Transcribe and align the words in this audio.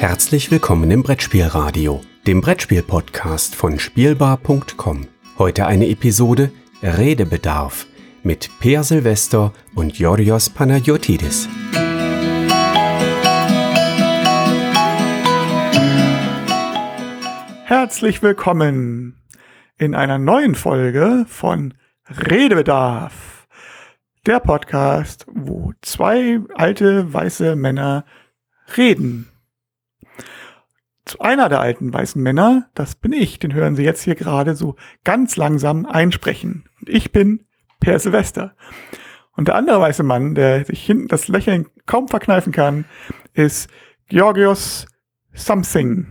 Herzlich 0.00 0.50
willkommen 0.50 0.90
im 0.90 1.02
Brettspielradio, 1.02 2.00
dem 2.26 2.40
Brettspiel-Podcast 2.40 3.54
von 3.54 3.78
Spielbar.com. 3.78 5.06
Heute 5.36 5.66
eine 5.66 5.90
Episode 5.90 6.50
Redebedarf 6.82 7.86
mit 8.22 8.48
Per 8.60 8.82
Silvester 8.82 9.52
und 9.74 9.98
Yorios 9.98 10.48
Panagiotides. 10.48 11.50
Herzlich 17.66 18.22
willkommen 18.22 19.20
in 19.76 19.94
einer 19.94 20.16
neuen 20.16 20.54
Folge 20.54 21.26
von 21.28 21.74
Redebedarf. 22.08 23.46
Der 24.24 24.40
Podcast, 24.40 25.26
wo 25.30 25.74
zwei 25.82 26.40
alte 26.54 27.12
weiße 27.12 27.54
Männer 27.54 28.06
reden. 28.78 29.26
Zu 31.04 31.20
einer 31.20 31.48
der 31.48 31.60
alten 31.60 31.92
weißen 31.92 32.22
Männer, 32.22 32.68
das 32.74 32.94
bin 32.94 33.12
ich, 33.12 33.38
den 33.38 33.54
hören 33.54 33.74
Sie 33.74 33.82
jetzt 33.82 34.02
hier 34.02 34.14
gerade 34.14 34.54
so 34.54 34.76
ganz 35.02 35.36
langsam 35.36 35.86
einsprechen. 35.86 36.68
Und 36.80 36.88
ich 36.88 37.10
bin 37.10 37.46
Per 37.80 37.98
Silvester. 37.98 38.54
Und 39.34 39.48
der 39.48 39.54
andere 39.54 39.80
weiße 39.80 40.02
Mann, 40.02 40.34
der 40.34 40.66
sich 40.66 40.84
hinten 40.84 41.08
das 41.08 41.28
Lächeln 41.28 41.66
kaum 41.86 42.08
verkneifen 42.08 42.52
kann, 42.52 42.84
ist 43.32 43.70
Georgios 44.08 44.86
Something. 45.32 46.06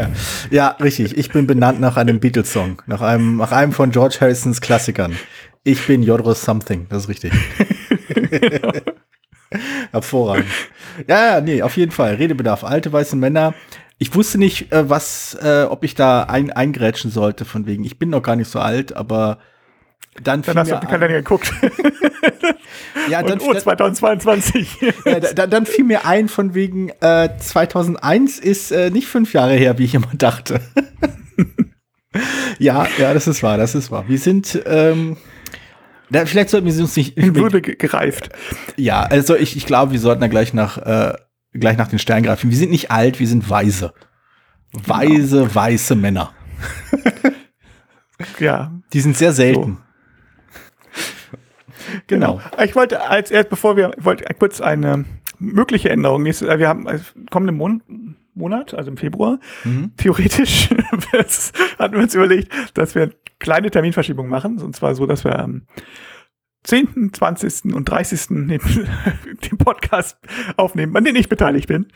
ja, 0.50 0.68
richtig. 0.80 1.16
Ich 1.16 1.30
bin 1.30 1.46
benannt 1.46 1.80
nach 1.80 1.96
einem 1.96 2.20
Beatles-Song, 2.20 2.82
nach 2.86 3.00
einem, 3.00 3.36
nach 3.36 3.52
einem 3.52 3.72
von 3.72 3.92
George 3.92 4.16
Harrisons 4.20 4.60
Klassikern. 4.60 5.16
Ich 5.62 5.86
bin 5.86 6.02
Jodros 6.02 6.42
Something, 6.42 6.86
das 6.90 7.04
ist 7.04 7.08
richtig. 7.08 7.32
Hervorragend. 9.92 10.46
Ja, 11.08 11.34
ja, 11.34 11.40
nee, 11.40 11.62
auf 11.62 11.76
jeden 11.76 11.92
Fall. 11.92 12.14
Redebedarf. 12.14 12.64
Alte 12.64 12.92
weiße 12.92 13.16
Männer. 13.16 13.54
Ich 13.98 14.14
wusste 14.14 14.38
nicht, 14.38 14.72
äh, 14.72 14.88
was, 14.88 15.36
äh, 15.40 15.66
ob 15.68 15.84
ich 15.84 15.94
da 15.94 16.24
ein, 16.24 16.50
eingrätschen 16.50 17.10
sollte, 17.10 17.44
von 17.44 17.66
wegen. 17.66 17.84
Ich 17.84 17.98
bin 17.98 18.10
noch 18.10 18.22
gar 18.22 18.36
nicht 18.36 18.50
so 18.50 18.58
alt, 18.58 18.94
aber 18.94 19.38
dann, 20.22 20.42
dann 20.42 20.58
hast 20.58 20.70
du 20.70 20.76
den 20.76 20.88
Kalender 20.88 21.16
geguckt. 21.16 21.52
ja, 23.10 23.22
dann, 23.22 23.40
Und, 23.40 23.48
oh, 23.48 23.54
2022. 23.54 24.80
ja, 25.04 25.20
dann, 25.20 25.50
dann 25.50 25.66
fiel 25.66 25.84
mir 25.84 26.06
ein, 26.06 26.28
von 26.28 26.54
wegen 26.54 26.90
äh, 27.00 27.30
2001 27.38 28.38
ist 28.38 28.70
äh, 28.70 28.90
nicht 28.90 29.08
fünf 29.08 29.32
Jahre 29.32 29.54
her, 29.54 29.78
wie 29.78 29.84
ich 29.84 29.94
immer 29.94 30.10
dachte. 30.14 30.60
ja, 32.58 32.86
ja, 32.98 33.14
das 33.14 33.26
ist 33.26 33.42
wahr, 33.42 33.56
das 33.56 33.74
ist 33.74 33.90
wahr. 33.90 34.04
Wir 34.06 34.18
sind, 34.18 34.62
ähm, 34.66 35.16
da, 36.10 36.26
vielleicht 36.26 36.50
sollten 36.50 36.66
wir 36.66 36.80
uns 36.80 36.96
nicht. 36.96 37.16
In 37.16 37.34
Würde 37.34 37.60
gereift. 37.60 38.30
Ja, 38.76 39.02
also 39.02 39.34
ich, 39.36 39.56
ich 39.56 39.66
glaube, 39.66 39.92
wir 39.92 40.00
sollten 40.00 40.20
da 40.20 40.28
gleich 40.28 40.52
nach, 40.52 40.78
äh, 40.78 41.14
gleich 41.52 41.76
nach 41.76 41.88
den 41.88 41.98
Sternen 41.98 42.24
greifen. 42.24 42.50
Wir 42.50 42.56
sind 42.56 42.70
nicht 42.70 42.90
alt, 42.90 43.20
wir 43.20 43.26
sind 43.26 43.48
weise. 43.48 43.92
Weise, 44.72 45.38
genau. 45.42 45.54
weiße 45.54 45.94
Männer. 45.94 46.32
ja. 48.38 48.72
Die 48.92 49.00
sind 49.00 49.16
sehr 49.16 49.32
selten. 49.32 49.60
So. 49.60 49.84
Genau. 52.06 52.40
genau. 52.40 52.64
Ich 52.64 52.74
wollte 52.74 53.08
als 53.08 53.30
erst, 53.30 53.50
bevor 53.50 53.76
wir, 53.76 53.92
wollte 53.98 54.24
kurz 54.38 54.60
eine 54.60 55.04
mögliche 55.38 55.90
Änderung. 55.90 56.26
Äh, 56.26 56.58
wir 56.58 56.68
haben 56.68 56.86
kommenden 57.30 57.56
Mon 57.56 57.82
Monat, 58.34 58.74
also 58.74 58.90
im 58.90 58.96
Februar, 58.96 59.38
mhm. 59.64 59.92
theoretisch 59.96 60.70
hatten 61.78 61.94
wir 61.94 62.00
uns 62.02 62.14
überlegt, 62.14 62.52
dass 62.74 62.94
wir 62.94 63.10
kleine 63.38 63.70
Terminverschiebungen 63.70 64.30
machen. 64.30 64.60
Und 64.60 64.74
zwar 64.74 64.94
so, 64.94 65.06
dass 65.06 65.24
wir 65.24 65.38
am 65.38 65.62
10., 66.64 67.12
20. 67.12 67.74
und 67.74 67.84
30. 67.84 68.26
den, 68.28 68.48
den 69.50 69.58
Podcast 69.58 70.18
aufnehmen, 70.56 70.96
an 70.96 71.04
dem 71.04 71.16
ich 71.16 71.28
beteiligt 71.28 71.68
bin. 71.68 71.86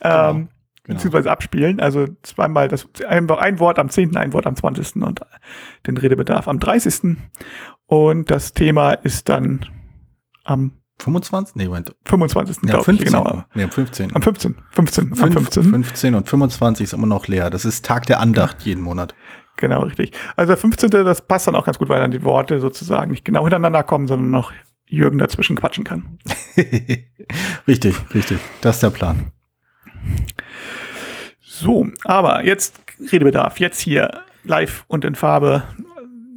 Genau. 0.00 0.30
Ähm, 0.30 0.48
Genau. 0.84 0.96
beziehungsweise 0.96 1.30
abspielen. 1.30 1.78
Also 1.78 2.08
zweimal 2.22 2.66
das 2.66 2.88
einfach 3.06 3.38
ein 3.38 3.60
Wort 3.60 3.78
am 3.78 3.88
10., 3.88 4.16
ein 4.16 4.32
Wort 4.32 4.48
am 4.48 4.56
20. 4.56 4.96
und 4.96 5.20
den 5.86 5.96
Redebedarf 5.96 6.48
am 6.48 6.58
30. 6.58 7.18
Und 7.86 8.30
das 8.32 8.52
Thema 8.52 8.94
ist 8.94 9.28
dann 9.28 9.64
am 10.42 10.81
25? 11.02 11.56
Nee, 11.56 11.66
Moment. 11.66 11.94
25. 12.04 12.58
Ja, 12.64 12.82
15. 12.82 12.94
Ich, 12.94 13.04
genau. 13.04 13.44
Nee, 13.54 13.64
am 13.64 13.70
15. 13.70 14.14
Am 14.14 14.22
15. 14.22 14.56
15. 14.70 15.12
am 15.12 15.32
15. 15.32 15.64
15 15.64 16.14
und 16.14 16.28
25 16.28 16.84
ist 16.84 16.92
immer 16.92 17.06
noch 17.06 17.26
leer. 17.26 17.50
Das 17.50 17.64
ist 17.64 17.84
Tag 17.84 18.06
der 18.06 18.20
Andacht 18.20 18.62
jeden 18.62 18.82
Monat. 18.82 19.14
Genau, 19.56 19.82
richtig. 19.82 20.12
Also 20.36 20.50
der 20.50 20.56
15. 20.56 20.90
das 20.90 21.26
passt 21.26 21.46
dann 21.46 21.54
auch 21.54 21.64
ganz 21.64 21.78
gut, 21.78 21.88
weil 21.88 22.00
dann 22.00 22.10
die 22.10 22.24
Worte 22.24 22.60
sozusagen 22.60 23.10
nicht 23.10 23.24
genau 23.24 23.42
hintereinander 23.42 23.82
kommen, 23.82 24.08
sondern 24.08 24.30
noch 24.30 24.52
Jürgen 24.86 25.18
dazwischen 25.18 25.56
quatschen 25.56 25.84
kann. 25.84 26.18
richtig, 27.66 27.96
richtig. 28.14 28.38
Das 28.60 28.76
ist 28.76 28.82
der 28.82 28.90
Plan. 28.90 29.32
So, 31.40 31.86
aber 32.04 32.44
jetzt 32.44 32.80
Redebedarf. 33.10 33.58
Jetzt 33.58 33.80
hier 33.80 34.22
live 34.44 34.84
und 34.88 35.04
in 35.04 35.14
Farbe. 35.14 35.64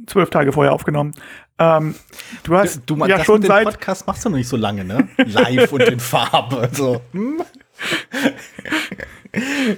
Zwölf 0.06 0.30
Tage 0.30 0.52
vorher 0.52 0.72
aufgenommen. 0.72 1.12
Ähm, 1.58 1.94
du 2.42 2.56
hast 2.56 2.82
du, 2.86 2.96
du, 2.96 3.06
ja 3.06 3.24
schon 3.24 3.42
seit 3.42 3.64
Podcast 3.64 4.06
machst 4.06 4.24
du 4.24 4.28
noch 4.28 4.36
nicht 4.36 4.48
so 4.48 4.56
lange, 4.56 4.84
ne? 4.84 5.08
Live 5.16 5.72
und 5.72 5.82
in 5.82 6.00
Farbe. 6.00 6.68
So. 6.72 7.00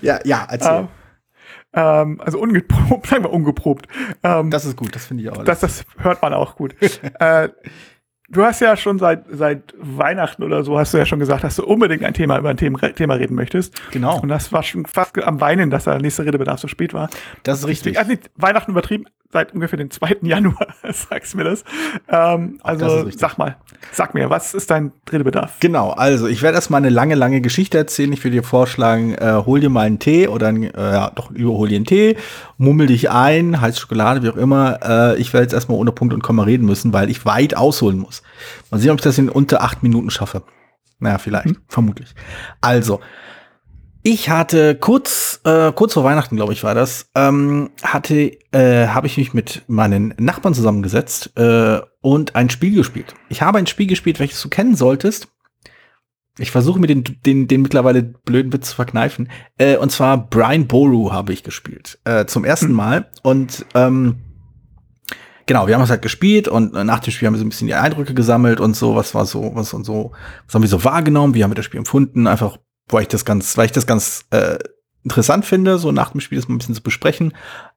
Ja, 0.02 0.20
ja, 0.24 0.46
erzähl. 0.48 0.78
Ähm, 0.78 0.88
ähm, 1.72 2.20
also 2.20 2.38
ungeprobt, 2.38 3.06
sagen 3.08 3.24
wir 3.24 3.32
ungeprobt. 3.32 3.86
Ähm, 4.22 4.50
das 4.50 4.64
ist 4.64 4.76
gut, 4.76 4.94
das 4.94 5.06
finde 5.06 5.24
ich 5.24 5.30
auch. 5.30 5.44
Das, 5.44 5.60
das 5.60 5.84
hört 5.98 6.22
man 6.22 6.34
auch 6.34 6.56
gut. 6.56 6.74
äh, 7.18 7.48
Du 8.30 8.44
hast 8.44 8.60
ja 8.60 8.76
schon 8.76 8.98
seit, 8.98 9.24
seit 9.30 9.74
Weihnachten 9.78 10.42
oder 10.42 10.62
so, 10.62 10.78
hast 10.78 10.92
du 10.92 10.98
ja 10.98 11.06
schon 11.06 11.18
gesagt, 11.18 11.44
dass 11.44 11.56
du 11.56 11.64
unbedingt 11.64 12.04
ein 12.04 12.12
Thema 12.12 12.38
über 12.38 12.50
ein 12.50 12.58
Thema, 12.58 12.78
Thema 12.92 13.14
reden 13.14 13.34
möchtest. 13.34 13.74
Genau. 13.90 14.20
Und 14.20 14.28
das 14.28 14.52
war 14.52 14.62
schon 14.62 14.84
fast 14.84 15.18
am 15.24 15.40
Weinen, 15.40 15.70
dass 15.70 15.84
der 15.84 15.98
nächste 15.98 16.26
Redebedarf 16.26 16.60
so 16.60 16.68
spät 16.68 16.92
war. 16.92 17.08
Das 17.44 17.60
ist 17.60 17.66
richtig. 17.66 17.98
Also 17.98 18.10
nicht 18.10 18.30
Weihnachten 18.36 18.72
übertrieben, 18.72 19.06
seit 19.32 19.54
ungefähr 19.54 19.78
dem 19.78 19.90
2. 19.90 20.18
Januar, 20.22 20.66
sagst 20.92 21.32
du 21.32 21.38
mir 21.38 21.44
das. 21.44 21.64
Ähm, 22.08 22.58
also 22.62 23.04
das 23.04 23.18
sag 23.18 23.38
mal, 23.38 23.56
sag 23.92 24.14
mir, 24.14 24.30
was 24.30 24.54
ist 24.54 24.70
dein 24.70 24.92
Redebedarf? 25.10 25.56
Genau, 25.60 25.90
also 25.90 26.26
ich 26.26 26.42
werde 26.42 26.56
erstmal 26.56 26.78
eine 26.78 26.90
lange, 26.90 27.14
lange 27.14 27.40
Geschichte 27.40 27.78
erzählen. 27.78 28.12
Ich 28.12 28.24
würde 28.24 28.36
dir 28.36 28.42
vorschlagen, 28.42 29.14
äh, 29.14 29.42
hol 29.44 29.60
dir 29.60 29.70
mal 29.70 29.86
einen 29.86 29.98
Tee 29.98 30.28
oder 30.28 30.48
ein, 30.48 30.62
äh, 30.62 30.92
ja, 30.92 31.10
doch 31.14 31.30
überhol 31.30 31.68
dir 31.68 31.76
einen 31.76 31.84
Tee, 31.84 32.16
mummel 32.56 32.86
dich 32.86 33.10
ein, 33.10 33.60
heiße 33.60 33.80
Schokolade, 33.80 34.22
wie 34.22 34.30
auch 34.30 34.36
immer. 34.36 34.80
Äh, 34.82 35.20
ich 35.20 35.32
werde 35.32 35.44
jetzt 35.44 35.54
erstmal 35.54 35.78
ohne 35.78 35.92
Punkt 35.92 36.14
und 36.14 36.22
Komma 36.22 36.44
reden 36.44 36.66
müssen, 36.66 36.92
weil 36.92 37.10
ich 37.10 37.24
weit 37.24 37.56
ausholen 37.56 37.98
muss. 37.98 38.17
Mal 38.70 38.78
sehen, 38.78 38.90
ob 38.90 38.98
ich 38.98 39.04
das 39.04 39.18
in 39.18 39.28
unter 39.28 39.62
acht 39.62 39.82
Minuten 39.82 40.10
schaffe. 40.10 40.42
Naja, 40.98 41.18
vielleicht, 41.18 41.46
hm. 41.46 41.58
vermutlich. 41.68 42.14
Also, 42.60 43.00
ich 44.02 44.30
hatte 44.30 44.74
kurz, 44.74 45.40
äh, 45.44 45.72
kurz 45.72 45.94
vor 45.94 46.04
Weihnachten, 46.04 46.36
glaube 46.36 46.52
ich, 46.52 46.64
war 46.64 46.74
das, 46.74 47.10
ähm, 47.14 47.70
hatte, 47.82 48.38
äh, 48.52 48.86
habe 48.88 49.06
ich 49.06 49.18
mich 49.18 49.34
mit 49.34 49.62
meinen 49.66 50.14
Nachbarn 50.18 50.54
zusammengesetzt 50.54 51.32
äh, 51.36 51.80
und 52.00 52.34
ein 52.34 52.48
Spiel 52.48 52.74
gespielt. 52.74 53.14
Ich 53.28 53.42
habe 53.42 53.58
ein 53.58 53.66
Spiel 53.66 53.86
gespielt, 53.86 54.18
welches 54.18 54.40
du 54.40 54.48
kennen 54.48 54.76
solltest. 54.76 55.28
Ich 56.38 56.52
versuche 56.52 56.78
mir 56.78 56.86
den, 56.86 57.02
den, 57.26 57.48
den 57.48 57.62
mittlerweile 57.62 58.02
blöden 58.02 58.52
Witz 58.52 58.70
zu 58.70 58.76
verkneifen. 58.76 59.28
Äh, 59.58 59.76
und 59.76 59.90
zwar 59.90 60.28
Brian 60.28 60.68
Boru 60.68 61.12
habe 61.12 61.32
ich 61.32 61.42
gespielt. 61.42 61.98
Äh, 62.04 62.26
zum 62.26 62.44
ersten 62.44 62.68
hm. 62.68 62.74
Mal. 62.74 63.10
Und 63.22 63.66
ähm, 63.74 64.16
genau, 65.48 65.66
wir 65.66 65.74
haben 65.74 65.82
es 65.82 65.90
halt 65.90 66.02
gespielt 66.02 66.46
und 66.46 66.72
nach 66.72 67.00
dem 67.00 67.12
Spiel 67.12 67.26
haben 67.26 67.34
wir 67.34 67.40
so 67.40 67.44
ein 67.44 67.48
bisschen 67.48 67.66
die 67.66 67.74
Eindrücke 67.74 68.14
gesammelt 68.14 68.60
und 68.60 68.76
so, 68.76 68.94
was 68.94 69.14
war 69.16 69.26
so, 69.26 69.50
was 69.54 69.74
und 69.74 69.84
so, 69.84 70.12
was 70.46 70.54
haben 70.54 70.62
wir 70.62 70.68
so 70.68 70.84
wahrgenommen, 70.84 71.34
wie 71.34 71.42
haben 71.42 71.50
wir 71.50 71.56
das 71.56 71.64
Spiel 71.64 71.78
empfunden, 71.78 72.28
einfach 72.28 72.58
weil 72.88 73.02
ich 73.02 73.08
das 73.08 73.24
ganz, 73.24 73.56
weil 73.56 73.66
ich 73.66 73.72
das 73.72 73.86
ganz 73.86 74.26
äh, 74.30 74.58
interessant 75.02 75.44
finde, 75.44 75.78
so 75.78 75.90
nach 75.90 76.10
dem 76.10 76.20
Spiel 76.20 76.38
das 76.38 76.48
mal 76.48 76.54
ein 76.54 76.58
bisschen 76.58 76.74
zu 76.74 76.82
besprechen. 76.82 77.34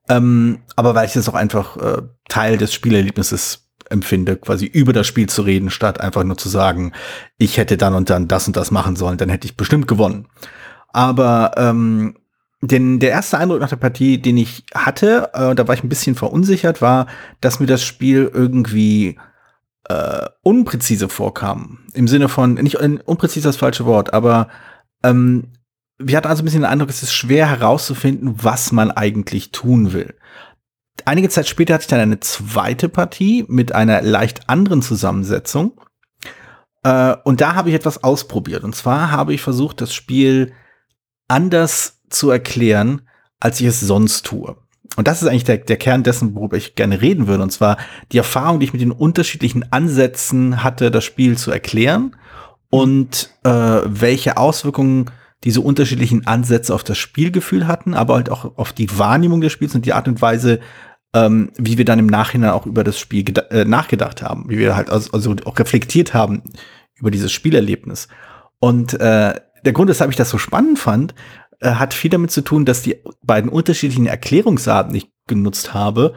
Ähm, 0.10 0.60
aber 0.76 0.96
weil 0.96 1.08
ich 1.08 1.14
das 1.14 1.28
auch 1.28 1.34
einfach 1.34 1.78
äh, 1.78 2.02
Teil 2.30 2.58
des 2.58 2.74
Spielerlebnisses 2.74 3.70
empfinde, 3.90 4.38
quasi 4.38 4.66
über 4.66 4.94
das 4.94 5.08
Spiel 5.08 5.28
zu 5.28 5.42
reden, 5.42 5.70
statt 5.70 6.00
einfach 6.00 6.24
nur 6.24 6.38
zu 6.38 6.50
sagen, 6.50 6.94
ich 7.38 7.58
hätte 7.58 7.78
dann 7.78 7.94
und 7.94 8.10
dann 8.10 8.28
das 8.28 8.48
und 8.48 8.56
das 8.56 8.72
machen 8.72 8.96
sollen, 8.96 9.18
dann 9.18 9.30
hätte 9.30 9.48
ich 9.48 9.58
bestimmt 9.58 9.88
gewonnen. 9.88 10.28
Aber 10.94 11.52
ähm, 11.58 12.16
denn 12.62 13.00
der 13.00 13.10
erste 13.10 13.38
Eindruck 13.40 13.60
nach 13.60 13.70
der 13.70 13.76
Partie, 13.76 14.22
den 14.22 14.38
ich 14.38 14.64
hatte, 14.74 15.32
äh, 15.34 15.56
da 15.56 15.68
war 15.68 15.76
ich 15.76 15.84
ein 15.84 15.90
bisschen 15.90 16.16
verunsichert, 16.16 16.82
war, 16.82 17.08
dass 17.42 17.60
mir 17.60 17.66
das 17.66 17.84
Spiel 17.84 18.30
irgendwie 18.32 19.18
äh, 19.90 20.28
unpräzise 20.44 21.10
vorkam. 21.10 21.80
Im 21.94 22.08
Sinne 22.08 22.30
von, 22.30 22.54
nicht 22.54 22.78
unpräzise 22.78 23.50
das 23.50 23.58
falsche 23.58 23.86
Wort, 23.86 24.14
aber 24.14 24.48
ähm, 25.04 25.54
wir 25.98 26.18
hatten 26.18 26.28
also 26.28 26.44
ein 26.44 26.46
bisschen 26.46 26.62
den 26.62 26.70
Eindruck, 26.70 26.90
es 26.90 27.04
ist 27.04 27.14
schwer 27.14 27.48
herauszufinden, 27.48 28.36
was 28.44 28.72
man 28.72 28.92
eigentlich 28.92 29.52
tun 29.52 29.94
will. 29.94 30.16
Einige 31.06 31.30
Zeit 31.30 31.48
später 31.48 31.74
hatte 31.74 31.84
ich 31.84 31.88
dann 31.88 32.00
eine 32.00 32.20
zweite 32.20 32.90
Partie 32.90 33.46
mit 33.48 33.74
einer 33.74 34.02
leicht 34.02 34.50
anderen 34.50 34.84
Zusammensetzung. 34.84 35.80
Äh, 36.84 37.16
und 37.24 37.42
da 37.42 37.56
habe 37.56 37.70
ich 37.70 37.76
etwas 37.76 38.04
ausprobiert. 38.04 38.64
Und 38.64 38.76
zwar 38.76 39.10
habe 39.10 39.34
ich 39.34 39.42
versucht, 39.42 39.82
das 39.82 39.94
Spiel 39.94 40.54
anders 41.28 42.01
zu 42.14 42.30
erklären, 42.30 43.02
als 43.40 43.60
ich 43.60 43.68
es 43.68 43.80
sonst 43.80 44.26
tue. 44.26 44.56
Und 44.98 45.08
das 45.08 45.22
ist 45.22 45.28
eigentlich 45.28 45.46
der, 45.46 45.58
der 45.58 45.78
Kern 45.78 46.04
dessen, 46.04 46.36
worüber 46.36 46.58
ich 46.58 46.76
gerne 46.76 47.02
reden 47.02 47.28
würde. 47.28 47.44
Und 47.44 47.52
zwar 47.52 47.78
die 48.12 48.18
Erfahrung, 48.18 48.60
die 48.60 48.66
ich 48.66 48.74
mit 48.74 48.82
den 48.82 48.92
unterschiedlichen 48.92 49.72
Ansätzen 49.72 50.64
hatte, 50.64 50.92
das 50.92 51.06
Spiel 51.06 51.38
zu 51.38 51.52
erklären 51.52 52.16
und 52.70 53.30
äh, 53.44 53.50
welche 53.50 54.38
Auswirkungen 54.38 55.10
diese 55.44 55.62
unterschiedlichen 55.62 56.28
Ansätze 56.28 56.74
auf 56.74 56.84
das 56.84 56.98
Spielgefühl 56.98 57.68
hatten, 57.68 57.94
aber 57.94 58.16
halt 58.16 58.30
auch 58.30 58.58
auf 58.58 58.74
die 58.74 58.98
Wahrnehmung 58.98 59.42
des 59.42 59.52
Spiels 59.52 59.74
und 59.74 59.86
die 59.86 59.94
Art 59.94 60.08
und 60.08 60.22
Weise, 60.22 60.60
ähm, 61.14 61.52
wie 61.58 61.78
wir 61.78 61.86
dann 61.86 62.00
im 62.00 62.08
Nachhinein 62.08 62.52
auch 62.52 62.66
über 62.66 62.84
das 62.84 63.00
Spiel 63.00 63.26
äh, 63.50 63.66
nachgedacht 63.66 64.22
haben, 64.22 64.50
wie 64.50 64.58
wir 64.58 64.76
halt 64.76 64.90
also, 64.90 65.12
also 65.12 65.36
auch 65.46 65.58
reflektiert 65.58 66.14
haben 66.14 66.44
über 66.96 67.12
dieses 67.12 67.32
Spielerlebnis. 67.32 68.08
Und 68.60 68.94
äh, 68.94 69.34
der 69.66 69.74
Grund, 69.74 69.90
weshalb 69.90 70.12
ich 70.12 70.18
das 70.18 70.30
so 70.30 70.38
spannend 70.38 70.78
fand, 70.78 71.16
äh, 71.62 71.76
hat 71.76 71.94
viel 71.94 72.10
damit 72.10 72.32
zu 72.32 72.42
tun, 72.42 72.66
dass 72.66 72.82
die 72.82 72.98
beiden 73.24 73.50
unterschiedlichen 73.50 74.08
Erklärungsarten, 74.08 74.94
die 74.94 75.00
ich 75.00 75.12
genutzt 75.28 75.74
habe, 75.74 76.14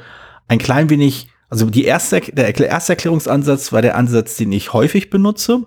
ein 0.49 0.59
klein 0.59 0.91
wenig, 0.91 1.29
also 1.49 1.71
die 1.71 1.85
erste, 1.85 2.21
der 2.21 2.55
erste 2.55 2.93
Erklärungsansatz 2.93 3.73
war 3.73 3.83
der 3.83 3.97
Ansatz, 3.97 4.37
den 4.37 4.53
ich 4.53 4.73
häufig 4.73 5.11
benutze. 5.11 5.67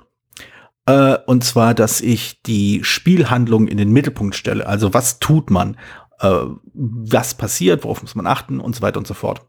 Äh, 0.86 1.18
und 1.26 1.44
zwar, 1.44 1.74
dass 1.74 2.02
ich 2.02 2.42
die 2.44 2.84
Spielhandlung 2.84 3.68
in 3.68 3.78
den 3.78 3.92
Mittelpunkt 3.92 4.36
stelle. 4.36 4.66
Also 4.66 4.94
was 4.94 5.20
tut 5.20 5.50
man? 5.52 5.78
Äh, 6.20 6.40
was 6.74 7.36
passiert? 7.36 7.84
Worauf 7.84 8.02
muss 8.02 8.16
man 8.16 8.28
achten? 8.28 8.60
Und 8.60 8.76
so 8.76 8.82
weiter 8.82 8.98
und 8.98 9.08
so 9.08 9.14
fort. 9.14 9.42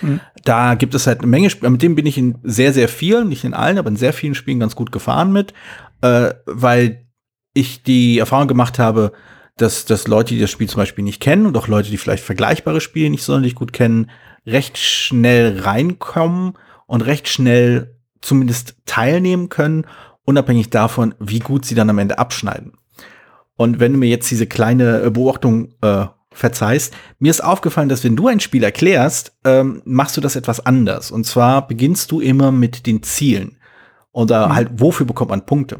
Mhm. 0.00 0.20
Da 0.44 0.74
gibt 0.74 0.94
es 0.94 1.06
halt 1.06 1.18
eine 1.18 1.26
Menge 1.26 1.50
Spiele, 1.50 1.70
mit 1.70 1.82
dem 1.82 1.94
bin 1.94 2.06
ich 2.06 2.18
in 2.18 2.38
sehr, 2.42 2.72
sehr 2.72 2.88
vielen, 2.88 3.28
nicht 3.28 3.44
in 3.44 3.54
allen, 3.54 3.78
aber 3.78 3.88
in 3.88 3.96
sehr 3.96 4.12
vielen 4.12 4.34
Spielen 4.34 4.60
ganz 4.60 4.74
gut 4.74 4.90
gefahren 4.90 5.32
mit, 5.32 5.52
äh, 6.00 6.32
weil 6.46 7.06
ich 7.54 7.82
die 7.82 8.18
Erfahrung 8.18 8.48
gemacht 8.48 8.78
habe, 8.78 9.12
dass, 9.56 9.84
dass 9.84 10.08
Leute, 10.08 10.34
die 10.34 10.40
das 10.40 10.50
Spiel 10.50 10.68
zum 10.68 10.78
Beispiel 10.78 11.04
nicht 11.04 11.20
kennen 11.20 11.46
und 11.46 11.56
auch 11.56 11.68
Leute, 11.68 11.90
die 11.90 11.98
vielleicht 11.98 12.24
vergleichbare 12.24 12.80
Spiele 12.80 13.10
nicht 13.10 13.22
sonderlich 13.22 13.54
gut 13.54 13.72
kennen, 13.72 14.10
recht 14.46 14.78
schnell 14.78 15.60
reinkommen 15.60 16.54
und 16.86 17.02
recht 17.02 17.28
schnell 17.28 17.96
zumindest 18.20 18.76
teilnehmen 18.86 19.48
können, 19.48 19.86
unabhängig 20.24 20.70
davon, 20.70 21.14
wie 21.18 21.40
gut 21.40 21.64
sie 21.64 21.74
dann 21.74 21.90
am 21.90 21.98
Ende 21.98 22.18
abschneiden. 22.18 22.72
Und 23.56 23.80
wenn 23.80 23.92
du 23.92 23.98
mir 23.98 24.08
jetzt 24.08 24.30
diese 24.30 24.46
kleine 24.46 25.10
Beobachtung 25.10 25.74
äh, 25.82 26.06
verzeihst, 26.32 26.94
mir 27.18 27.30
ist 27.30 27.44
aufgefallen, 27.44 27.88
dass 27.88 28.04
wenn 28.04 28.16
du 28.16 28.28
ein 28.28 28.40
Spiel 28.40 28.64
erklärst, 28.64 29.36
ähm, 29.44 29.82
machst 29.84 30.16
du 30.16 30.20
das 30.20 30.36
etwas 30.36 30.64
anders. 30.64 31.10
Und 31.10 31.24
zwar 31.24 31.66
beginnst 31.66 32.10
du 32.10 32.20
immer 32.20 32.50
mit 32.50 32.86
den 32.86 33.02
Zielen. 33.02 33.58
Oder 34.12 34.48
mhm. 34.48 34.54
halt, 34.54 34.70
wofür 34.74 35.06
bekommt 35.06 35.30
man 35.30 35.46
Punkte? 35.46 35.78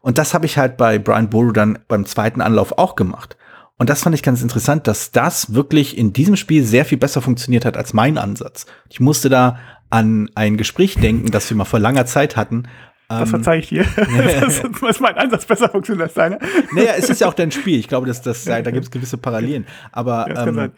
Und 0.00 0.18
das 0.18 0.34
habe 0.34 0.46
ich 0.46 0.58
halt 0.58 0.76
bei 0.76 0.98
Brian 0.98 1.30
Boru 1.30 1.52
dann 1.52 1.78
beim 1.88 2.06
zweiten 2.06 2.40
Anlauf 2.40 2.78
auch 2.78 2.96
gemacht. 2.96 3.36
Und 3.76 3.88
das 3.88 4.02
fand 4.02 4.14
ich 4.14 4.22
ganz 4.22 4.42
interessant, 4.42 4.86
dass 4.86 5.10
das 5.10 5.54
wirklich 5.54 5.96
in 5.96 6.12
diesem 6.12 6.36
Spiel 6.36 6.64
sehr 6.64 6.84
viel 6.84 6.98
besser 6.98 7.22
funktioniert 7.22 7.64
hat 7.64 7.76
als 7.76 7.94
mein 7.94 8.18
Ansatz. 8.18 8.66
Ich 8.90 9.00
musste 9.00 9.30
da 9.30 9.58
an 9.88 10.30
ein 10.34 10.56
Gespräch 10.56 10.96
denken, 10.96 11.30
das 11.30 11.48
wir 11.48 11.56
mal 11.56 11.64
vor 11.64 11.80
langer 11.80 12.06
Zeit 12.06 12.36
hatten. 12.36 12.64
Das 13.08 13.22
ähm, 13.22 13.26
verzeih 13.26 13.58
ich 13.58 13.68
dir. 13.70 13.84
das 13.96 14.60
ist 14.60 15.00
mein 15.00 15.16
Ansatz 15.16 15.44
besser 15.44 15.68
funktioniert 15.68 16.08
als 16.08 16.14
deiner. 16.14 16.38
Naja, 16.72 16.92
es 16.96 17.10
ist 17.10 17.20
ja 17.20 17.26
auch 17.26 17.34
dein 17.34 17.50
Spiel. 17.50 17.78
Ich 17.78 17.88
glaube, 17.88 18.06
dass 18.06 18.22
das, 18.22 18.44
da 18.46 18.60
gibt 18.60 18.84
es 18.84 18.90
gewisse 18.90 19.18
Parallelen. 19.18 19.66
Aber, 19.90 20.28
ähm, 20.28 20.72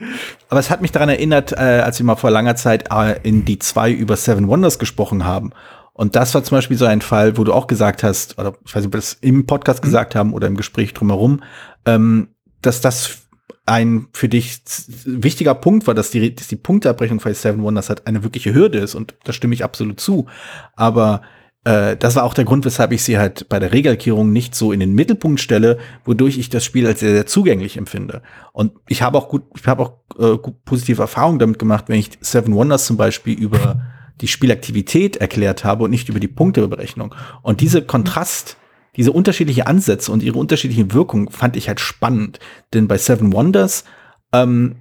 aber 0.49 0.61
es 0.61 0.71
hat 0.71 0.81
mich 0.81 0.93
daran 0.93 1.11
erinnert, 1.11 1.53
äh, 1.53 1.57
als 1.57 1.99
wir 1.99 2.07
mal 2.07 2.17
vor 2.17 2.31
langer 2.31 2.57
Zeit 2.57 2.89
äh, 2.91 3.21
in 3.23 3.45
die 3.45 3.59
zwei 3.59 3.93
über 3.93 4.17
Seven 4.17 4.49
Wonders 4.49 4.79
gesprochen 4.79 5.25
haben. 5.25 5.51
Und 5.95 6.17
das 6.17 6.35
war 6.35 6.43
zum 6.43 6.57
Beispiel 6.57 6.77
so 6.77 6.87
ein 6.87 7.03
Fall, 7.03 7.37
wo 7.37 7.45
du 7.45 7.53
auch 7.53 7.67
gesagt 7.67 8.03
hast, 8.03 8.39
oder 8.39 8.55
ich 8.65 8.75
weiß 8.75 8.83
nicht, 8.83 8.87
ob 8.87 8.95
wir 8.95 9.01
das 9.01 9.19
im 9.21 9.47
Podcast 9.47 9.83
mhm. 9.83 9.87
gesagt 9.87 10.15
haben 10.15 10.33
oder 10.33 10.47
im 10.47 10.57
Gespräch 10.57 10.95
drumherum, 10.95 11.43
ähm, 11.85 12.29
dass 12.63 12.81
das 12.81 13.19
ein 13.67 14.09
für 14.13 14.29
dich 14.29 14.63
wichtiger 15.05 15.55
Punkt 15.55 15.87
war, 15.87 15.95
dass 15.95 16.11
die, 16.11 16.35
dass 16.35 16.49
die 16.49 16.57
Punkteabrechnung 16.57 17.21
bei 17.23 17.33
Seven 17.33 17.63
Wonders 17.63 17.89
halt 17.89 18.07
eine 18.07 18.25
wirkliche 18.25 18.55
Hürde 18.55 18.79
ist. 18.79 18.95
Und 18.95 19.15
da 19.25 19.33
stimme 19.33 19.55
ich 19.55 19.65
absolut 19.65 20.01
zu. 20.01 20.27
Aber 20.75 21.23
äh, 21.65 21.97
das 21.97 22.17
war 22.17 22.25
auch 22.25 22.35
der 22.35 22.45
Grund, 22.45 22.65
weshalb 22.65 22.93
ich 22.93 23.05
sie 23.05 23.19
halt 23.19 23.49
bei 23.49 23.61
der 23.61 23.73
Regelkierung 23.73 24.33
nicht 24.33 24.55
so 24.55 24.73
in 24.73 24.81
den 24.81 24.95
Mittelpunkt 24.95 25.41
stelle, 25.41 25.79
wodurch 26.05 26.39
ich 26.39 26.49
das 26.49 26.65
Spiel 26.65 26.87
als 26.87 27.01
sehr, 27.01 27.13
sehr 27.13 27.27
zugänglich 27.27 27.77
empfinde. 27.77 28.23
Und 28.53 28.73
ich 28.89 29.03
habe 29.03 29.17
auch 29.17 29.29
gut, 29.29 29.45
ich 29.57 29.67
habe 29.67 29.83
auch 29.83 29.93
äh, 30.19 30.37
positive 30.65 31.03
Erfahrungen 31.03 31.39
damit 31.39 31.59
gemacht, 31.59 31.85
wenn 31.87 32.01
ich 32.01 32.11
Seven 32.21 32.55
Wonders 32.55 32.87
zum 32.87 32.97
Beispiel 32.97 33.39
über 33.39 33.81
die 34.21 34.29
Spielaktivität 34.29 35.17
erklärt 35.17 35.65
habe 35.65 35.85
und 35.85 35.91
nicht 35.91 36.09
über 36.09 36.21
die 36.21 36.29
Punkteberechnung. 36.29 37.15
Und 37.43 37.61
diese 37.61 37.83
Kontrast, 37.83 38.57
diese 38.97 39.13
unterschiedliche 39.13 39.67
Ansätze 39.67 40.13
und 40.13 40.23
ihre 40.23 40.39
unterschiedliche 40.39 40.93
Wirkung 40.93 41.31
fand 41.31 41.57
ich 41.57 41.69
halt 41.69 41.81
spannend. 41.81 42.39
Denn 42.75 42.89
bei 42.89 42.99
Seven 42.99 43.33
Wonders 43.33 43.85
ähm, 44.33 44.77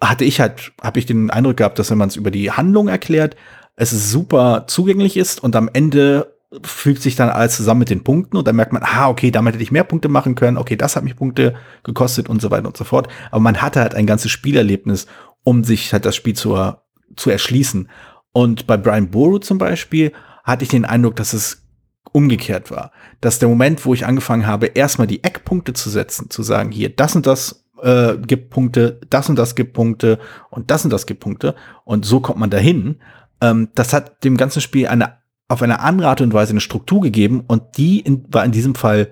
hatte 0.00 0.24
ich 0.24 0.40
halt, 0.40 0.72
habe 0.82 0.98
ich 0.98 1.06
den 1.06 1.30
Eindruck 1.30 1.56
gehabt, 1.56 1.78
dass 1.78 1.90
wenn 1.90 1.98
man 1.98 2.08
es 2.08 2.16
über 2.16 2.30
die 2.30 2.50
Handlung 2.50 2.88
erklärt, 2.88 3.36
es 3.76 3.90
super 4.10 4.64
zugänglich 4.66 5.16
ist 5.16 5.42
und 5.42 5.56
am 5.56 5.70
Ende 5.72 6.32
fügt 6.62 7.00
sich 7.00 7.16
dann 7.16 7.30
alles 7.30 7.56
zusammen 7.56 7.80
mit 7.80 7.90
den 7.90 8.04
Punkten 8.04 8.36
und 8.36 8.46
dann 8.46 8.56
merkt 8.56 8.72
man, 8.72 8.82
ah, 8.84 9.08
okay, 9.08 9.30
damit 9.30 9.54
hätte 9.54 9.62
ich 9.62 9.72
mehr 9.72 9.84
Punkte 9.84 10.08
machen 10.08 10.34
können, 10.34 10.58
okay, 10.58 10.76
das 10.76 10.96
hat 10.96 11.04
mich 11.04 11.16
Punkte 11.16 11.54
gekostet 11.82 12.28
und 12.28 12.42
so 12.42 12.50
weiter 12.50 12.66
und 12.66 12.76
so 12.76 12.84
fort. 12.84 13.08
Aber 13.30 13.40
man 13.40 13.62
hatte 13.62 13.80
halt 13.80 13.94
ein 13.94 14.06
ganzes 14.06 14.30
Spielerlebnis, 14.30 15.06
um 15.44 15.64
sich 15.64 15.92
halt 15.92 16.04
das 16.04 16.14
Spiel 16.14 16.34
zu, 16.34 16.74
zu 17.16 17.30
erschließen. 17.30 17.88
Und 18.32 18.66
bei 18.66 18.76
Brian 18.76 19.10
Boru 19.10 19.38
zum 19.38 19.58
Beispiel 19.58 20.12
hatte 20.44 20.64
ich 20.64 20.70
den 20.70 20.84
Eindruck, 20.84 21.16
dass 21.16 21.32
es 21.32 21.62
umgekehrt 22.12 22.70
war. 22.70 22.92
Dass 23.20 23.38
der 23.38 23.48
Moment, 23.48 23.84
wo 23.84 23.94
ich 23.94 24.06
angefangen 24.06 24.46
habe, 24.46 24.66
erstmal 24.66 25.06
die 25.06 25.22
Eckpunkte 25.22 25.72
zu 25.72 25.90
setzen, 25.90 26.30
zu 26.30 26.42
sagen, 26.42 26.70
hier, 26.70 26.90
das 26.90 27.16
und 27.16 27.26
das 27.26 27.64
äh, 27.82 28.16
gibt 28.16 28.50
Punkte, 28.50 29.00
das 29.10 29.28
und 29.28 29.36
das 29.36 29.54
gibt 29.54 29.72
Punkte 29.72 30.18
und 30.50 30.70
das 30.70 30.84
und 30.84 30.92
das 30.92 31.06
gibt 31.06 31.20
Punkte 31.20 31.54
und 31.84 32.04
so 32.04 32.20
kommt 32.20 32.38
man 32.38 32.50
dahin. 32.50 32.96
Ähm, 33.40 33.68
das 33.74 33.92
hat 33.92 34.24
dem 34.24 34.36
ganzen 34.36 34.60
Spiel 34.60 34.86
eine 34.86 35.20
auf 35.48 35.60
eine 35.60 35.80
andere 35.80 36.08
Art 36.08 36.22
und 36.22 36.32
Weise 36.32 36.52
eine 36.52 36.60
Struktur 36.60 37.02
gegeben 37.02 37.44
und 37.46 37.76
die 37.76 38.00
in, 38.00 38.24
war 38.32 38.42
in 38.44 38.52
diesem 38.52 38.74
Fall 38.74 39.08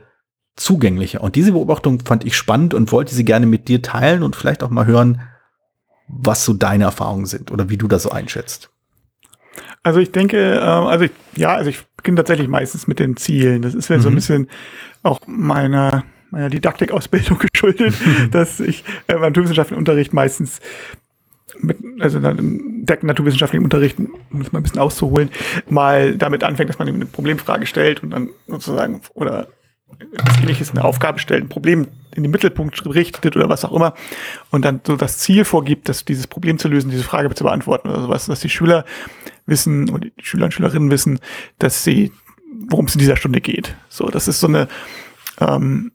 zugänglicher. 0.56 1.23
Und 1.23 1.37
diese 1.37 1.52
Beobachtung 1.52 2.00
fand 2.00 2.25
ich 2.25 2.34
spannend 2.34 2.73
und 2.73 2.93
wollte 2.93 3.14
sie 3.14 3.26
gerne 3.26 3.44
mit 3.44 3.69
dir 3.69 3.82
teilen 3.82 4.23
und 4.23 4.37
vielleicht 4.37 4.62
auch 4.62 4.70
mal 4.70 4.87
hören, 4.87 5.20
was 6.08 6.44
so 6.44 6.55
deine 6.55 6.84
Erfahrungen 6.84 7.26
sind 7.26 7.50
oder 7.50 7.69
wie 7.69 7.76
du 7.76 7.88
das 7.88 8.05
so 8.05 8.11
einschätzt. 8.11 8.70
Also 9.82 10.00
ich 10.00 10.12
denke, 10.12 10.56
äh, 10.56 10.58
also 10.60 11.04
ich, 11.06 11.12
ja, 11.36 11.54
also 11.54 11.70
ich 11.70 11.84
beginne 11.96 12.16
tatsächlich 12.16 12.48
meistens 12.48 12.86
mit 12.86 12.98
den 12.98 13.16
Zielen. 13.16 13.62
Das 13.62 13.74
ist 13.74 13.88
ja 13.88 13.96
mhm. 13.96 14.00
so 14.02 14.08
ein 14.08 14.12
mhm. 14.12 14.16
bisschen 14.16 14.48
auch 15.02 15.20
meiner 15.26 16.04
meiner 16.30 16.48
Didaktikausbildung 16.48 17.38
geschuldet, 17.52 17.94
dass 18.30 18.60
ich 18.60 18.84
äh, 19.06 19.14
beim 19.14 19.22
Naturwissenschaftenunterricht 19.22 20.12
meistens 20.12 20.60
mit, 21.58 21.78
also 22.00 22.20
dann 22.20 22.38
im 22.38 22.84
naturwissenschaftlichen 23.02 23.64
Unterricht, 23.64 23.98
um 23.98 24.42
das 24.42 24.52
mal 24.52 24.60
ein 24.60 24.62
bisschen 24.62 24.78
auszuholen, 24.78 25.30
mal 25.68 26.16
damit 26.16 26.44
anfängt, 26.44 26.70
dass 26.70 26.78
man 26.78 26.88
eine 26.88 27.06
Problemfrage 27.06 27.66
stellt 27.66 28.02
und 28.02 28.10
dann 28.10 28.30
sozusagen 28.46 29.00
oder 29.14 29.48
was 30.12 30.38
ähnliches 30.40 30.70
eine 30.70 30.84
Aufgabe 30.84 31.18
stellt, 31.18 31.42
ein 31.42 31.49
Problem 31.49 31.88
in 32.14 32.22
den 32.22 32.30
Mittelpunkt 32.30 32.82
richtet 32.87 33.37
oder 33.37 33.49
was 33.49 33.64
auch 33.64 33.72
immer 33.72 33.94
und 34.50 34.64
dann 34.64 34.80
so 34.87 34.96
das 34.96 35.18
Ziel 35.18 35.44
vorgibt, 35.44 35.88
dass 35.88 36.04
dieses 36.04 36.26
Problem 36.26 36.58
zu 36.58 36.68
lösen, 36.68 36.90
diese 36.90 37.02
Frage 37.02 37.32
zu 37.34 37.44
beantworten 37.44 37.88
oder 37.88 38.00
sowas, 38.02 38.26
dass 38.26 38.40
die 38.40 38.49
Schüler 38.49 38.84
wissen 39.50 39.90
oder 39.90 40.09
die 40.09 40.25
Schüler 40.25 40.47
und 40.47 40.54
Schülerinnen 40.54 40.90
wissen, 40.90 41.21
dass 41.59 41.85
sie, 41.85 42.12
worum 42.69 42.87
es 42.87 42.95
in 42.95 43.00
dieser 43.00 43.16
Stunde 43.16 43.40
geht. 43.40 43.76
So, 43.88 44.09
das 44.09 44.28
ist 44.28 44.40
so 44.40 44.47
eine 44.47 44.69
ähm, 45.40 45.92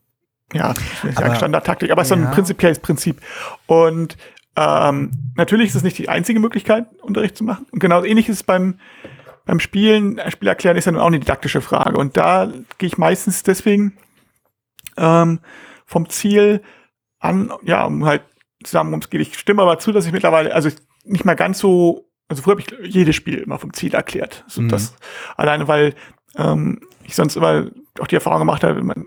ja, 0.53 0.71
ich 0.71 1.03
will 1.03 1.09
nicht 1.09 1.19
sagen 1.19 1.35
Standardtaktik, 1.35 1.91
aber 1.91 2.01
es 2.01 2.11
ist 2.11 2.17
so 2.17 2.23
ein 2.23 2.31
prinzipielles 2.31 2.79
Prinzip. 2.79 3.21
Und 3.65 4.17
ähm, 4.55 5.11
natürlich 5.35 5.69
ist 5.69 5.75
es 5.75 5.83
nicht 5.83 5.97
die 5.97 6.09
einzige 6.09 6.39
Möglichkeit, 6.39 6.85
Unterricht 7.01 7.35
zu 7.35 7.43
machen. 7.43 7.65
Und 7.71 7.79
genau 7.79 8.03
ähnlich 8.03 8.29
ist 8.29 8.37
es 8.37 8.43
beim, 8.43 8.79
beim 9.45 9.59
Spielen. 9.59 10.19
Spiel 10.29 10.47
erklären 10.47 10.77
ist 10.77 10.85
ja 10.85 10.91
nun 10.91 11.01
auch 11.01 11.07
eine 11.07 11.19
didaktische 11.19 11.61
Frage. 11.61 11.97
Und 11.97 12.15
da 12.15 12.51
gehe 12.77 12.87
ich 12.87 12.97
meistens 12.97 13.43
deswegen 13.43 13.97
ähm, 14.97 15.39
vom 15.85 16.09
Ziel 16.09 16.61
an, 17.19 17.51
ja, 17.63 17.83
um 17.83 18.05
halt 18.05 18.21
zusammen, 18.63 18.91
worum 18.91 19.01
es 19.01 19.09
geht. 19.09 19.21
Ich 19.21 19.37
stimme 19.37 19.61
aber 19.61 19.79
zu, 19.79 19.91
dass 19.91 20.05
ich 20.05 20.11
mittlerweile, 20.11 20.53
also 20.53 20.69
nicht 21.03 21.25
mal 21.25 21.35
ganz 21.35 21.59
so, 21.59 22.07
also 22.27 22.41
früher 22.41 22.53
habe 22.53 22.61
ich 22.61 22.93
jedes 22.93 23.15
Spiel 23.15 23.35
immer 23.35 23.59
vom 23.59 23.73
Ziel 23.73 23.93
erklärt. 23.93 24.43
So 24.47 24.61
mhm. 24.61 24.69
das, 24.69 24.95
alleine 25.37 25.67
weil 25.67 25.93
ähm, 26.37 26.81
ich 27.03 27.15
sonst 27.15 27.35
immer 27.35 27.67
auch 27.99 28.07
die 28.07 28.15
Erfahrung 28.15 28.39
gemacht 28.39 28.63
habe, 28.63 28.81
man 28.83 29.05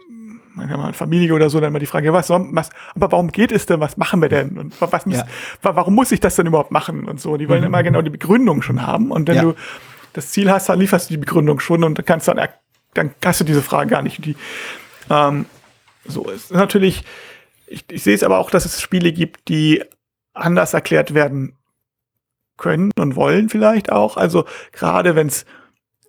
man 0.58 0.68
kann 0.68 0.80
mal 0.80 0.92
Familie 0.92 1.32
oder 1.34 1.48
so, 1.50 1.60
dann 1.60 1.68
immer 1.68 1.78
die 1.78 1.86
Frage, 1.86 2.12
was, 2.12 2.30
was, 2.30 2.70
aber 2.94 3.12
warum 3.12 3.30
geht 3.30 3.52
es 3.52 3.66
denn? 3.66 3.78
Was 3.80 3.96
machen 3.96 4.20
wir 4.20 4.28
denn? 4.28 4.58
Und 4.58 4.74
was 4.80 5.06
muss, 5.06 5.18
ja. 5.18 5.26
warum 5.62 5.94
muss 5.94 6.10
ich 6.10 6.18
das 6.18 6.34
denn 6.34 6.46
überhaupt 6.46 6.72
machen? 6.72 7.04
Und 7.04 7.20
so. 7.20 7.36
Die 7.36 7.48
wollen 7.48 7.60
mhm. 7.60 7.68
immer 7.68 7.82
genau 7.84 8.02
die 8.02 8.10
Begründung 8.10 8.60
schon 8.62 8.84
haben. 8.84 9.12
Und 9.12 9.28
wenn 9.28 9.36
ja. 9.36 9.42
du 9.42 9.54
das 10.14 10.30
Ziel 10.30 10.50
hast, 10.50 10.68
dann 10.68 10.80
lieferst 10.80 11.08
du 11.08 11.14
die 11.14 11.18
Begründung 11.18 11.60
schon 11.60 11.84
und 11.84 11.96
dann 11.96 12.04
kannst 12.04 12.26
dann, 12.26 12.40
dann 12.94 13.14
hast 13.24 13.40
du 13.40 13.44
diese 13.44 13.62
Frage 13.62 13.90
gar 13.90 14.02
nicht. 14.02 14.24
Die, 14.24 14.36
ähm, 15.10 15.46
so 16.04 16.28
ist 16.28 16.50
natürlich, 16.50 17.04
ich, 17.68 17.84
ich 17.90 18.02
sehe 18.02 18.14
es 18.14 18.24
aber 18.24 18.38
auch, 18.38 18.50
dass 18.50 18.64
es 18.64 18.80
Spiele 18.80 19.12
gibt, 19.12 19.48
die 19.48 19.84
anders 20.34 20.74
erklärt 20.74 21.14
werden 21.14 21.57
können 22.58 22.90
und 22.98 23.16
wollen 23.16 23.48
vielleicht 23.48 23.90
auch. 23.90 24.16
Also 24.16 24.44
gerade 24.72 25.16
wenn 25.16 25.28
es 25.28 25.46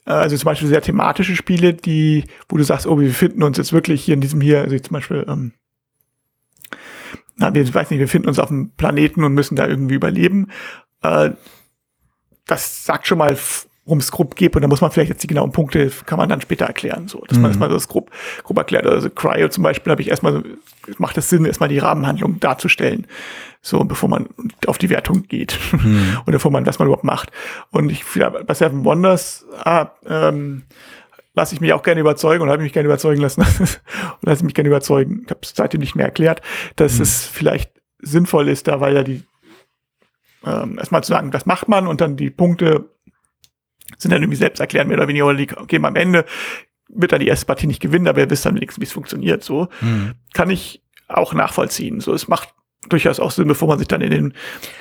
äh, 0.05 0.11
also 0.11 0.35
zum 0.35 0.45
Beispiel 0.45 0.67
sehr 0.67 0.81
thematische 0.81 1.35
Spiele, 1.35 1.73
die, 1.73 2.25
wo 2.49 2.57
du 2.57 2.63
sagst, 2.63 2.87
oh, 2.87 2.99
wir 2.99 3.07
befinden 3.07 3.43
uns 3.43 3.57
jetzt 3.57 3.71
wirklich 3.71 4.03
hier 4.03 4.15
in 4.15 4.21
diesem 4.21 4.41
hier, 4.41 4.61
also 4.61 4.77
zum 4.77 4.93
Beispiel, 4.93 5.25
ähm, 5.27 5.53
na, 7.37 7.53
wir 7.53 7.73
weiß 7.73 7.89
nicht, 7.91 7.99
wir 7.99 8.09
finden 8.09 8.27
uns 8.27 8.39
auf 8.39 8.49
dem 8.49 8.71
Planeten 8.71 9.23
und 9.23 9.33
müssen 9.33 9.55
da 9.55 9.67
irgendwie 9.67 9.95
überleben. 9.95 10.47
Äh, 11.01 11.31
das 12.45 12.83
sagt 12.83 13.07
schon 13.07 13.19
mal 13.19 13.37
worum 13.89 13.97
es 13.97 14.11
grob 14.11 14.35
geht 14.35 14.55
und 14.55 14.61
da 14.61 14.67
muss 14.67 14.81
man 14.81 14.91
vielleicht 14.91 15.09
jetzt 15.09 15.23
die 15.23 15.27
genauen 15.27 15.51
Punkte, 15.51 15.91
kann 16.05 16.19
man 16.19 16.29
dann 16.29 16.41
später 16.41 16.65
erklären, 16.65 17.07
so, 17.07 17.23
dass 17.27 17.37
mhm. 17.37 17.41
man 17.41 17.51
erstmal 17.51 17.69
das 17.69 17.87
grob, 17.87 18.11
grob 18.43 18.57
erklärt. 18.59 18.85
Also 18.85 19.09
Cryo 19.09 19.49
zum 19.49 19.63
Beispiel 19.63 19.89
habe 19.89 20.01
ich 20.03 20.09
erstmal, 20.09 20.43
macht 20.99 21.17
es 21.17 21.27
Sinn, 21.27 21.43
erstmal 21.43 21.69
die 21.69 21.79
Rahmenhandlung 21.79 22.39
darzustellen, 22.39 23.07
so, 23.63 23.83
bevor 23.83 24.07
man 24.07 24.29
auf 24.67 24.77
die 24.77 24.91
Wertung 24.91 25.23
geht 25.23 25.57
mhm. 25.71 26.17
und 26.25 26.31
bevor 26.31 26.51
man, 26.51 26.67
was 26.67 26.77
man 26.77 26.87
überhaupt 26.87 27.03
macht. 27.03 27.31
Und 27.71 27.91
ich, 27.91 28.03
bei 28.13 28.53
Seven 28.53 28.85
Wonders, 28.85 29.43
ah, 29.63 29.87
ähm, 30.07 30.65
lasse 31.33 31.55
ich 31.55 31.61
mich 31.61 31.73
auch 31.73 31.81
gerne 31.81 32.01
überzeugen 32.01 32.43
und 32.43 32.49
habe 32.51 32.61
mich 32.61 32.73
gerne 32.73 32.85
überzeugen 32.85 33.21
lassen 33.21 33.41
und 34.21 34.21
lasse 34.21 34.45
mich 34.45 34.53
gerne 34.53 34.67
überzeugen. 34.67 35.23
Ich 35.25 35.31
habe 35.31 35.39
es 35.41 35.53
seitdem 35.55 35.79
nicht 35.79 35.95
mehr 35.95 36.05
erklärt, 36.05 36.43
dass 36.75 36.97
mhm. 36.97 37.01
es 37.01 37.25
vielleicht 37.25 37.71
sinnvoll 37.97 38.49
ist, 38.49 38.67
da 38.67 38.81
weil 38.81 38.95
ja 38.95 39.03
die 39.03 39.23
ähm, 40.45 40.77
erstmal 40.77 41.03
zu 41.03 41.11
sagen, 41.11 41.31
das 41.31 41.47
macht 41.47 41.67
man 41.67 41.87
und 41.87 42.01
dann 42.01 42.15
die 42.15 42.29
Punkte 42.29 42.85
sind 43.97 44.11
dann 44.11 44.21
irgendwie 44.21 44.37
selbst 44.37 44.59
erklären, 44.59 44.87
mehr 44.87 44.97
oder 44.97 45.07
weniger, 45.07 45.59
okay, 45.61 45.79
am 45.81 45.95
Ende 45.95 46.25
wird 46.89 47.11
er 47.11 47.19
die 47.19 47.27
erste 47.27 47.45
Partie 47.45 47.67
nicht 47.67 47.81
gewinnen, 47.81 48.07
aber 48.07 48.19
er 48.19 48.29
wisst 48.29 48.45
dann 48.45 48.55
wenigstens, 48.55 48.81
wie 48.81 48.85
es 48.85 48.91
funktioniert. 48.91 49.43
So 49.43 49.67
mhm. 49.81 50.13
kann 50.33 50.49
ich 50.49 50.81
auch 51.07 51.33
nachvollziehen. 51.33 51.99
So, 51.99 52.13
es 52.13 52.27
macht 52.27 52.49
durchaus 52.87 53.19
auch 53.19 53.31
Sinn, 53.31 53.47
bevor 53.47 53.67
man 53.67 53.77
sich 53.77 53.87
dann 53.87 54.01
in 54.01 54.11
den, 54.11 54.33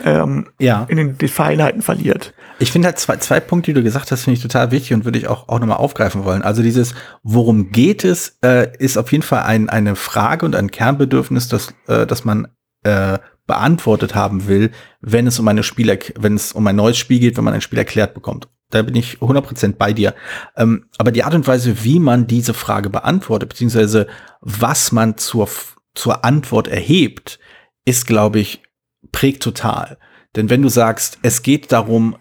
ähm, 0.04 0.48
ja. 0.58 0.86
in 0.88 0.96
den 0.96 1.28
Feinheiten 1.28 1.82
verliert. 1.82 2.32
Ich 2.60 2.70
finde 2.70 2.86
halt 2.86 2.98
zwei, 2.98 3.16
zwei 3.16 3.40
Punkte, 3.40 3.72
die 3.72 3.74
du 3.74 3.82
gesagt 3.82 4.12
hast, 4.12 4.24
finde 4.24 4.36
ich 4.36 4.42
total 4.42 4.70
wichtig 4.70 4.94
und 4.94 5.04
würde 5.04 5.18
ich 5.18 5.28
auch, 5.28 5.48
auch 5.48 5.58
nochmal 5.58 5.78
aufgreifen 5.78 6.24
wollen. 6.24 6.42
Also 6.42 6.62
dieses, 6.62 6.94
worum 7.22 7.70
geht 7.70 8.04
es, 8.04 8.38
äh, 8.44 8.68
ist 8.78 8.96
auf 8.96 9.10
jeden 9.10 9.24
Fall 9.24 9.42
ein, 9.42 9.68
eine 9.68 9.96
Frage 9.96 10.46
und 10.46 10.54
ein 10.54 10.70
Kernbedürfnis, 10.70 11.48
das, 11.48 11.74
äh, 11.88 12.06
das 12.06 12.24
man 12.24 12.48
äh, 12.84 13.18
beantwortet 13.48 14.14
haben 14.14 14.46
will, 14.46 14.70
wenn 15.00 15.26
es 15.26 15.40
um 15.40 15.48
eine 15.48 15.64
Spiel, 15.64 15.98
wenn 16.16 16.36
es 16.36 16.52
um 16.52 16.64
ein 16.68 16.76
neues 16.76 16.96
Spiel 16.96 17.18
geht, 17.18 17.36
wenn 17.36 17.44
man 17.44 17.54
ein 17.54 17.60
Spiel 17.60 17.78
erklärt 17.78 18.14
bekommt. 18.14 18.46
Da 18.70 18.82
bin 18.82 18.94
ich 18.94 19.16
100% 19.18 19.76
bei 19.76 19.92
dir. 19.92 20.14
Ähm, 20.56 20.84
aber 20.98 21.10
die 21.10 21.24
Art 21.24 21.34
und 21.34 21.46
Weise, 21.48 21.82
wie 21.82 21.98
man 21.98 22.26
diese 22.26 22.54
Frage 22.54 22.90
beantwortet, 22.90 23.48
beziehungsweise 23.48 24.06
was 24.40 24.92
man 24.92 25.16
zur, 25.16 25.48
zur 25.94 26.24
Antwort 26.24 26.68
erhebt, 26.68 27.40
ist, 27.84 28.06
glaube 28.06 28.38
ich, 28.38 28.62
prägt 29.10 29.42
total. 29.42 29.96
Denn 30.36 30.50
wenn 30.50 30.62
du 30.62 30.68
sagst, 30.68 31.18
es 31.22 31.42
geht 31.42 31.72
darum, 31.72 32.16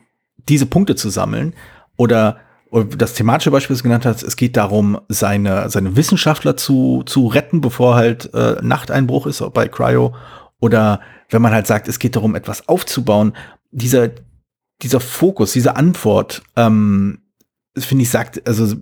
diese 0.48 0.66
Punkte 0.66 0.96
zu 0.96 1.10
sammeln 1.10 1.54
oder 1.98 2.40
das 2.98 3.14
thematische 3.14 3.52
Beispiel, 3.52 3.74
das 3.74 3.82
du 3.82 3.84
genannt 3.84 4.06
hast, 4.06 4.24
es 4.24 4.36
geht 4.36 4.58
darum, 4.58 5.00
seine, 5.10 5.70
seine 5.70 5.96
Wissenschaftler 5.96 6.58
zu, 6.58 7.04
zu 7.06 7.28
retten, 7.28 7.62
bevor 7.62 7.96
halt 7.96 8.34
äh, 8.34 8.58
Nachteinbruch 8.62 9.26
ist, 9.26 9.44
bei 9.54 9.68
Cryo. 9.68 10.16
Oder 10.60 11.02
wenn 11.30 11.42
man 11.42 11.54
halt 11.54 11.68
sagt, 11.68 11.88
es 11.88 12.00
geht 12.00 12.16
darum, 12.16 12.36
etwas 12.36 12.68
aufzubauen. 12.68 13.34
Dieser, 13.72 14.12
dieser 14.82 15.00
Fokus, 15.00 15.54
diese 15.54 15.76
Antwort, 15.76 16.44
ähm, 16.56 17.24
finde 17.78 18.04
ich, 18.04 18.10
sagt, 18.10 18.48
also 18.48 18.76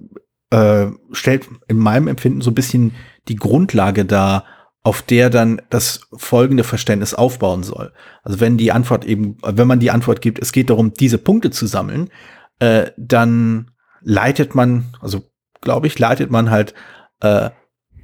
äh, 0.51 0.87
stellt 1.11 1.47
in 1.67 1.77
meinem 1.77 2.07
Empfinden 2.07 2.41
so 2.41 2.51
ein 2.51 2.55
bisschen 2.55 2.93
die 3.27 3.35
Grundlage 3.35 4.05
dar, 4.05 4.45
auf 4.83 5.01
der 5.01 5.31
dann 5.31 5.61
das 5.71 6.01
folgende 6.15 6.63
Verständnis 6.63 7.15
aufbauen 7.15 7.63
soll. 7.63 7.91
Also 8.21 8.39
wenn 8.39 8.55
die 8.55 8.71
Antwort 8.71 9.03
eben, 9.03 9.37
wenn 9.43 9.67
man 9.67 9.79
die 9.79 9.89
Antwort 9.89 10.21
gibt, 10.21 10.37
es 10.37 10.51
geht 10.51 10.69
darum, 10.69 10.93
diese 10.93 11.17
Punkte 11.17 11.49
zu 11.49 11.65
sammeln, 11.65 12.11
äh, 12.59 12.91
dann 12.95 13.71
leitet 14.01 14.53
man, 14.53 14.85
also 15.01 15.23
glaube 15.61 15.87
ich, 15.87 15.97
leitet 15.97 16.29
man 16.29 16.51
halt, 16.51 16.75
äh, 17.21 17.49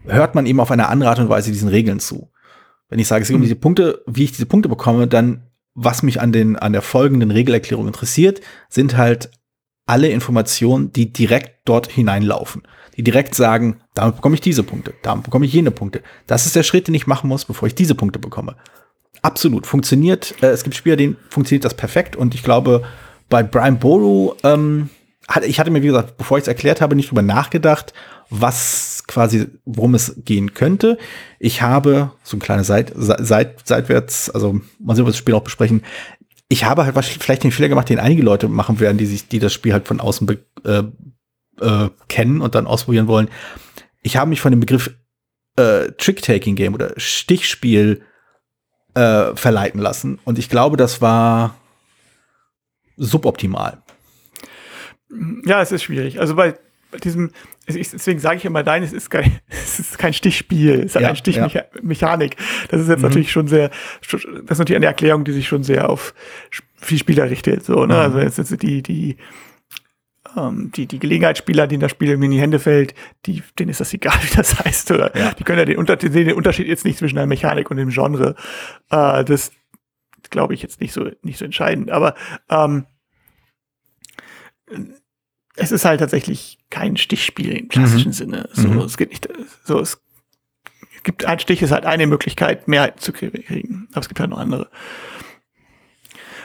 hört 0.06 0.34
man 0.34 0.48
eben 0.48 0.60
auf 0.60 0.72
eine 0.72 0.90
andere 0.90 1.12
Art 1.12 1.20
und 1.20 1.30
Weise 1.30 1.52
diesen 1.52 1.70
Regeln 1.70 2.00
zu. 2.00 2.32
Wenn 2.92 3.00
ich 3.00 3.08
sage, 3.08 3.24
es 3.24 3.30
geht 3.30 3.36
um 3.36 3.42
mhm. 3.42 3.46
diese 3.46 3.56
Punkte, 3.56 4.04
wie 4.06 4.26
ich 4.26 4.32
diese 4.32 4.46
Punkte 4.46 4.70
bekomme, 4.70 5.08
dann 5.08 5.48
was 5.74 6.04
mich 6.04 6.22
an 6.22 6.32
den 6.32 6.58
an 6.58 6.74
der 6.74 6.84
folgenden 6.84 7.32
Regelerklärung 7.32 7.88
interessiert, 7.88 8.42
sind 8.70 8.98
halt 8.98 9.32
alle 9.88 10.10
Informationen, 10.10 10.92
die 10.92 11.12
direkt 11.12 11.62
dort 11.66 11.90
hineinlaufen 11.90 12.62
die 12.98 13.04
direkt 13.04 13.36
sagen, 13.36 13.82
damit 13.94 14.18
bekomme 14.18 14.36
ich 14.36 14.42
diese 14.42 14.64
Punkte, 14.64 14.94
damit 15.02 15.24
bekomme 15.24 15.46
ich 15.46 15.54
jene 15.54 15.72
Punkte. 15.72 16.02
Das 16.28 16.46
ist 16.46 16.56
der 16.56 16.64
Schritt, 16.64 16.88
den 16.88 16.96
ich 16.96 17.08
machen 17.08 17.28
muss, 17.28 17.46
bevor 17.46 17.68
ich 17.68 17.76
diese 17.76 17.96
Punkte 17.96 18.20
bekomme. 18.20 18.56
Absolut, 19.22 19.68
funktioniert. 19.68 20.36
Äh, 20.42 20.48
es 20.48 20.64
gibt 20.64 20.76
Spieler, 20.76 20.96
denen 20.96 21.18
funktioniert 21.30 21.66
das 21.66 21.76
perfekt 21.76 22.16
und 22.16 22.36
ich 22.36 22.44
glaube, 22.44 22.84
bei 23.30 23.44
Brian 23.44 23.80
Boru, 23.80 24.34
ähm, 24.44 24.90
ich 25.44 25.60
hatte 25.60 25.72
mir, 25.72 25.82
wie 25.82 25.88
gesagt, 25.88 26.18
bevor 26.18 26.38
ich 26.38 26.44
es 26.44 26.48
erklärt 26.48 26.82
habe, 26.82 26.96
nicht 26.96 27.10
drüber 27.10 27.22
nachgedacht, 27.22 27.94
was 28.30 28.91
quasi, 29.08 29.48
worum 29.66 29.96
es 29.96 30.16
gehen 30.24 30.54
könnte. 30.54 30.98
Ich 31.40 31.62
habe 31.62 32.12
so 32.24 32.38
ein 32.38 32.40
kleines 32.40 32.68
Seit, 32.68 32.94
Seit, 32.96 33.68
seitwärts, 33.68 34.30
also 34.30 34.62
mal 34.80 34.96
sehen, 34.96 35.04
ob 35.04 35.08
wir 35.08 35.12
das 35.12 35.18
Spiel 35.18 35.36
auch 35.36 35.44
besprechen. 35.44 35.84
Ich 36.48 36.66
habe 36.66 36.86
halt 36.86 37.06
vielleicht 37.06 37.44
den 37.44 37.52
Fehler 37.52 37.70
gemacht, 37.70 37.90
den 37.90 38.00
einige 38.00 38.24
Leute 38.24 38.48
machen 38.48 38.80
werden, 38.80 38.98
die 38.98 39.06
sich, 39.06 39.28
die 39.28 39.40
das 39.40 39.54
Spiel 39.54 39.74
halt 39.74 39.88
von 39.88 40.00
außen 40.00 40.28
be, 40.28 40.46
äh, 40.66 40.84
äh, 41.62 41.90
kennen 42.08 42.42
und 42.42 42.56
dann 42.56 42.68
ausprobieren 42.68 43.08
wollen. 43.08 43.30
Ich 44.02 44.18
habe 44.18 44.30
mich 44.30 44.42
von 44.42 44.52
dem 44.52 44.60
Begriff 44.60 44.94
äh, 45.56 45.92
Trick-Taking-Game 45.98 46.74
oder 46.74 46.94
Stichspiel 46.98 48.02
äh, 48.94 49.36
verleiten 49.36 49.80
lassen. 49.80 50.20
Und 50.26 50.40
ich 50.40 50.50
glaube, 50.50 50.78
das 50.78 51.02
war 51.02 51.56
suboptimal. 52.98 53.82
Ja, 55.46 55.62
es 55.62 55.72
ist 55.72 55.84
schwierig. 55.84 56.20
Also 56.20 56.36
bei 56.36 56.58
diesem, 57.04 57.32
deswegen 57.68 58.20
sage 58.20 58.38
ich 58.38 58.46
immer, 58.46 58.64
nein, 58.64 58.84
es 58.84 58.94
ist 58.94 59.10
kein, 59.10 59.40
es 59.50 59.80
ist 59.80 59.98
kein 59.98 60.14
Stichspiel, 60.14 60.80
es 60.80 60.96
ist 60.96 61.02
ja, 61.02 61.08
eine 61.08 61.16
Stichmechanik. 61.16 62.36
Ja. 62.40 62.46
Das 62.70 62.82
ist 62.82 62.90
jetzt 62.90 62.98
mhm. 62.98 63.04
natürlich 63.04 63.32
schon 63.32 63.48
sehr, 63.48 63.70
das 64.02 64.24
ist 64.24 64.60
natürlich 64.60 64.78
eine 64.78 64.86
Erklärung, 64.86 65.24
die 65.24 65.32
sich 65.32 65.48
schon 65.48 65.64
sehr 65.64 65.90
auf 65.90 66.14
viel 66.78 66.98
Spieler 66.98 67.30
richtet. 67.30 67.64
So, 67.64 67.86
ne? 67.86 67.94
Mhm. 67.94 68.00
Also 68.00 68.20
jetzt, 68.20 68.38
jetzt 68.38 68.62
die, 68.62 68.82
die, 68.82 69.18
ähm, 70.36 70.72
die, 70.76 70.86
die 70.86 71.00
Gelegenheitsspieler, 71.00 71.68
denen 71.68 71.82
das 71.82 71.92
Spiel 71.92 72.10
irgendwie 72.10 72.26
in 72.26 72.32
die 72.32 72.42
Hände 72.42 72.60
fällt, 72.60 72.94
die, 73.26 73.44
denen 73.58 73.70
ist 73.70 73.80
das 73.80 73.94
egal, 73.94 74.18
wie 74.24 74.36
das 74.36 74.60
heißt. 74.64 74.92
Oder 74.92 75.16
ja. 75.18 75.34
die 75.34 75.44
können 75.44 75.60
ja 75.60 75.66
den, 75.66 75.78
Unter 75.78 75.98
sehen 76.00 76.28
den 76.28 76.36
Unterschied 76.36 76.68
jetzt 76.68 76.86
nicht 76.86 76.98
zwischen 76.98 77.16
der 77.16 77.28
Mechanik 77.28 77.70
und 77.72 77.78
dem 77.78 77.90
Genre. 77.90 78.36
Äh, 78.90 79.24
das 79.24 79.52
glaube 80.30 80.54
ich 80.54 80.62
jetzt 80.62 80.80
nicht 80.82 80.94
so, 80.94 81.10
nicht 81.24 81.38
so 81.38 81.46
entscheidend. 81.46 81.92
Aber 81.92 82.16
ähm, 82.50 82.86
es 85.62 85.72
ist 85.72 85.86
halt 85.86 86.00
tatsächlich 86.00 86.58
kein 86.72 86.98
Stichspiel 86.98 87.56
im 87.56 87.70
klassischen 87.70 88.10
mhm. 88.10 88.14
Sinne. 88.14 88.50
So, 88.52 88.68
mhm. 88.68 88.80
es 88.80 88.98
geht 88.98 89.12
nicht, 89.12 89.30
so, 89.64 89.80
es 89.80 90.02
gibt 91.04 91.26
ein 91.26 91.40
Stich, 91.40 91.62
ist 91.62 91.72
halt 91.72 91.86
eine 91.86 92.08
Möglichkeit, 92.08 92.68
Mehrheit 92.68 93.00
zu 93.00 93.14
kriegen. 93.14 93.88
Aber 93.92 94.02
es 94.02 94.08
gibt 94.08 94.20
halt 94.20 94.32
noch 94.32 94.40
andere. 94.40 94.70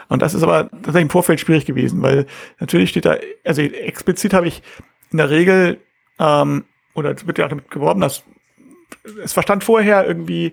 Und 0.09 0.21
das 0.21 0.35
ist 0.35 0.43
aber 0.43 0.71
tatsächlich 0.71 1.03
im 1.03 1.11
Vorfeld 1.11 1.41
schwierig 1.41 1.65
gewesen, 1.65 2.03
weil 2.03 2.27
natürlich 2.61 2.91
steht 2.91 3.07
da, 3.07 3.17
also 3.45 3.63
explizit 3.63 4.35
habe 4.35 4.49
ich 4.49 4.63
in 5.11 5.19
der 5.19 5.31
Regel, 5.31 5.81
ähm, 6.19 6.65
oder 6.95 7.11
es 7.13 7.27
wird 7.27 7.39
ja 7.39 7.47
auch 7.47 7.51
damit 7.51 7.71
geworben, 7.71 8.03
dass 8.03 8.23
es 9.25 9.33
verstand 9.33 9.65
vorher 9.65 10.07
irgendwie, 10.07 10.53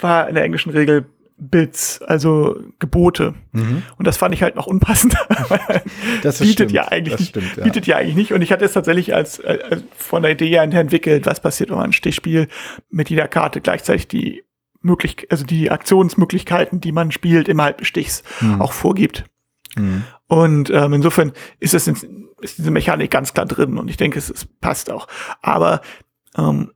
war 0.00 0.28
in 0.28 0.34
der 0.34 0.44
englischen 0.44 0.70
Regel 0.70 1.06
Bits, 1.38 2.02
also 2.02 2.60
Gebote. 2.78 3.34
Mhm. 3.52 3.82
Und 3.96 4.06
das 4.06 4.16
fand 4.16 4.34
ich 4.34 4.42
halt 4.42 4.56
noch 4.56 4.66
unpassender. 4.66 5.20
das 6.22 6.38
bietet 6.38 6.52
stimmt. 6.54 6.72
ja 6.72 6.88
eigentlich, 6.88 7.28
stimmt, 7.28 7.56
ja. 7.56 7.64
bietet 7.64 7.86
ja 7.86 7.96
eigentlich 7.96 8.16
nicht. 8.16 8.32
Und 8.32 8.42
ich 8.42 8.50
hatte 8.50 8.64
es 8.64 8.72
tatsächlich 8.72 9.14
als, 9.14 9.40
als 9.40 9.84
von 9.96 10.22
der 10.22 10.32
Idee 10.32 10.48
her 10.48 10.62
entwickelt, 10.62 11.26
was 11.26 11.40
passiert, 11.40 11.70
wenn 11.70 11.76
man 11.76 11.86
ein 11.86 11.92
Stichspiel 11.92 12.48
mit 12.90 13.08
jeder 13.08 13.28
Karte 13.28 13.60
gleichzeitig 13.60 14.08
die 14.08 14.44
möglich, 14.80 15.26
also 15.30 15.44
die 15.44 15.70
Aktionsmöglichkeiten, 15.70 16.80
die 16.80 16.92
man 16.92 17.12
spielt, 17.12 17.48
im 17.48 17.62
Halbstichs 17.62 18.22
mhm. 18.40 18.60
auch 18.60 18.72
vorgibt. 18.72 19.24
Mhm. 19.76 20.04
Und 20.26 20.70
ähm, 20.70 20.92
insofern 20.92 21.32
ist 21.60 21.74
es 21.74 21.86
ist 22.40 22.58
diese 22.58 22.70
Mechanik 22.70 23.10
ganz 23.10 23.34
klar 23.34 23.46
drin 23.46 23.78
und 23.78 23.88
ich 23.88 23.96
denke, 23.96 24.18
es, 24.18 24.30
es 24.30 24.44
passt 24.44 24.90
auch. 24.90 25.08
Aber 25.42 25.80
ähm, 26.36 26.72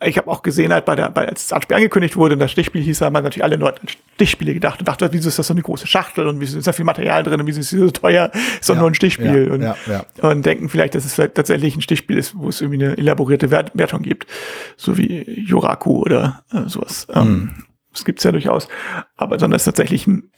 ich 0.00 0.16
habe 0.16 0.30
auch 0.30 0.42
gesehen, 0.42 0.72
halt 0.72 0.84
bei 0.84 0.94
der, 0.94 1.10
bei, 1.10 1.28
als 1.28 1.48
das 1.48 1.62
Spiel 1.62 1.76
angekündigt 1.76 2.16
wurde 2.16 2.34
und 2.34 2.38
das 2.38 2.52
Stichspiel 2.52 2.82
hieß, 2.82 3.00
haben 3.00 3.14
natürlich 3.14 3.42
alle 3.42 3.56
Leute 3.56 3.80
an 3.82 3.88
Stichspiele 4.14 4.54
gedacht 4.54 4.78
und 4.78 4.86
dachte, 4.86 5.08
wieso 5.12 5.28
ist 5.28 5.40
das 5.40 5.48
so 5.48 5.54
eine 5.54 5.62
große 5.62 5.88
Schachtel 5.88 6.28
und 6.28 6.40
wieso 6.40 6.58
ist 6.58 6.68
da 6.68 6.72
viel 6.72 6.84
Material 6.84 7.24
drin 7.24 7.40
und 7.40 7.46
wieso 7.48 7.58
ist 7.58 7.72
es 7.72 7.80
so 7.80 7.90
teuer, 7.90 8.30
ist 8.60 8.68
doch 8.68 8.74
ja, 8.74 8.80
nur 8.80 8.90
ein 8.90 8.94
Stichspiel 8.94 9.46
ja, 9.48 9.52
und, 9.52 9.62
ja, 9.62 10.04
und 10.22 10.46
denken 10.46 10.68
vielleicht, 10.68 10.94
dass 10.94 11.04
es 11.04 11.14
vielleicht 11.14 11.34
tatsächlich 11.34 11.74
ein 11.74 11.80
Stichspiel 11.80 12.16
ist, 12.16 12.38
wo 12.38 12.48
es 12.48 12.60
irgendwie 12.60 12.84
eine 12.84 12.96
elaborierte 12.96 13.50
Wert 13.50 13.72
Wertung 13.74 14.02
gibt, 14.02 14.28
so 14.76 14.96
wie 14.96 15.24
Yoraku 15.48 16.02
oder 16.02 16.44
äh, 16.52 16.68
sowas. 16.68 17.08
Ähm, 17.12 17.28
mhm. 17.28 17.64
Das 17.92 18.04
gibt's 18.04 18.22
ja 18.22 18.30
durchaus, 18.30 18.68
aber 19.16 19.40
sondern 19.40 19.56
es 19.56 19.62
ist 19.62 19.66
tatsächlich 19.66 20.06
ein, 20.06 20.30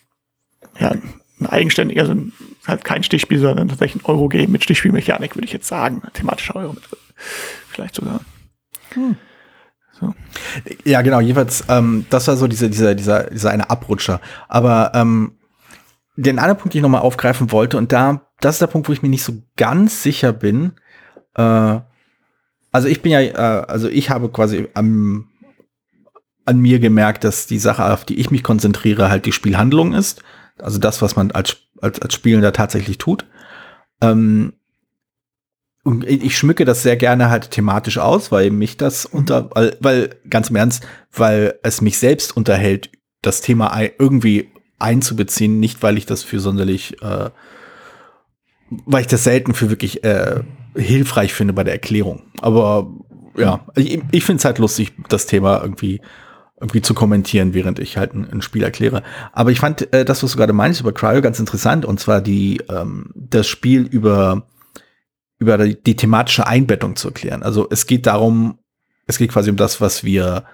ja, 0.79 0.93
ein 0.93 1.47
eigenständiger, 1.47 2.01
also 2.03 2.15
halt 2.67 2.85
kein 2.85 3.03
Stichspiel, 3.03 3.39
sondern 3.39 3.69
tatsächlich 3.69 4.03
ein 4.03 4.07
Eurogame 4.07 4.49
mit 4.49 4.65
Stichspielmechanik, 4.65 5.37
würde 5.37 5.45
ich 5.45 5.53
jetzt 5.53 5.69
sagen, 5.69 6.03
thematischer 6.15 6.57
Euro, 6.57 6.77
vielleicht 7.69 7.95
sogar. 7.95 8.21
Hm. 8.95 9.17
So. 10.01 10.15
Ja, 10.85 11.03
genau, 11.03 11.21
jedenfalls, 11.21 11.65
ähm, 11.69 12.07
das 12.11 12.27
war 12.29 12.37
so 12.37 12.47
diese, 12.47 12.71
dieser, 12.71 12.95
dieser, 12.95 13.25
dieser 13.25 13.51
eine 13.51 13.69
Abrutscher. 13.71 14.21
Aber 14.49 14.93
ähm, 14.95 15.33
den 16.17 16.39
anderen 16.39 16.59
Punkt, 16.59 16.75
den 16.75 16.79
ich 16.79 16.83
nochmal 16.83 17.03
aufgreifen 17.03 17.53
wollte, 17.53 17.77
und 17.77 17.93
da, 17.93 18.27
das 18.41 18.57
ist 18.57 18.63
der 18.63 18.67
Punkt, 18.67 18.89
wo 18.89 18.93
ich 18.93 19.03
mir 19.03 19.09
nicht 19.09 19.25
so 19.25 19.43
ganz 19.57 20.03
sicher 20.03 20.33
bin. 20.33 20.73
Äh, 21.35 21.81
also 22.73 22.89
ich 22.89 23.03
bin 23.03 23.13
ja, 23.13 23.21
äh, 23.21 23.65
also 23.67 23.89
ich 23.89 24.11
habe 24.11 24.31
quasi 24.31 24.69
am, 24.75 25.29
an 26.45 26.59
mir 26.59 26.79
gemerkt, 26.79 27.25
dass 27.25 27.47
die 27.47 27.59
Sache, 27.59 27.85
auf 27.85 28.05
die 28.05 28.19
ich 28.19 28.31
mich 28.31 28.43
konzentriere, 28.43 29.11
halt 29.11 29.27
die 29.27 29.33
Spielhandlung 29.33 29.93
ist. 29.93 30.23
Also 30.59 30.79
das, 30.79 31.03
was 31.03 31.17
man 31.17 31.31
als, 31.31 31.59
als, 31.81 32.01
als 32.01 32.15
Spielender 32.15 32.53
tatsächlich 32.53 32.99
tut. 32.99 33.27
Ähm, 34.01 34.55
und 35.83 36.05
ich 36.05 36.37
schmücke 36.37 36.65
das 36.65 36.83
sehr 36.83 36.97
gerne 36.97 37.31
halt 37.31 37.51
thematisch 37.51 37.99
aus, 37.99 38.31
weil 38.31 38.51
mich 38.51 38.77
das 38.77 39.07
unter, 39.07 39.51
weil, 39.55 39.77
weil 39.81 40.11
ganz 40.29 40.51
im 40.51 40.57
Ernst, 40.57 40.87
weil 41.13 41.59
es 41.63 41.81
mich 41.81 41.99
selbst 41.99 42.37
unterhält, 42.37 42.91
das 43.23 43.41
Thema 43.41 43.79
irgendwie 43.99 44.51
einzubeziehen, 44.79 45.59
nicht 45.59 45.83
weil 45.83 45.97
ich 45.97 46.07
das 46.07 46.23
für 46.23 46.41
sonderlich, 46.41 47.03
äh, 47.03 47.31
weil 48.69 49.01
ich 49.03 49.07
das 49.07 49.25
selten 49.25 49.55
für 49.55 49.71
wirklich 49.71 50.05
äh, 50.05 50.43
hilfreich 50.77 51.33
finde 51.33 51.55
bei 51.55 51.65
der 51.65 51.75
Erklärung. 51.75 52.23
Aber 52.41 52.91
ja, 53.37 53.65
ich, 53.75 54.03
ich 54.11 54.25
finde 54.25 54.39
es 54.39 54.45
halt 54.45 54.59
lustig, 54.59 54.93
das 55.09 55.27
Thema 55.27 55.63
irgendwie 55.63 56.01
irgendwie 56.61 56.83
zu 56.83 56.93
kommentieren, 56.93 57.55
während 57.55 57.79
ich 57.79 57.97
halt 57.97 58.15
ein, 58.15 58.29
ein 58.31 58.43
Spiel 58.43 58.63
erkläre. 58.63 59.03
Aber 59.33 59.51
ich 59.51 59.61
fand 59.61 59.93
äh, 59.95 60.05
das, 60.05 60.23
was 60.23 60.33
du 60.33 60.37
gerade 60.37 60.53
meinst 60.53 60.81
über 60.81 60.93
Cryo, 60.93 61.23
ganz 61.23 61.41
interessant. 61.41 61.87
Und 61.87 62.01
zwar 62.01 62.21
die 62.21 62.61
ähm, 62.69 63.11
das 63.15 63.47
Spiel 63.49 63.87
über 63.87 64.47
über 65.41 65.59
die, 65.59 65.83
die 65.83 65.97
thematische 65.97 66.47
Einbettung 66.47 66.95
zu 66.95 67.09
erklären. 67.09 67.43
Also 67.43 67.67
es 67.71 67.87
geht 67.87 68.07
darum, 68.07 68.59
es 69.07 69.19
geht 69.19 69.33
quasi 69.33 69.51
um 69.51 69.57
das, 69.57 69.81
was 69.81 70.05
wir 70.05 70.45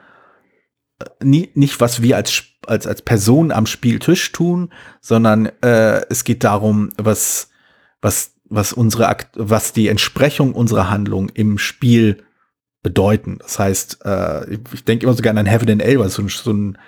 äh, 0.98 1.04
nie, 1.22 1.50
nicht 1.54 1.80
was 1.80 2.00
wir 2.00 2.16
als 2.16 2.44
als 2.66 2.86
als 2.86 3.02
Person 3.02 3.52
am 3.52 3.66
Spieltisch 3.66 4.32
tun, 4.32 4.72
sondern 5.00 5.46
äh, 5.62 6.02
es 6.08 6.24
geht 6.24 6.42
darum, 6.44 6.90
was 6.96 7.50
was 8.00 8.32
was 8.48 8.72
unsere 8.72 9.08
Akt, 9.08 9.30
was 9.34 9.72
die 9.72 9.88
Entsprechung 9.88 10.54
unserer 10.54 10.88
Handlung 10.88 11.28
im 11.30 11.58
Spiel 11.58 12.22
bedeuten. 12.82 13.38
Das 13.40 13.58
heißt, 13.58 14.04
äh, 14.04 14.54
ich 14.72 14.84
denke 14.84 15.06
immer 15.06 15.14
so 15.14 15.22
gerne 15.22 15.40
an 15.40 15.46
Heaven 15.46 15.68
and 15.68 15.82
Hell, 15.82 15.98
weil 15.98 16.08
so, 16.08 16.26
so 16.28 16.52
ein 16.52 16.78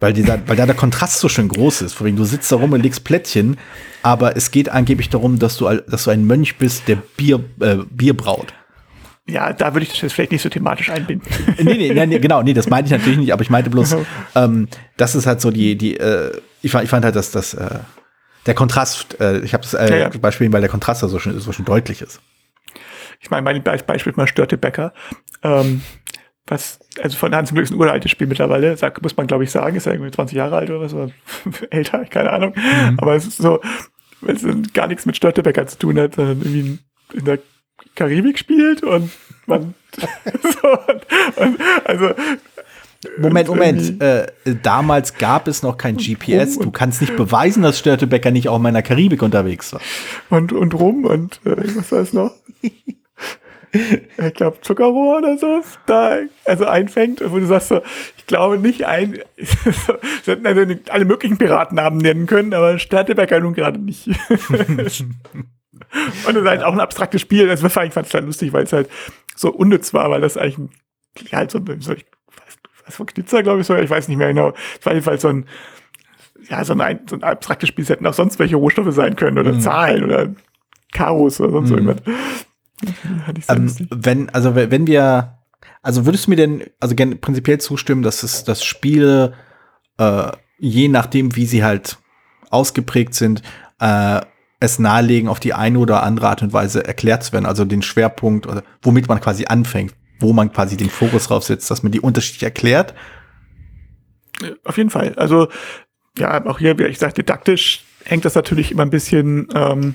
weil, 0.00 0.12
dieser, 0.12 0.46
weil 0.46 0.56
da 0.56 0.66
der 0.66 0.74
Kontrast 0.74 1.20
so 1.20 1.28
schön 1.28 1.48
groß 1.48 1.82
ist. 1.82 1.94
Vor 1.94 2.06
allem, 2.06 2.16
du 2.16 2.24
sitzt 2.24 2.50
da 2.52 2.56
rum 2.56 2.72
und 2.72 2.82
legst 2.82 3.04
Plättchen, 3.04 3.56
aber 4.02 4.36
es 4.36 4.50
geht 4.50 4.68
angeblich 4.68 5.08
darum, 5.08 5.38
dass 5.38 5.56
du, 5.56 5.68
dass 5.68 6.04
du 6.04 6.10
ein 6.10 6.26
Mönch 6.26 6.56
bist, 6.58 6.88
der 6.88 6.96
Bier, 6.96 7.42
äh, 7.60 7.76
Bier 7.90 8.16
braut. 8.16 8.52
Ja, 9.28 9.52
da 9.52 9.74
würde 9.74 9.84
ich 9.84 9.90
das 9.90 10.02
jetzt 10.02 10.12
vielleicht 10.12 10.30
nicht 10.30 10.42
so 10.42 10.48
thematisch 10.48 10.90
einbinden. 10.90 11.28
nee, 11.58 11.92
nee, 11.92 12.06
nee, 12.06 12.18
genau, 12.18 12.42
nee, 12.42 12.54
das 12.54 12.68
meinte 12.68 12.86
ich 12.86 12.98
natürlich 12.98 13.18
nicht, 13.18 13.32
aber 13.32 13.42
ich 13.42 13.50
meinte 13.50 13.70
bloß, 13.70 13.96
ähm, 14.36 14.68
das 14.96 15.14
ist 15.14 15.26
halt 15.26 15.40
so 15.40 15.50
die, 15.50 15.76
die, 15.76 15.96
äh, 15.96 16.40
ich, 16.62 16.70
fand, 16.70 16.84
ich 16.84 16.90
fand 16.90 17.04
halt, 17.04 17.16
dass 17.16 17.32
das, 17.32 17.54
äh, 17.54 17.80
der 18.46 18.54
Kontrast, 18.54 19.20
äh, 19.20 19.40
ich 19.40 19.52
habe 19.54 19.64
das 19.64 19.74
äh, 19.74 19.90
ja, 19.90 19.96
ja. 20.08 20.18
Beispiel, 20.20 20.52
weil 20.52 20.60
der 20.60 20.70
Kontrast 20.70 21.02
da 21.02 21.08
so 21.08 21.18
schön, 21.18 21.38
so 21.40 21.52
schön 21.52 21.64
deutlich 21.64 22.02
ist. 22.02 22.20
Ich 23.20 23.30
meine, 23.30 23.42
mein 23.42 23.62
Beispiel 23.62 24.12
mal 24.14 24.28
Störtebecker. 24.28 24.92
Ähm, 25.42 25.82
was, 26.46 26.78
also 27.02 27.16
von 27.16 27.34
Hans 27.34 27.48
zum 27.48 27.56
Glück 27.56 27.64
ist 27.64 27.72
ein 27.72 27.78
uraltes 27.80 28.10
Spiel 28.10 28.26
mittlerweile, 28.26 28.76
sag, 28.76 29.02
muss 29.02 29.16
man 29.16 29.26
glaube 29.26 29.44
ich 29.44 29.50
sagen, 29.50 29.76
ist 29.76 29.86
ja 29.86 29.92
irgendwie 29.92 30.12
20 30.12 30.36
Jahre 30.36 30.56
alt 30.56 30.70
oder 30.70 30.80
was, 30.80 30.94
oder 30.94 31.10
älter, 31.70 32.04
keine 32.04 32.32
Ahnung. 32.32 32.54
Mhm. 32.54 32.98
Aber 32.98 33.16
es 33.16 33.26
ist 33.26 33.38
so, 33.38 33.60
weil 34.20 34.36
es 34.36 34.72
gar 34.72 34.86
nichts 34.86 35.06
mit 35.06 35.16
Störtebecker 35.16 35.66
zu 35.66 35.78
tun 35.78 35.98
hat, 35.98 36.14
sondern 36.14 36.38
irgendwie 36.38 36.78
in 37.12 37.24
der 37.24 37.38
Karibik 37.94 38.38
spielt 38.38 38.82
und 38.82 39.10
man 39.46 39.74
so, 39.96 40.68
und, 40.68 41.06
und, 41.36 41.60
also 41.84 42.10
Moment, 43.18 43.48
Moment. 43.48 44.02
Äh, 44.02 44.26
damals 44.62 45.16
gab 45.16 45.48
es 45.48 45.62
noch 45.62 45.76
kein 45.76 45.96
GPS. 45.96 46.58
Du 46.58 46.70
kannst 46.70 47.00
nicht 47.00 47.16
beweisen, 47.16 47.62
dass 47.62 47.78
Störtebecker 47.78 48.30
nicht 48.30 48.48
auch 48.48 48.56
in 48.56 48.62
meiner 48.62 48.82
Karibik 48.82 49.22
unterwegs 49.22 49.72
war. 49.72 49.80
Und, 50.30 50.52
und 50.52 50.74
rum 50.74 51.04
und 51.04 51.40
äh, 51.44 51.56
was 51.76 51.92
war 51.92 52.00
es 52.00 52.12
noch? 52.12 52.34
ich 54.18 54.34
glaube 54.34 54.60
Zuckerrohr 54.60 55.18
oder 55.18 55.38
so, 55.38 55.62
da 55.86 56.18
also 56.44 56.66
einfängt, 56.66 57.22
wo 57.30 57.38
du 57.38 57.46
sagst 57.46 57.68
so, 57.68 57.80
ich 58.16 58.26
glaube 58.26 58.58
nicht 58.58 58.84
ein, 58.84 59.18
sie 59.36 60.30
hätten 60.30 60.46
also 60.46 60.64
alle 60.90 61.04
möglichen 61.04 61.38
Piratennamen 61.38 61.98
nennen 61.98 62.26
können, 62.26 62.54
aber 62.54 62.78
Störtebecker 62.78 63.40
nun 63.40 63.54
gerade 63.54 63.78
nicht. 63.78 64.06
Und 66.26 66.36
es 66.36 66.42
ist 66.42 66.48
halt 66.48 66.62
auch 66.62 66.72
ein 66.72 66.80
abstraktes 66.80 67.20
Spiel. 67.20 67.46
Das 67.46 67.60
fand 67.60 67.88
ich 67.88 67.92
fand 67.92 68.06
es 68.06 68.14
halt 68.14 68.24
lustig, 68.24 68.52
weil 68.52 68.64
es 68.64 68.72
halt 68.72 68.88
so 69.34 69.50
unnütz 69.52 69.92
war, 69.94 70.10
weil 70.10 70.20
das 70.20 70.36
eigentlich 70.36 70.58
ein, 70.58 70.70
halt 71.32 71.50
so, 71.50 71.60
so 71.80 71.92
ich 71.92 72.06
weiß, 72.28 72.56
was 72.86 72.96
von 72.96 73.06
Knitzer, 73.06 73.42
glaube 73.42 73.60
ich, 73.60 73.66
so, 73.66 73.76
ich 73.76 73.90
weiß 73.90 74.08
nicht 74.08 74.16
mehr 74.16 74.28
genau. 74.28 74.52
Es 74.78 74.86
war 74.86 74.94
jedenfalls 74.94 75.22
so 75.22 75.28
ein, 75.28 75.46
ja, 76.48 76.64
so 76.64 76.74
ein, 76.74 77.00
so 77.08 77.16
ein 77.16 77.22
abstraktes 77.22 77.68
Spiel. 77.68 77.84
Es 77.84 77.90
hätten 77.90 78.06
auch 78.06 78.14
sonst 78.14 78.38
welche 78.38 78.56
Rohstoffe 78.56 78.92
sein 78.94 79.16
können 79.16 79.38
oder 79.38 79.52
mhm. 79.52 79.60
Zahlen 79.60 80.04
oder 80.04 80.34
Karos 80.92 81.40
oder 81.40 81.50
sonst 81.50 81.70
mhm. 81.70 81.88
irgendwas. 81.88 82.16
Ähm, 83.48 83.74
wenn, 83.90 84.28
also 84.30 84.54
wenn 84.54 84.86
wir, 84.86 85.38
also 85.82 86.04
würdest 86.04 86.26
du 86.26 86.30
mir 86.30 86.36
denn, 86.36 86.64
also 86.80 86.94
prinzipiell 86.94 87.58
zustimmen, 87.58 88.02
dass 88.02 88.22
es, 88.22 88.44
dass 88.44 88.64
Spiele, 88.64 89.34
äh, 89.98 90.32
je 90.58 90.88
nachdem, 90.88 91.36
wie 91.36 91.46
sie 91.46 91.64
halt 91.64 91.98
ausgeprägt 92.50 93.14
sind, 93.14 93.42
äh, 93.80 94.20
es 94.60 94.78
nahelegen, 94.78 95.28
auf 95.28 95.40
die 95.40 95.54
eine 95.54 95.78
oder 95.78 96.02
andere 96.02 96.28
Art 96.28 96.42
und 96.42 96.52
Weise 96.52 96.84
erklärt 96.84 97.24
zu 97.24 97.32
werden, 97.32 97.46
also 97.46 97.64
den 97.64 97.82
Schwerpunkt, 97.82 98.46
oder 98.46 98.62
womit 98.82 99.08
man 99.08 99.20
quasi 99.20 99.46
anfängt, 99.46 99.94
wo 100.18 100.32
man 100.32 100.52
quasi 100.52 100.76
den 100.76 100.90
Fokus 100.90 101.28
drauf 101.28 101.44
setzt, 101.44 101.70
dass 101.70 101.82
man 101.82 101.92
die 101.92 102.00
unterschiedlich 102.00 102.42
erklärt. 102.42 102.94
Auf 104.64 104.76
jeden 104.76 104.90
Fall. 104.90 105.14
Also, 105.16 105.48
ja, 106.18 106.44
auch 106.46 106.58
hier, 106.58 106.78
wie 106.78 106.84
ich 106.84 106.98
sage, 106.98 107.14
didaktisch 107.14 107.84
hängt 108.04 108.24
das 108.24 108.34
natürlich 108.34 108.70
immer 108.72 108.82
ein 108.82 108.90
bisschen, 108.90 109.48
ähm, 109.54 109.94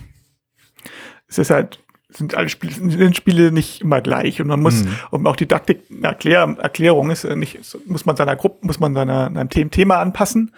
es 1.28 1.38
ist 1.38 1.50
halt, 1.50 1.81
sind 2.12 2.36
alle 2.36 2.50
Spiele, 2.50 2.74
sind 2.74 3.16
Spiele 3.16 3.52
nicht 3.52 3.82
immer 3.82 4.02
gleich 4.02 4.42
und 4.42 4.48
man 4.48 4.62
muss, 4.62 4.84
mhm. 4.84 4.96
um 5.12 5.28
auch 5.28 5.36
Didaktik, 5.36 5.82
Erklär, 6.02 6.56
Erklärung 6.60 7.10
ist 7.10 7.24
nicht, 7.24 7.60
muss 7.86 8.06
man 8.06 8.16
seiner 8.16 8.36
Gruppe, 8.36 8.66
muss 8.66 8.80
man 8.80 8.94
seiner, 8.94 9.32
seinem 9.34 9.72
Thema 9.72 9.98
anpassen 9.98 10.54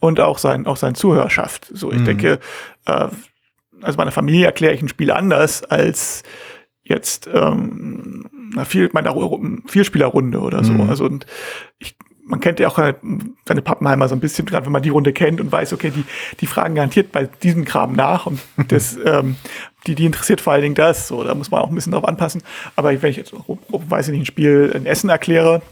und 0.00 0.20
auch 0.20 0.38
sein, 0.38 0.66
auch 0.66 0.76
sein 0.76 0.94
Zuhörerschaft. 0.94 1.70
So, 1.72 1.92
ich 1.92 2.00
mhm. 2.00 2.04
denke, 2.04 2.40
äh, 2.86 3.08
also 3.80 3.96
meiner 3.96 4.12
Familie 4.12 4.46
erkläre 4.46 4.74
ich 4.74 4.82
ein 4.82 4.88
Spiel 4.88 5.10
anders 5.10 5.64
als 5.64 6.22
jetzt 6.82 7.28
ähm, 7.32 8.26
einer 8.52 8.64
viel, 8.64 8.90
meiner 8.92 9.14
Vielspielerrunde 9.66 10.40
oder 10.40 10.64
so. 10.64 10.72
Mhm. 10.72 10.88
Also 10.88 11.04
und 11.04 11.26
ich, 11.78 11.96
man 12.28 12.40
kennt 12.40 12.60
ja 12.60 12.68
auch 12.68 12.76
seine 12.76 13.62
Pappenheimer 13.62 14.06
so 14.08 14.14
ein 14.14 14.20
bisschen, 14.20 14.46
gerade 14.46 14.66
wenn 14.66 14.72
man 14.72 14.82
die 14.82 14.90
Runde 14.90 15.12
kennt 15.12 15.40
und 15.40 15.50
weiß, 15.50 15.72
okay, 15.72 15.90
die, 15.90 16.04
die 16.40 16.46
fragen 16.46 16.74
garantiert 16.74 17.10
bei 17.10 17.24
diesem 17.42 17.64
Kram 17.64 17.94
nach 17.94 18.26
und 18.26 18.40
das, 18.68 18.98
ähm, 19.04 19.36
die, 19.86 19.94
die 19.94 20.04
interessiert 20.04 20.40
vor 20.40 20.52
allen 20.52 20.62
Dingen 20.62 20.74
das, 20.74 21.08
so, 21.08 21.24
da 21.24 21.34
muss 21.34 21.50
man 21.50 21.62
auch 21.62 21.70
ein 21.70 21.74
bisschen 21.74 21.92
drauf 21.92 22.04
anpassen. 22.04 22.42
Aber 22.76 22.90
wenn 23.02 23.10
ich 23.10 23.16
jetzt, 23.16 23.32
weiß 23.32 24.08
ich 24.08 24.12
nicht, 24.12 24.22
ein 24.22 24.26
Spiel 24.26 24.70
in 24.74 24.86
Essen 24.86 25.08
erkläre, 25.08 25.62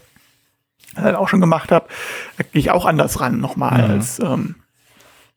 halt 0.96 1.14
auch 1.14 1.28
schon 1.28 1.40
gemacht 1.40 1.70
habe, 1.70 1.88
gehe 2.52 2.60
ich 2.60 2.70
auch 2.70 2.86
anders 2.86 3.20
ran 3.20 3.38
nochmal 3.38 3.82
mhm. 3.82 3.90
als, 3.90 4.18
ähm, 4.18 4.54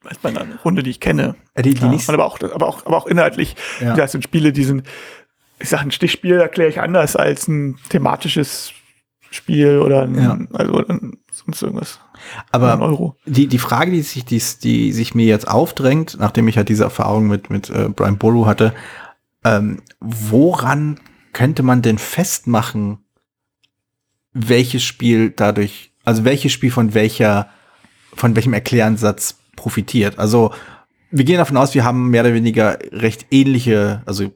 als 0.06 0.18
bei 0.20 0.30
einer 0.30 0.46
Runde, 0.64 0.84
die 0.84 0.92
ich 0.92 1.02
kenne. 1.02 1.36
Ja, 1.58 1.64
die, 1.64 1.74
die 1.74 1.82
ja, 1.82 1.98
aber, 2.08 2.26
auch, 2.26 2.40
aber, 2.42 2.68
auch, 2.68 2.86
aber 2.86 2.96
auch 2.96 3.08
inhaltlich, 3.08 3.58
ja. 3.82 3.94
das 3.94 4.14
sind 4.14 4.24
Spiele, 4.24 4.54
die 4.54 4.64
sind, 4.64 4.88
ich 5.60 5.68
sage, 5.68 5.84
ein 5.84 5.92
Stichspiel 5.92 6.40
erkläre 6.40 6.70
ich 6.70 6.80
anders 6.80 7.18
als 7.18 7.50
ein 7.50 7.78
thematisches 7.90 8.72
Spiel 9.32 9.80
oder 9.80 10.04
ein, 10.04 10.16
ja. 10.16 10.38
also 10.54 10.84
sonst 11.32 11.62
irgendwas. 11.62 12.00
Aber 12.52 13.14
die, 13.26 13.48
die 13.48 13.60
Frage, 13.60 13.92
die 13.92 14.02
sich, 14.02 14.26
die, 14.26 14.42
die 14.64 14.92
sich 14.92 15.16
mir 15.16 15.26
jetzt 15.26 15.48
aufdrängt, 15.48 16.18
nachdem 16.20 16.48
ich 16.48 16.58
halt 16.58 16.70
diese 16.70 16.84
Erfahrung 16.84 17.28
mit, 17.28 17.50
mit 17.50 17.70
äh, 17.70 17.90
Brian 17.90 18.18
Boru 18.18 18.46
hatte, 18.46 18.74
ähm, 19.44 19.82
woran 20.00 21.00
könnte 21.34 21.64
man 21.64 21.82
denn 21.82 21.98
festmachen, 21.98 23.00
welches 24.34 24.84
Spiel 24.84 25.32
dadurch, 25.32 25.94
also 26.04 26.26
welches 26.26 26.52
Spiel 26.52 26.72
von 26.72 26.94
welcher, 26.94 27.50
von 28.14 28.36
welchem 28.36 28.54
Erkläransatz 28.54 29.38
profitiert. 29.56 30.20
Also 30.20 30.52
wir 31.12 31.24
gehen 31.24 31.38
davon 31.38 31.58
aus, 31.58 31.74
wir 31.74 31.84
haben 31.84 32.10
mehr 32.10 32.24
oder 32.24 32.34
weniger 32.34 32.80
recht 32.92 33.28
ähnliche, 33.32 34.02
also 34.06 34.32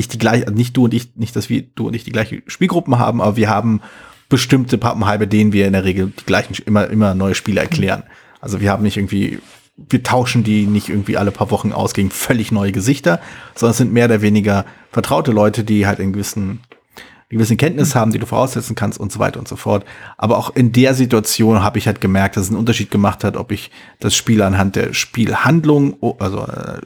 nicht 0.00 0.12
die 0.14 0.18
gleiche, 0.18 0.46
also 0.46 0.56
nicht 0.56 0.76
du 0.76 0.84
und 0.84 0.94
ich, 0.94 1.14
nicht, 1.16 1.36
dass 1.36 1.48
wir 1.48 1.62
du 1.62 1.88
und 1.88 1.94
ich 1.94 2.04
die 2.04 2.12
gleiche 2.12 2.42
Spielgruppen 2.46 2.98
haben, 2.98 3.20
aber 3.20 3.36
wir 3.36 3.50
haben 3.50 3.80
bestimmte 4.28 4.78
Pappenhalbe, 4.78 5.28
denen 5.28 5.52
wir 5.52 5.66
in 5.66 5.74
der 5.74 5.84
Regel 5.84 6.12
die 6.18 6.24
gleichen 6.24 6.54
immer 6.64 6.88
immer 6.88 7.14
neue 7.14 7.34
Spiele 7.34 7.60
erklären. 7.60 8.04
Also 8.40 8.60
wir 8.60 8.70
haben 8.70 8.82
nicht 8.82 8.96
irgendwie 8.96 9.38
wir 9.88 10.02
tauschen 10.02 10.44
die 10.44 10.66
nicht 10.66 10.88
irgendwie 10.88 11.16
alle 11.16 11.30
paar 11.30 11.50
Wochen 11.50 11.72
aus 11.72 11.94
gegen 11.94 12.10
völlig 12.10 12.52
neue 12.52 12.72
Gesichter, 12.72 13.20
sondern 13.54 13.70
es 13.72 13.78
sind 13.78 13.92
mehr 13.92 14.06
oder 14.06 14.20
weniger 14.20 14.66
vertraute 14.90 15.32
Leute, 15.32 15.64
die 15.64 15.86
halt 15.86 16.00
in 16.00 16.12
gewissen 16.12 16.60
eine 17.30 17.38
gewisse 17.38 17.56
Kenntnis 17.56 17.94
haben, 17.94 18.10
die 18.10 18.18
du 18.18 18.26
voraussetzen 18.26 18.74
kannst 18.74 18.98
und 18.98 19.12
so 19.12 19.20
weiter 19.20 19.38
und 19.38 19.46
so 19.46 19.54
fort. 19.54 19.84
Aber 20.18 20.36
auch 20.36 20.54
in 20.56 20.72
der 20.72 20.94
Situation 20.94 21.62
habe 21.62 21.78
ich 21.78 21.86
halt 21.86 22.00
gemerkt, 22.00 22.36
dass 22.36 22.44
es 22.44 22.50
einen 22.50 22.58
Unterschied 22.58 22.90
gemacht 22.90 23.22
hat, 23.22 23.36
ob 23.36 23.52
ich 23.52 23.70
das 24.00 24.16
Spiel 24.16 24.42
anhand 24.42 24.74
der 24.74 24.92
Spielhandlung, 24.94 25.96
also, 26.18 26.40
äh, 26.40 26.80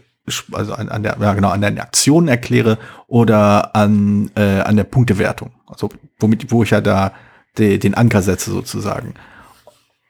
also 0.52 0.74
an, 0.74 0.88
an 0.88 1.02
der, 1.02 1.16
ja 1.20 1.34
genau, 1.34 1.50
an 1.50 1.60
der 1.60 1.82
Aktion 1.82 2.28
erkläre 2.28 2.78
oder 3.06 3.76
an, 3.76 4.30
äh, 4.36 4.60
an 4.60 4.76
der 4.76 4.84
Punktewertung. 4.84 5.52
Also 5.66 5.90
womit, 6.18 6.50
wo 6.50 6.62
ich 6.62 6.70
ja 6.70 6.80
da 6.80 7.12
de, 7.58 7.78
den 7.78 7.94
Anker 7.94 8.22
setze 8.22 8.50
sozusagen. 8.50 9.14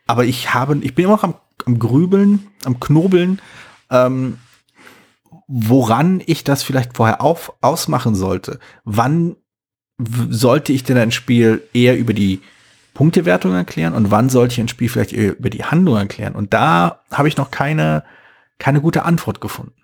Aber 0.07 0.25
ich 0.25 0.55
habe, 0.55 0.77
ich 0.83 0.95
bin 0.95 1.07
immer 1.07 1.15
noch 1.15 1.25
am, 1.25 1.35
am 1.67 1.79
Grübeln, 1.79 2.47
am 2.65 2.79
Knobeln, 2.79 3.41
ähm, 3.91 4.39
woran 5.47 6.23
ich 6.27 6.45
das 6.45 6.63
vielleicht 6.63 6.97
vorher 6.97 7.21
auf, 7.21 7.53
ausmachen 7.61 8.15
sollte. 8.15 8.59
Wann 8.85 9.37
sollte 9.99 10.73
ich 10.73 10.85
denn 10.85 10.97
ein 10.97 11.13
Spiel 11.13 11.63
eher 11.73 11.97
über 11.97 12.13
die 12.13 12.41
Punktewertung 12.95 13.55
erklären 13.55 13.95
und 13.95 14.11
wann 14.11 14.29
sollte 14.29 14.55
ich 14.55 14.61
ein 14.61 14.69
Spiel 14.69 14.89
vielleicht 14.89 15.13
eher 15.13 15.37
über 15.37 15.51
die 15.51 15.65
Handlung 15.65 15.97
erklären? 15.97 16.35
Und 16.35 16.55
da 16.55 17.01
habe 17.11 17.29
ich 17.29 17.37
noch 17.37 17.51
keine, 17.51 18.05
keine 18.59 18.81
gute 18.81 19.05
Antwort 19.05 19.41
gefunden. 19.41 19.75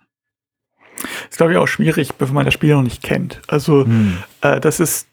Ist, 1.28 1.36
glaube 1.36 1.52
ich, 1.52 1.58
auch 1.58 1.68
schwierig, 1.68 2.10
wenn 2.18 2.32
man 2.32 2.44
das 2.44 2.54
Spiel 2.54 2.74
noch 2.74 2.82
nicht 2.82 3.02
kennt. 3.02 3.40
Also, 3.48 3.84
hm. 3.84 4.18
äh, 4.40 4.60
das 4.60 4.80
ist, 4.80 5.06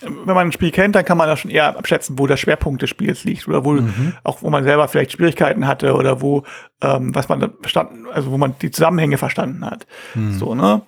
wenn 0.00 0.34
man 0.34 0.48
ein 0.48 0.52
Spiel 0.52 0.70
kennt, 0.70 0.94
dann 0.94 1.04
kann 1.04 1.18
man 1.18 1.28
da 1.28 1.36
schon 1.36 1.50
eher 1.50 1.76
abschätzen, 1.76 2.18
wo 2.18 2.26
der 2.26 2.36
Schwerpunkt 2.36 2.82
des 2.82 2.90
Spiels 2.90 3.24
liegt 3.24 3.48
oder 3.48 3.64
wo 3.64 3.72
mhm. 3.72 4.14
auch 4.22 4.42
wo 4.42 4.50
man 4.50 4.64
selber 4.64 4.88
vielleicht 4.88 5.12
Schwierigkeiten 5.12 5.66
hatte 5.66 5.94
oder 5.94 6.20
wo 6.20 6.44
ähm, 6.82 7.14
was 7.14 7.28
man 7.28 7.52
verstanden, 7.60 8.06
also 8.12 8.30
wo 8.30 8.38
man 8.38 8.54
die 8.60 8.70
Zusammenhänge 8.70 9.18
verstanden 9.18 9.64
hat. 9.64 9.86
Mhm. 10.14 10.38
So 10.38 10.54
ne, 10.54 10.82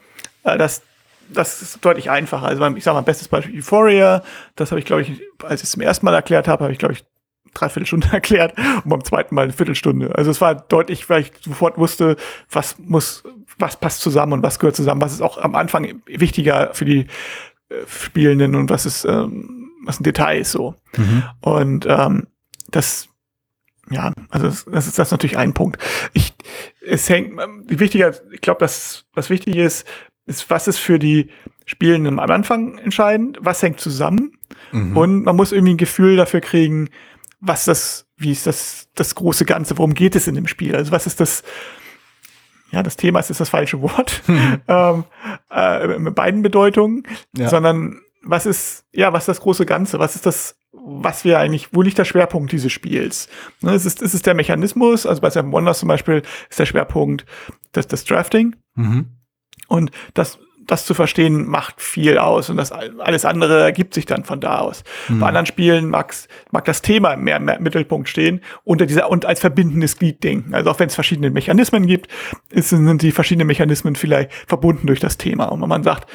äh, 0.44 0.58
das 0.58 0.82
das 1.28 1.62
ist 1.62 1.84
deutlich 1.84 2.10
einfacher. 2.10 2.46
Also 2.46 2.64
ich 2.66 2.84
sage 2.84 2.94
mal 2.94 3.00
bestes 3.00 3.28
Beispiel 3.28 3.58
Euphoria. 3.58 4.22
Das 4.54 4.70
habe 4.70 4.80
ich 4.80 4.86
glaube 4.86 5.02
ich, 5.02 5.22
als 5.42 5.60
ich 5.60 5.64
es 5.64 5.72
zum 5.72 5.82
ersten 5.82 6.04
Mal 6.04 6.14
erklärt 6.14 6.48
habe, 6.48 6.64
habe 6.64 6.72
ich 6.72 6.78
glaube 6.78 6.94
ich 6.94 7.04
dreiviertel 7.54 7.86
Stunde 7.86 8.08
erklärt 8.12 8.54
und 8.84 8.88
beim 8.88 9.04
zweiten 9.04 9.34
Mal 9.34 9.44
eine 9.44 9.52
Viertelstunde. 9.52 10.14
Also 10.14 10.30
es 10.30 10.40
war 10.40 10.54
deutlich, 10.54 11.08
weil 11.08 11.22
ich 11.22 11.32
sofort 11.40 11.78
wusste, 11.78 12.16
was 12.50 12.78
muss, 12.78 13.24
was 13.58 13.78
passt 13.78 14.00
zusammen 14.00 14.34
und 14.34 14.42
was 14.42 14.58
gehört 14.58 14.76
zusammen, 14.76 15.00
was 15.00 15.12
ist 15.12 15.22
auch 15.22 15.38
am 15.38 15.54
Anfang 15.54 16.02
wichtiger 16.06 16.70
für 16.74 16.84
die 16.84 17.06
äh, 17.68 17.74
Spielenden 17.86 18.54
und 18.54 18.70
was 18.70 18.86
ist, 18.86 19.04
ähm, 19.04 19.70
was 19.84 20.00
ein 20.00 20.04
Detail 20.04 20.40
ist 20.40 20.52
so. 20.52 20.74
Mhm. 20.96 21.22
Und 21.40 21.86
ähm, 21.88 22.26
das, 22.70 23.08
ja, 23.90 24.12
also 24.30 24.46
das, 24.46 24.64
das 24.64 24.86
ist 24.86 24.98
das 24.98 25.10
natürlich 25.10 25.38
ein 25.38 25.54
Punkt. 25.54 25.82
Ich, 26.12 26.34
es 26.84 27.08
hängt, 27.08 27.38
wichtiger, 27.66 28.14
ich 28.32 28.40
glaube, 28.40 28.60
dass 28.60 29.04
was 29.14 29.30
wichtig 29.30 29.56
ist, 29.56 29.86
ist, 30.26 30.50
was 30.50 30.68
ist 30.68 30.78
für 30.78 30.98
die 30.98 31.30
Spielenden 31.64 32.18
am 32.18 32.30
Anfang 32.30 32.78
entscheidend, 32.78 33.38
was 33.40 33.62
hängt 33.62 33.80
zusammen 33.80 34.32
mhm. 34.72 34.96
und 34.96 35.24
man 35.24 35.36
muss 35.36 35.52
irgendwie 35.52 35.74
ein 35.74 35.78
Gefühl 35.78 36.16
dafür 36.16 36.40
kriegen, 36.40 36.90
was 37.40 37.64
das, 37.64 38.06
wie 38.16 38.32
ist 38.32 38.46
das, 38.46 38.88
das 38.94 39.14
große 39.14 39.44
Ganze, 39.44 39.78
worum 39.78 39.94
geht 39.94 40.16
es 40.16 40.26
in 40.26 40.34
dem 40.34 40.46
Spiel? 40.46 40.74
Also 40.74 40.92
was 40.92 41.06
ist 41.06 41.20
das, 41.20 41.42
ja, 42.70 42.82
das 42.82 42.96
Thema 42.96 43.20
ist, 43.20 43.30
ist 43.30 43.40
das 43.40 43.48
falsche 43.48 43.80
Wort, 43.82 44.22
ähm, 44.68 45.04
äh, 45.50 45.98
mit 45.98 46.14
beiden 46.14 46.42
Bedeutungen, 46.42 47.04
ja. 47.36 47.48
sondern 47.48 48.00
was 48.22 48.46
ist, 48.46 48.84
ja, 48.92 49.12
was 49.12 49.22
ist 49.22 49.28
das 49.28 49.40
große 49.40 49.66
Ganze? 49.66 49.98
Was 49.98 50.16
ist 50.16 50.26
das, 50.26 50.58
was 50.72 51.24
wir 51.24 51.38
eigentlich, 51.38 51.68
wo 51.72 51.82
liegt 51.82 51.98
der 51.98 52.04
Schwerpunkt 52.04 52.50
dieses 52.50 52.72
Spiels? 52.72 53.28
Ne, 53.60 53.72
es 53.72 53.86
ist, 53.86 54.02
es 54.02 54.14
ist 54.14 54.26
der 54.26 54.34
Mechanismus, 54.34 55.06
also 55.06 55.20
bei 55.20 55.30
Seven 55.30 55.52
Wonders 55.52 55.78
zum 55.78 55.88
Beispiel 55.88 56.22
ist 56.50 56.58
der 56.58 56.66
Schwerpunkt 56.66 57.24
das, 57.72 57.86
das 57.86 58.04
Drafting. 58.04 58.56
Mhm. 58.74 59.06
Und 59.68 59.90
das 60.14 60.38
das 60.66 60.84
zu 60.84 60.94
verstehen 60.94 61.46
macht 61.46 61.80
viel 61.80 62.18
aus 62.18 62.50
und 62.50 62.56
das 62.56 62.72
alles 62.72 63.24
andere 63.24 63.62
ergibt 63.62 63.94
sich 63.94 64.06
dann 64.06 64.24
von 64.24 64.40
da 64.40 64.58
aus. 64.58 64.84
Mhm. 65.08 65.20
Bei 65.20 65.28
anderen 65.28 65.46
Spielen 65.46 65.88
mag's, 65.88 66.28
mag 66.50 66.64
das 66.64 66.82
Thema 66.82 67.16
mehr, 67.16 67.38
mehr 67.40 67.56
im 67.56 67.62
Mittelpunkt 67.62 68.08
stehen 68.08 68.40
unter 68.64 68.86
dieser 68.86 69.10
und 69.10 69.24
als 69.24 69.40
verbindendes 69.40 69.98
Glied 69.98 70.22
denken. 70.22 70.54
Also 70.54 70.70
auch 70.70 70.78
wenn 70.78 70.88
es 70.88 70.94
verschiedene 70.94 71.30
Mechanismen 71.30 71.86
gibt, 71.86 72.08
ist, 72.50 72.70
sind 72.70 73.02
die 73.02 73.12
verschiedenen 73.12 73.46
Mechanismen 73.46 73.96
vielleicht 73.96 74.32
verbunden 74.46 74.86
durch 74.86 75.00
das 75.00 75.18
Thema. 75.18 75.46
Und 75.46 75.60
wenn 75.62 75.68
man 75.68 75.82
sagt, 75.82 76.10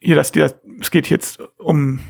hier, 0.00 0.16
das, 0.16 0.32
es 0.34 0.90
geht 0.90 1.08
jetzt 1.08 1.40
um 1.58 2.00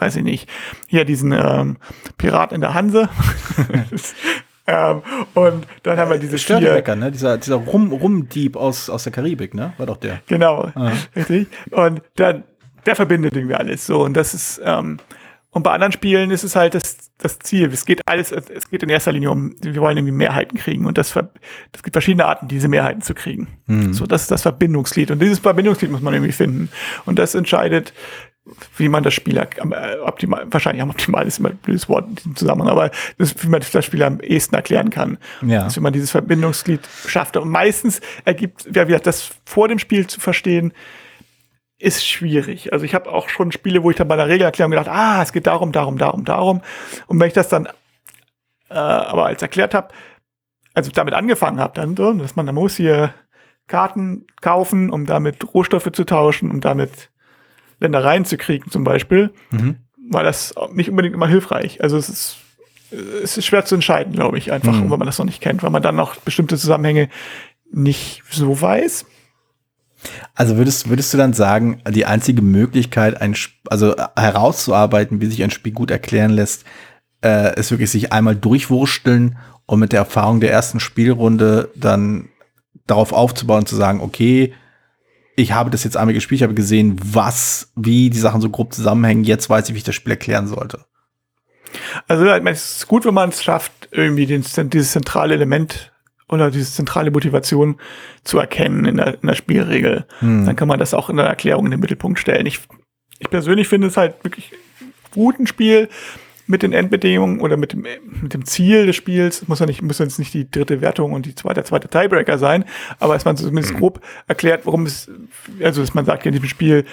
weiß 0.00 0.16
ich 0.16 0.22
nicht, 0.22 0.48
hier 0.86 1.04
diesen 1.04 1.32
ähm, 1.32 1.78
Piraten 2.18 2.54
in 2.54 2.60
der 2.60 2.74
Hanse. 2.74 3.08
Ähm, 4.68 5.02
und 5.32 5.66
dann 5.82 5.98
haben 5.98 6.10
wir 6.10 6.18
diese 6.18 6.38
Störtebecker, 6.38 6.94
ne? 6.94 7.10
Dieser, 7.10 7.38
dieser 7.38 7.56
Rum, 7.56 7.90
Rumdieb 7.90 8.54
aus, 8.54 8.90
aus 8.90 9.04
der 9.04 9.12
Karibik, 9.12 9.54
ne? 9.54 9.72
War 9.78 9.86
doch 9.86 9.96
der. 9.96 10.20
Genau, 10.26 10.70
ah. 10.74 10.92
richtig. 11.16 11.48
Und 11.70 12.02
dann, 12.16 12.44
der 12.84 12.94
verbindet 12.94 13.34
irgendwie 13.34 13.54
alles 13.54 13.86
so. 13.86 14.04
Und 14.04 14.14
das 14.14 14.34
ist, 14.34 14.60
ähm, 14.62 14.98
und 15.50 15.62
bei 15.62 15.72
anderen 15.72 15.92
Spielen 15.92 16.30
ist 16.30 16.44
es 16.44 16.54
halt 16.54 16.74
das, 16.74 17.10
das 17.16 17.38
Ziel. 17.38 17.72
Es 17.72 17.86
geht 17.86 18.06
alles, 18.06 18.30
es 18.30 18.68
geht 18.68 18.82
in 18.82 18.90
erster 18.90 19.12
Linie 19.12 19.30
um, 19.30 19.54
wir 19.62 19.80
wollen 19.80 19.96
irgendwie 19.96 20.14
Mehrheiten 20.14 20.58
kriegen. 20.58 20.84
Und 20.84 20.98
das, 20.98 21.14
das 21.14 21.82
gibt 21.82 21.94
verschiedene 21.94 22.26
Arten, 22.26 22.48
diese 22.48 22.68
Mehrheiten 22.68 23.00
zu 23.00 23.14
kriegen. 23.14 23.48
Mhm. 23.66 23.94
So, 23.94 24.06
das 24.06 24.22
ist 24.22 24.30
das 24.30 24.42
Verbindungsglied. 24.42 25.10
Und 25.10 25.22
dieses 25.22 25.38
Verbindungsglied 25.38 25.90
muss 25.90 26.02
man 26.02 26.12
irgendwie 26.12 26.32
finden. 26.32 26.68
Und 27.06 27.18
das 27.18 27.34
entscheidet 27.34 27.94
wie 28.76 28.88
man 28.88 29.02
das 29.02 29.14
Spiel 29.14 29.36
äh, 29.36 29.98
optimal, 30.04 30.46
wahrscheinlich 30.50 30.82
am 30.82 30.90
optimal 30.90 31.26
ist 31.26 31.38
immer 31.38 31.50
ein 31.50 31.56
blödes 31.58 31.88
Wort 31.88 32.08
in 32.08 32.14
diesem 32.16 32.36
Zusammenhang, 32.36 32.70
aber 32.70 32.90
das, 33.18 33.34
wie 33.42 33.48
man 33.48 33.62
das 33.72 33.84
Spiel 33.84 34.02
am 34.02 34.20
ehesten 34.20 34.54
erklären 34.54 34.90
kann. 34.90 35.18
Ja. 35.42 35.64
Dass, 35.64 35.76
wenn 35.76 35.82
man 35.82 35.92
dieses 35.92 36.10
Verbindungsglied 36.10 36.80
schafft. 37.06 37.36
Und 37.36 37.50
meistens 37.50 38.00
ergibt, 38.24 38.68
ja, 38.74 38.88
wie 38.88 38.96
das 38.96 39.30
vor 39.44 39.68
dem 39.68 39.78
Spiel 39.78 40.06
zu 40.06 40.20
verstehen, 40.20 40.72
ist 41.78 42.06
schwierig. 42.06 42.72
Also 42.72 42.84
ich 42.84 42.94
habe 42.94 43.10
auch 43.10 43.28
schon 43.28 43.52
Spiele, 43.52 43.82
wo 43.82 43.90
ich 43.90 43.96
dann 43.96 44.08
bei 44.08 44.16
der 44.16 44.28
Regelerklärung 44.28 44.72
gedacht, 44.72 44.88
ah, 44.88 45.22
es 45.22 45.32
geht 45.32 45.46
darum, 45.46 45.70
darum, 45.70 45.96
darum, 45.96 46.24
darum. 46.24 46.60
Und 47.06 47.20
wenn 47.20 47.28
ich 47.28 47.34
das 47.34 47.48
dann 47.48 47.68
äh, 48.70 48.74
aber 48.74 49.26
als 49.26 49.42
erklärt 49.42 49.74
habe, 49.74 49.88
also 50.74 50.90
damit 50.90 51.14
angefangen 51.14 51.60
habe, 51.60 51.74
dann 51.74 51.96
so, 51.96 52.12
dass 52.12 52.36
man 52.36 52.46
da 52.46 52.52
muss 52.52 52.76
hier 52.76 53.14
Karten 53.66 54.26
kaufen, 54.40 54.90
um 54.90 55.06
damit 55.06 55.54
Rohstoffe 55.54 55.90
zu 55.92 56.04
tauschen, 56.04 56.50
um 56.50 56.60
damit 56.60 57.10
Ländereien 57.80 58.24
zu 58.24 58.36
kriegen 58.36 58.70
zum 58.70 58.84
Beispiel, 58.84 59.30
mhm. 59.50 59.76
war 60.10 60.22
das 60.22 60.54
nicht 60.72 60.90
unbedingt 60.90 61.14
immer 61.14 61.28
hilfreich. 61.28 61.82
Also 61.82 61.96
es 61.96 62.08
ist, 62.08 62.36
es 63.22 63.36
ist 63.36 63.46
schwer 63.46 63.64
zu 63.64 63.74
entscheiden, 63.74 64.12
glaube 64.12 64.38
ich, 64.38 64.52
einfach, 64.52 64.74
mhm. 64.74 64.90
wenn 64.90 64.98
man 64.98 65.06
das 65.06 65.18
noch 65.18 65.26
nicht 65.26 65.40
kennt, 65.40 65.62
weil 65.62 65.70
man 65.70 65.82
dann 65.82 65.96
noch 65.96 66.16
bestimmte 66.16 66.56
Zusammenhänge 66.56 67.08
nicht 67.70 68.22
so 68.30 68.60
weiß. 68.60 69.04
Also 70.34 70.56
würdest, 70.56 70.88
würdest 70.88 71.12
du 71.12 71.18
dann 71.18 71.32
sagen, 71.32 71.82
die 71.90 72.06
einzige 72.06 72.42
Möglichkeit, 72.42 73.20
ein, 73.20 73.34
also 73.66 73.96
herauszuarbeiten, 74.16 75.20
wie 75.20 75.26
sich 75.26 75.42
ein 75.42 75.50
Spiel 75.50 75.72
gut 75.72 75.90
erklären 75.90 76.30
lässt, 76.30 76.64
äh, 77.24 77.58
ist 77.58 77.70
wirklich 77.70 77.90
sich 77.90 78.12
einmal 78.12 78.36
durchwursteln 78.36 79.38
und 79.66 79.80
mit 79.80 79.92
der 79.92 80.00
Erfahrung 80.00 80.40
der 80.40 80.52
ersten 80.52 80.80
Spielrunde 80.80 81.70
dann 81.74 82.28
darauf 82.86 83.12
aufzubauen, 83.12 83.66
zu 83.66 83.76
sagen, 83.76 84.00
okay, 84.00 84.54
ich 85.38 85.52
habe 85.52 85.70
das 85.70 85.84
jetzt 85.84 85.96
einmal 85.96 86.14
gespielt, 86.14 86.40
ich 86.40 86.42
habe 86.42 86.54
gesehen, 86.54 86.98
was, 87.02 87.70
wie 87.76 88.10
die 88.10 88.18
Sachen 88.18 88.40
so 88.40 88.50
grob 88.50 88.72
zusammenhängen. 88.72 89.22
Jetzt 89.22 89.48
weiß 89.48 89.68
ich, 89.68 89.74
wie 89.74 89.78
ich 89.78 89.84
das 89.84 89.94
Spiel 89.94 90.12
erklären 90.12 90.48
sollte. 90.48 90.84
Also 92.08 92.26
es 92.26 92.76
ist 92.76 92.88
gut, 92.88 93.04
wenn 93.04 93.14
man 93.14 93.28
es 93.28 93.42
schafft, 93.42 93.88
irgendwie 93.92 94.26
den, 94.26 94.44
dieses 94.70 94.92
zentrale 94.92 95.34
Element 95.34 95.92
oder 96.28 96.50
diese 96.50 96.72
zentrale 96.72 97.10
Motivation 97.10 97.76
zu 98.24 98.38
erkennen 98.38 98.84
in 98.84 98.96
der, 98.96 99.14
in 99.22 99.28
der 99.28 99.34
Spielregel. 99.34 100.06
Hm. 100.18 100.44
Dann 100.44 100.56
kann 100.56 100.68
man 100.68 100.78
das 100.78 100.92
auch 100.92 101.08
in 101.08 101.16
der 101.16 101.26
Erklärung 101.26 101.66
in 101.66 101.70
den 101.70 101.80
Mittelpunkt 101.80 102.18
stellen. 102.18 102.46
Ich, 102.46 102.60
ich 103.18 103.30
persönlich 103.30 103.68
finde 103.68 103.86
es 103.86 103.96
halt 103.96 104.22
wirklich 104.24 104.52
gut, 105.12 105.38
ein 105.38 105.46
Spiel, 105.46 105.88
mit 106.48 106.62
den 106.62 106.72
Endbedingungen 106.72 107.40
oder 107.40 107.56
mit 107.56 107.72
dem, 107.72 107.86
mit 108.22 108.34
dem 108.34 108.44
Ziel 108.44 108.86
des 108.86 108.96
Spiels, 108.96 109.46
muss 109.46 109.60
ja 109.60 109.66
nicht, 109.66 109.82
muss 109.82 109.98
jetzt 109.98 110.18
nicht 110.18 110.32
die 110.34 110.50
dritte 110.50 110.80
Wertung 110.80 111.12
und 111.12 111.26
die 111.26 111.34
zweite, 111.34 111.62
zweite 111.62 111.88
Tiebreaker 111.88 112.38
sein, 112.38 112.64
aber 112.98 113.14
dass 113.14 113.26
man 113.26 113.36
zumindest 113.36 113.74
mhm. 113.74 113.78
grob 113.78 114.00
erklärt, 114.26 114.64
worum 114.64 114.86
es, 114.86 115.10
also 115.62 115.82
dass 115.82 115.94
man 115.94 116.06
sagt, 116.06 116.24
in 116.26 116.32
diesem 116.32 116.48
Spiel 116.48 116.86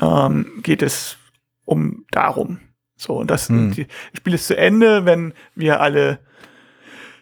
ähm, 0.00 0.46
geht 0.62 0.82
es 0.82 1.18
um 1.64 2.04
darum. 2.10 2.60
So, 2.96 3.18
und 3.18 3.30
das, 3.30 3.50
mhm. 3.50 3.74
das 3.76 3.86
Spiel 4.16 4.34
ist 4.34 4.46
zu 4.46 4.56
Ende, 4.56 5.04
wenn 5.04 5.34
wir 5.54 5.80
alle 5.80 6.18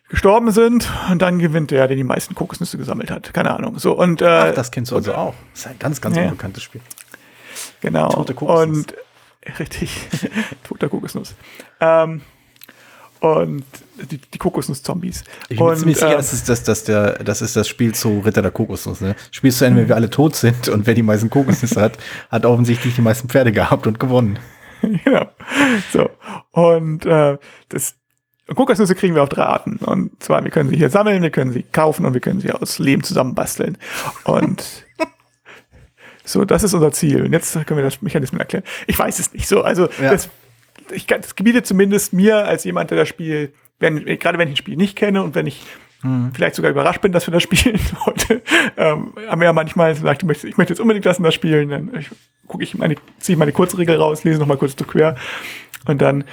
gestorben 0.09 0.53
sind 0.53 0.89
und 1.11 1.21
dann 1.21 1.39
gewinnt 1.39 1.73
der, 1.73 1.89
der 1.89 1.97
die 1.97 2.05
meisten 2.05 2.35
Kokosnüsse 2.35 2.79
gesammelt 2.79 3.11
hat. 3.11 3.35
Keine 3.35 3.57
Ahnung. 3.57 3.79
So 3.79 3.99
und 3.99 4.23
äh, 4.23 4.27
Ach, 4.27 4.55
das 4.55 4.71
kennst 4.71 4.93
du 4.93 4.97
also 4.97 5.15
auch. 5.15 5.35
Das 5.53 5.63
ist 5.63 5.67
ein 5.67 5.79
ganz, 5.79 6.01
ganz 6.01 6.17
ja. 6.17 6.25
unbekanntes 6.25 6.63
Spiel. 6.63 6.83
Genau. 7.81 8.15
Und 8.15 8.95
Richtig. 9.59 10.09
Toter 10.65 10.89
Kokosnuss. 10.89 11.35
Ähm, 11.81 12.23
und 13.21 13.65
die, 14.11 14.19
die 14.19 14.39
Kokosnuss-Zombies. 14.39 15.23
Ich 15.49 15.57
bin 15.57 15.67
und, 15.67 15.77
ziemlich 15.77 15.97
sicher, 15.97 16.11
ähm, 16.11 16.17
das, 16.17 16.33
ist 16.33 16.49
das, 16.49 16.65
das, 16.65 16.85
der, 16.85 17.23
das 17.23 17.41
ist 17.41 17.55
das 17.55 17.69
Spiel 17.69 17.95
zu 17.95 18.19
Ritter 18.21 18.43
der 18.43 18.51
Kokosnuss. 18.51 19.01
Ne? 19.01 19.15
Spielst 19.31 19.61
du 19.61 19.65
Ende, 19.65 19.83
wenn 19.83 19.89
wir 19.89 19.95
alle 19.95 20.11
tot 20.11 20.35
sind 20.35 20.69
und 20.69 20.87
wer 20.87 20.95
die 20.95 21.05
meisten 21.05 21.31
Kokosnüsse 21.31 21.81
hat, 21.81 21.99
hat 22.31 22.45
offensichtlich 22.45 22.97
die 22.97 23.01
meisten 23.01 23.29
Pferde 23.29 23.53
gehabt 23.53 23.87
und 23.87 24.01
gewonnen. 24.01 24.41
genau. 25.05 25.27
So. 25.93 26.11
Und 26.51 27.07
äh, 27.07 27.39
das, 27.69 27.95
Kokosnüsse 28.55 28.97
kriegen 28.97 29.15
wir 29.15 29.23
auf 29.23 29.29
drei 29.29 29.45
Arten. 29.45 29.77
Und 29.77 30.21
zwar, 30.23 30.43
wir 30.43 30.51
können 30.51 30.69
sie 30.69 30.77
hier 30.77 30.91
sammeln, 30.91 31.23
wir 31.23 31.31
können 31.31 31.53
sie 31.53 31.63
kaufen 31.63 32.05
und 32.05 32.15
wir 32.15 32.21
können 32.21 32.41
sie 32.41 32.51
aus 32.51 32.81
Lehm 32.81 33.05
zusammenbasteln. 33.05 33.79
Und 34.25 34.65
So, 36.25 36.45
das 36.45 36.63
ist 36.63 36.75
unser 36.75 36.93
Ziel. 36.93 37.25
Und 37.25 37.33
jetzt 37.33 37.53
können 37.67 37.79
wir 37.79 37.85
das 37.85 38.03
Mechanismus 38.03 38.39
erklären. 38.39 38.65
Ich 38.87 38.99
weiß 38.99 39.19
es 39.19 39.33
nicht 39.33 39.49
so. 39.49 39.63
Also, 39.63 39.89
ja. 40.01 40.13
das, 40.13 40.29
ich, 40.93 41.07
das 41.07 41.35
gebietet 41.35 41.67
zumindest 41.67 42.13
mir 42.13 42.47
als 42.47 42.65
jemand, 42.65 42.91
der 42.91 42.99
das 42.99 43.09
Spiel, 43.09 43.53
wenn, 43.79 44.05
gerade 44.19 44.39
wenn 44.39 44.49
ich 44.49 44.55
ein 44.55 44.57
Spiel 44.57 44.77
nicht 44.77 44.97
kenne 44.97 45.23
und 45.23 45.35
wenn 45.35 45.47
ich 45.47 45.65
hm. 46.03 46.33
vielleicht 46.35 46.55
sogar 46.55 46.71
überrascht 46.71 47.01
bin, 47.01 47.13
dass 47.13 47.27
wir 47.27 47.33
das 47.33 47.43
spielen 47.43 47.81
heute, 48.05 48.43
ähm, 48.77 49.13
haben 49.29 49.41
wir 49.41 49.47
ja 49.47 49.53
manchmal 49.53 49.95
gesagt, 49.95 50.23
ich 50.23 50.27
möchte, 50.27 50.49
ich 50.49 50.57
möchte 50.57 50.73
jetzt 50.73 50.81
unbedingt 50.81 51.07
und 51.07 51.25
das 51.25 51.35
spielen. 51.35 51.69
Dann 51.71 52.05
gucke 52.47 52.65
ich 52.65 52.77
meine, 52.77 52.97
ziehe 53.19 53.39
meine 53.39 53.53
Kurzregel 53.53 53.97
raus, 53.97 54.25
lese 54.25 54.39
nochmal 54.39 54.57
kurz 54.59 54.77
zu 54.77 54.85
quer 54.85 55.17
und 55.87 56.01
dann 56.03 56.25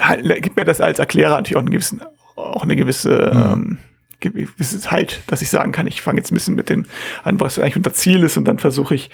halt, 0.00 0.42
gibt 0.42 0.56
mir 0.56 0.64
das 0.64 0.80
als 0.80 0.98
Erklärer 0.98 1.36
natürlich 1.36 1.56
auch, 1.56 1.60
einen 1.60 1.70
gewissen, 1.70 2.02
auch 2.36 2.62
eine 2.62 2.76
gewisse 2.76 3.30
hm. 3.32 3.52
ähm, 3.52 3.78
gewisses 4.20 4.90
Halt, 4.90 5.20
dass 5.26 5.42
ich 5.42 5.50
sagen 5.50 5.72
kann, 5.72 5.86
ich 5.86 6.02
fange 6.02 6.18
jetzt 6.18 6.30
ein 6.30 6.34
bisschen 6.34 6.54
mit 6.54 6.68
dem 6.68 6.86
an, 7.22 7.38
was 7.40 7.58
eigentlich 7.58 7.76
unser 7.76 7.92
Ziel 7.92 8.22
ist 8.22 8.36
und 8.36 8.44
dann 8.44 8.58
versuche 8.58 8.94
ich, 8.94 9.10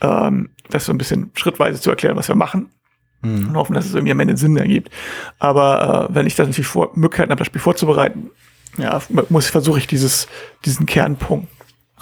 ähm, 0.00 0.50
das 0.70 0.86
so 0.86 0.92
ein 0.92 0.98
bisschen 0.98 1.30
schrittweise 1.34 1.80
zu 1.80 1.90
erklären, 1.90 2.16
was 2.16 2.28
wir 2.28 2.34
machen. 2.34 2.70
Mhm. 3.22 3.48
Und 3.48 3.56
hoffen, 3.56 3.74
dass 3.74 3.86
es 3.86 3.94
irgendwie 3.94 4.12
am 4.12 4.20
Ende 4.20 4.36
Sinn 4.36 4.56
ergibt. 4.56 4.90
Aber 5.38 6.08
äh, 6.10 6.14
wenn 6.14 6.26
ich 6.26 6.34
das 6.34 6.48
natürlich 6.48 6.66
vor, 6.66 6.90
Möglichkeiten 6.94 7.30
habe, 7.30 7.38
das 7.38 7.46
Spiel 7.46 7.60
vorzubereiten, 7.60 8.30
ja, 8.78 9.00
muss 9.28 9.48
versuche 9.48 9.78
ich 9.78 9.86
dieses, 9.86 10.28
diesen 10.64 10.86
Kernpunkt 10.86 11.48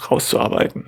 rauszuarbeiten. 0.09 0.85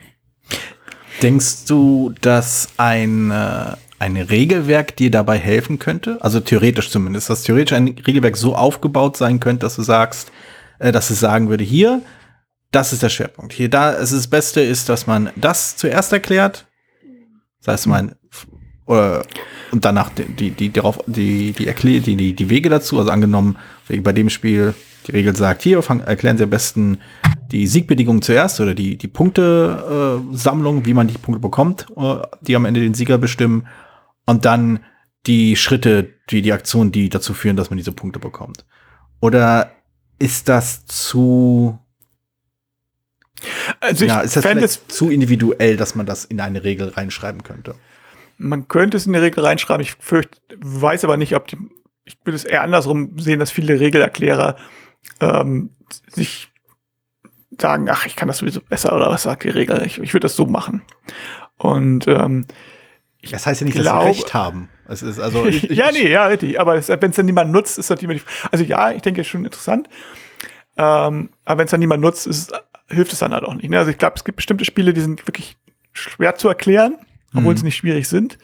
Denkst 1.21 1.65
du, 1.67 2.13
dass 2.21 2.69
ein, 2.77 3.31
äh, 3.31 3.75
ein 3.99 4.17
Regelwerk 4.17 4.95
dir 4.95 5.11
dabei 5.11 5.37
helfen 5.37 5.77
könnte? 5.77 6.17
Also 6.21 6.39
theoretisch 6.39 6.89
zumindest, 6.89 7.29
dass 7.29 7.43
theoretisch 7.43 7.75
ein 7.75 7.95
Regelwerk 8.07 8.37
so 8.37 8.55
aufgebaut 8.55 9.17
sein 9.17 9.39
könnte, 9.39 9.65
dass 9.65 9.75
du 9.75 9.83
sagst, 9.83 10.31
äh, 10.83 10.91
dass 10.91 11.09
es 11.09 11.19
sagen 11.19 11.49
würde, 11.49 11.63
hier, 11.63 12.01
das 12.71 12.91
ist 12.91 13.03
der 13.03 13.09
Schwerpunkt. 13.09 13.53
Hier, 13.53 13.69
da, 13.69 13.93
es 13.93 14.11
ist 14.11 14.25
das 14.25 14.27
Beste 14.27 14.61
ist, 14.61 14.89
dass 14.89 15.07
man 15.07 15.29
das 15.35 15.77
zuerst 15.77 16.11
erklärt. 16.11 16.67
Das 17.63 17.73
heißt, 17.73 17.87
man, 17.87 18.15
äh, 18.87 19.19
und 19.71 19.85
danach 19.85 20.09
die, 20.09 20.25
die, 20.25 20.51
die, 20.51 20.73
darauf, 20.73 20.99
die, 21.07 21.53
die, 21.53 21.67
Erklär 21.67 22.01
die, 22.01 22.17
die, 22.17 22.35
die 22.35 22.49
Wege 22.49 22.69
dazu, 22.69 22.99
also 22.99 23.11
angenommen, 23.11 23.57
bei 23.87 24.11
dem 24.11 24.29
Spiel 24.29 24.73
die 25.07 25.11
Regel 25.11 25.35
sagt, 25.35 25.61
hier 25.63 25.83
erklären 26.05 26.37
Sie 26.37 26.43
am 26.43 26.49
besten 26.49 26.99
die 27.51 27.67
Siegbedingungen 27.67 28.21
zuerst 28.21 28.59
oder 28.59 28.73
die, 28.73 28.97
die 28.97 29.07
Punktesammlung, 29.07 30.81
äh, 30.81 30.85
wie 30.85 30.93
man 30.93 31.07
die 31.07 31.17
Punkte 31.17 31.39
bekommt, 31.39 31.87
äh, 31.95 32.15
die 32.41 32.55
am 32.55 32.65
Ende 32.65 32.81
den 32.81 32.93
Sieger 32.93 33.17
bestimmen. 33.17 33.67
Und 34.25 34.45
dann 34.45 34.79
die 35.27 35.55
Schritte, 35.55 36.09
die, 36.29 36.41
die 36.41 36.53
Aktionen, 36.53 36.91
die 36.91 37.09
dazu 37.09 37.33
führen, 37.33 37.55
dass 37.55 37.69
man 37.69 37.77
diese 37.77 37.91
Punkte 37.91 38.19
bekommt. 38.19 38.65
Oder 39.19 39.71
ist 40.19 40.49
das 40.49 40.85
zu 40.85 41.79
also 43.79 44.05
ja, 44.05 44.21
ist 44.21 44.35
das 44.35 44.45
vielleicht 44.45 44.91
zu 44.91 45.09
individuell, 45.09 45.77
dass 45.77 45.95
man 45.95 46.05
das 46.05 46.25
in 46.25 46.39
eine 46.39 46.63
Regel 46.63 46.89
reinschreiben 46.89 47.43
könnte? 47.43 47.75
Man 48.37 48.67
könnte 48.67 48.97
es 48.97 49.05
in 49.05 49.15
eine 49.15 49.23
Regel 49.23 49.43
reinschreiben. 49.43 49.81
Ich 49.81 49.95
fürchte, 49.99 50.39
weiß 50.57 51.03
aber 51.03 51.17
nicht, 51.17 51.35
ob 51.35 51.47
die, 51.47 51.57
ich 52.05 52.17
würde 52.23 52.35
es 52.35 52.45
eher 52.45 52.63
andersrum 52.63 53.17
sehen, 53.19 53.39
dass 53.39 53.51
viele 53.51 53.79
Regelerklärer 53.79 54.55
ähm, 55.19 55.71
sich 56.09 56.49
sagen, 57.59 57.87
ach, 57.89 58.05
ich 58.05 58.15
kann 58.15 58.27
das 58.27 58.39
sowieso 58.39 58.61
besser 58.61 58.95
oder 58.95 59.09
was 59.09 59.23
sagt 59.23 59.43
die 59.43 59.49
Regel? 59.49 59.83
Ich, 59.85 59.99
ich 59.99 60.13
würde 60.13 60.25
das 60.25 60.35
so 60.35 60.45
machen. 60.45 60.81
Und 61.57 62.07
ähm, 62.07 62.45
das 63.29 63.45
heißt 63.45 63.61
ja 63.61 63.65
nicht, 63.65 63.75
glaub, 63.75 64.05
dass 64.05 64.15
sie 64.15 64.21
recht 64.21 64.33
haben. 64.33 64.69
Es 64.87 65.01
ist 65.01 65.19
also 65.19 65.45
ich, 65.47 65.63
ja, 65.63 65.91
nee, 65.91 66.09
ja, 66.09 66.27
richtig. 66.27 66.59
Aber 66.59 66.73
wenn 66.75 67.09
es 67.09 67.15
dann 67.15 67.25
niemand 67.25 67.51
nutzt, 67.51 67.77
ist 67.77 67.89
das 67.89 68.01
immer 68.01 68.13
die, 68.13 68.21
Also 68.51 68.63
ja, 68.63 68.91
ich 68.91 69.01
denke, 69.01 69.21
ist 69.21 69.27
schon 69.27 69.45
interessant. 69.45 69.87
Ähm, 70.77 71.29
aber 71.45 71.59
wenn 71.59 71.65
es 71.65 71.71
dann 71.71 71.79
niemand 71.79 72.01
nutzt, 72.01 72.27
ist, 72.27 72.51
hilft 72.89 73.13
es 73.13 73.19
dann 73.19 73.33
halt 73.33 73.43
auch 73.43 73.53
nicht. 73.53 73.69
Ne? 73.69 73.77
Also 73.77 73.91
ich 73.91 73.97
glaube, 73.97 74.15
es 74.15 74.23
gibt 74.23 74.37
bestimmte 74.37 74.65
Spiele, 74.65 74.93
die 74.93 75.01
sind 75.01 75.27
wirklich 75.27 75.57
schwer 75.93 76.35
zu 76.35 76.47
erklären, 76.47 76.97
obwohl 77.35 77.53
mhm. 77.53 77.57
sie 77.57 77.65
nicht 77.65 77.77
schwierig 77.77 78.07
sind. 78.07 78.37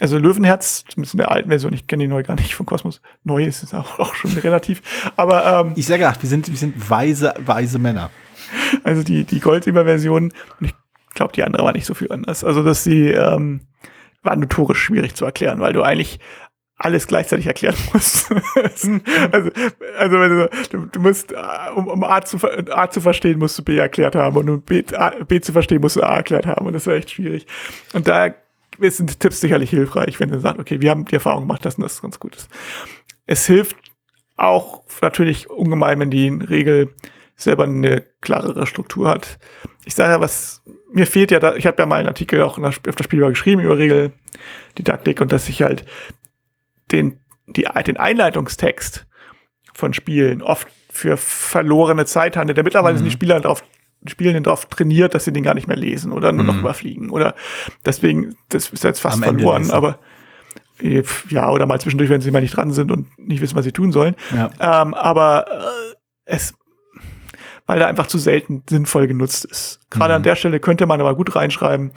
Also 0.00 0.18
Löwenherz, 0.18 0.84
zumindest 0.88 1.14
in 1.14 1.18
der 1.18 1.30
alten 1.30 1.48
Version, 1.48 1.72
ich 1.72 1.86
kenne 1.86 2.04
die 2.04 2.08
neu 2.08 2.22
gar 2.22 2.34
nicht 2.34 2.54
von 2.54 2.66
Kosmos. 2.66 3.00
Neu 3.24 3.44
ist 3.44 3.62
es 3.62 3.74
auch, 3.74 3.98
auch 3.98 4.14
schon 4.14 4.32
relativ. 4.32 4.82
Aber 5.16 5.64
ähm, 5.66 5.72
ich 5.76 5.86
sage 5.86 6.00
gedacht, 6.00 6.22
wir 6.22 6.28
sind, 6.28 6.48
wir 6.48 6.56
sind 6.56 6.90
weise, 6.90 7.34
weise 7.38 7.78
Männer. 7.78 8.10
Also 8.82 9.02
die, 9.02 9.24
die 9.24 9.40
Goldsilber-Version, 9.40 10.32
und 10.60 10.66
ich 10.66 10.74
glaube, 11.14 11.32
die 11.32 11.42
andere 11.44 11.64
war 11.64 11.72
nicht 11.72 11.86
so 11.86 11.94
viel 11.94 12.10
anders. 12.10 12.44
Also 12.44 12.62
dass 12.62 12.82
sie 12.82 13.08
ähm, 13.08 13.60
war 14.22 14.36
notorisch 14.36 14.82
schwierig 14.82 15.14
zu 15.14 15.24
erklären, 15.24 15.60
weil 15.60 15.72
du 15.72 15.82
eigentlich 15.82 16.18
alles 16.78 17.08
gleichzeitig 17.08 17.46
erklären 17.46 17.76
musst. 17.92 18.30
also, 18.30 19.50
also 19.98 20.48
du, 20.70 20.86
du 20.86 21.00
musst, 21.00 21.32
äh, 21.32 21.36
um, 21.74 21.88
um 21.88 22.04
A, 22.04 22.22
zu, 22.22 22.38
A 22.70 22.88
zu 22.88 23.00
verstehen, 23.00 23.38
musst 23.38 23.58
du 23.58 23.64
B 23.64 23.76
erklärt 23.76 24.14
haben 24.14 24.36
und 24.36 24.48
um 24.48 24.62
B, 24.62 24.84
A, 24.94 25.10
B 25.24 25.40
zu 25.40 25.52
verstehen, 25.52 25.80
musst 25.80 25.96
du 25.96 26.02
A 26.02 26.16
erklärt 26.16 26.46
haben 26.46 26.66
und 26.66 26.72
das 26.72 26.86
war 26.86 26.94
echt 26.94 27.10
schwierig. 27.10 27.46
Und 27.92 28.06
da 28.06 28.32
sind 28.80 29.18
Tipps 29.18 29.40
sicherlich 29.40 29.70
hilfreich, 29.70 30.20
wenn 30.20 30.30
du 30.30 30.38
sagst, 30.38 30.60
okay, 30.60 30.80
wir 30.80 30.90
haben 30.90 31.04
die 31.04 31.14
Erfahrung 31.14 31.42
gemacht, 31.42 31.64
dass 31.64 31.76
das 31.76 32.00
ganz 32.00 32.20
gut 32.20 32.36
ist. 32.36 32.48
Es 33.26 33.44
hilft 33.46 33.76
auch 34.36 34.84
natürlich 35.02 35.50
ungemein, 35.50 35.98
wenn 35.98 36.10
die 36.10 36.28
Regel 36.28 36.94
selber 37.34 37.64
eine 37.64 38.04
klarere 38.20 38.66
Struktur 38.66 39.08
hat. 39.08 39.38
Ich 39.84 39.96
sage 39.96 40.12
ja, 40.12 40.20
was 40.20 40.62
mir 40.92 41.06
fehlt 41.06 41.30
ja, 41.30 41.38
da, 41.38 41.54
ich 41.54 41.66
habe 41.66 41.80
ja 41.80 41.86
mal 41.86 41.96
einen 41.96 42.08
Artikel 42.08 42.42
auch 42.42 42.58
auf 42.58 42.80
der 42.80 43.04
Spielbar 43.04 43.30
geschrieben 43.30 43.62
über 43.62 43.78
Regeldidaktik 43.78 45.20
und 45.20 45.32
dass 45.32 45.48
ich 45.48 45.62
halt 45.62 45.84
den, 46.92 47.20
die, 47.46 47.66
den 47.86 47.96
Einleitungstext 47.96 49.06
von 49.74 49.92
Spielen 49.92 50.42
oft 50.42 50.68
für 50.90 51.16
verlorene 51.16 52.06
Zeit 52.06 52.36
handelt. 52.36 52.56
Der 52.56 52.64
mittlerweile 52.64 52.94
mhm. 52.94 52.98
sind 52.98 53.06
die 53.06 53.12
Spieler 53.12 53.40
darauf 53.40 53.62
Spielenden 54.06 54.44
darauf 54.44 54.66
trainiert, 54.66 55.14
dass 55.14 55.24
sie 55.24 55.32
den 55.32 55.42
gar 55.42 55.54
nicht 55.54 55.66
mehr 55.66 55.76
lesen 55.76 56.12
oder 56.12 56.32
nur 56.32 56.44
mhm. 56.44 56.50
noch 56.50 56.58
überfliegen. 56.60 57.10
Oder 57.10 57.34
deswegen, 57.84 58.36
das 58.48 58.68
ist 58.68 58.84
jetzt 58.84 59.00
fast 59.00 59.16
Am 59.16 59.22
verloren, 59.24 59.70
aber 59.72 59.98
äh, 60.80 61.02
ja, 61.30 61.50
oder 61.50 61.66
mal 61.66 61.80
zwischendurch, 61.80 62.08
wenn 62.08 62.20
sie 62.20 62.30
mal 62.30 62.40
nicht 62.40 62.56
dran 62.56 62.70
sind 62.70 62.92
und 62.92 63.18
nicht 63.18 63.40
wissen, 63.40 63.56
was 63.56 63.64
sie 63.64 63.72
tun 63.72 63.90
sollen. 63.90 64.14
Ja. 64.34 64.82
Ähm, 64.82 64.94
aber 64.94 65.46
äh, 65.48 65.94
es, 66.26 66.54
weil 67.68 67.78
da 67.78 67.86
einfach 67.86 68.06
zu 68.06 68.18
selten 68.18 68.64
sinnvoll 68.68 69.06
genutzt 69.06 69.44
ist. 69.44 69.78
Gerade 69.90 70.14
mhm. 70.14 70.16
an 70.16 70.22
der 70.24 70.36
Stelle 70.36 70.58
könnte 70.58 70.86
man 70.86 71.00
aber 71.00 71.14
gut 71.14 71.36
reinschreiben, 71.36 71.92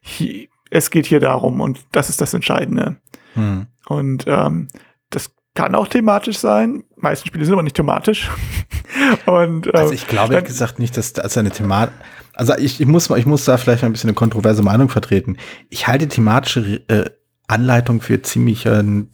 hier, 0.00 0.46
es 0.70 0.90
geht 0.90 1.06
hier 1.06 1.18
darum 1.18 1.60
und 1.60 1.80
das 1.92 2.10
ist 2.10 2.20
das 2.20 2.34
Entscheidende. 2.34 2.96
Mhm. 3.34 3.66
Und 3.86 4.26
ähm, 4.28 4.68
das 5.08 5.32
kann 5.54 5.74
auch 5.74 5.88
thematisch 5.88 6.38
sein. 6.38 6.84
Die 6.96 7.00
meisten 7.00 7.26
Spiele 7.26 7.44
sind 7.44 7.54
aber 7.54 7.62
nicht 7.62 7.76
thematisch. 7.76 8.30
Und, 9.26 9.66
ähm, 9.66 9.72
also 9.74 9.92
ich 9.92 10.06
glaube 10.06 10.34
ehrlich 10.34 10.48
gesagt 10.48 10.78
nicht, 10.78 10.96
dass 10.96 11.12
das 11.12 11.36
eine 11.36 11.50
Thematik. 11.50 11.94
Also 12.32 12.54
ich, 12.56 12.80
ich, 12.80 12.86
muss, 12.86 13.10
ich 13.10 13.26
muss 13.26 13.44
da 13.44 13.56
vielleicht 13.56 13.84
ein 13.84 13.92
bisschen 13.92 14.08
eine 14.08 14.14
kontroverse 14.14 14.62
Meinung 14.62 14.88
vertreten. 14.88 15.36
Ich 15.68 15.86
halte 15.86 16.08
thematische 16.08 16.82
äh, 16.88 17.10
Anleitung 17.46 18.00
für 18.00 18.22
ziemlichen 18.22 19.10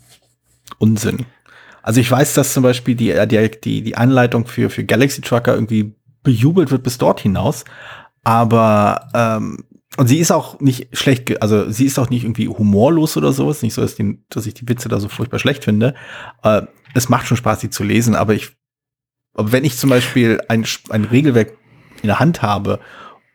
Unsinn. 0.79 1.27
Also 1.83 2.01
ich 2.01 2.11
weiß, 2.11 2.35
dass 2.35 2.53
zum 2.53 2.63
Beispiel 2.63 2.95
die, 2.95 3.15
die, 3.27 3.51
die, 3.63 3.83
die 3.83 3.97
Anleitung 3.97 4.47
für, 4.47 4.71
für 4.71 4.85
Galaxy 4.85 5.23
Trucker 5.23 5.55
irgendwie 5.55 5.95
bejubelt 6.23 6.71
wird 6.71 6.83
bis 6.83 6.99
dort 6.99 7.21
hinaus. 7.21 7.65
Aber 8.23 9.09
ähm, 9.15 9.65
und 9.97 10.07
sie 10.07 10.19
ist 10.19 10.31
auch 10.31 10.61
nicht 10.61 10.97
schlecht, 10.97 11.43
also 11.43 11.71
sie 11.71 11.85
ist 11.85 11.99
auch 11.99 12.11
nicht 12.11 12.25
irgendwie 12.25 12.49
humorlos 12.49 13.17
oder 13.17 13.33
so. 13.33 13.51
Es 13.51 13.59
ist 13.59 13.63
nicht 13.65 13.75
so, 13.75 13.83
dass, 13.83 13.97
die, 13.97 14.23
dass 14.29 14.47
ich 14.47 14.55
die 14.55 14.69
Witze 14.69 14.89
da 14.89 15.01
so 15.01 15.09
furchtbar 15.09 15.39
schlecht 15.39 15.65
finde. 15.65 15.95
Äh, 16.43 16.63
es 16.95 17.09
macht 17.09 17.27
schon 17.27 17.37
Spaß, 17.37 17.61
sie 17.61 17.71
zu 17.71 17.83
lesen, 17.83 18.15
aber 18.15 18.35
ich, 18.35 18.51
aber 19.35 19.53
wenn 19.53 19.65
ich 19.65 19.77
zum 19.77 19.91
Beispiel 19.91 20.41
ein, 20.49 20.65
ein 20.91 21.05
Regelwerk 21.05 21.53
in 22.03 22.07
der 22.07 22.21
Hand 22.21 22.43
habe 22.43 22.81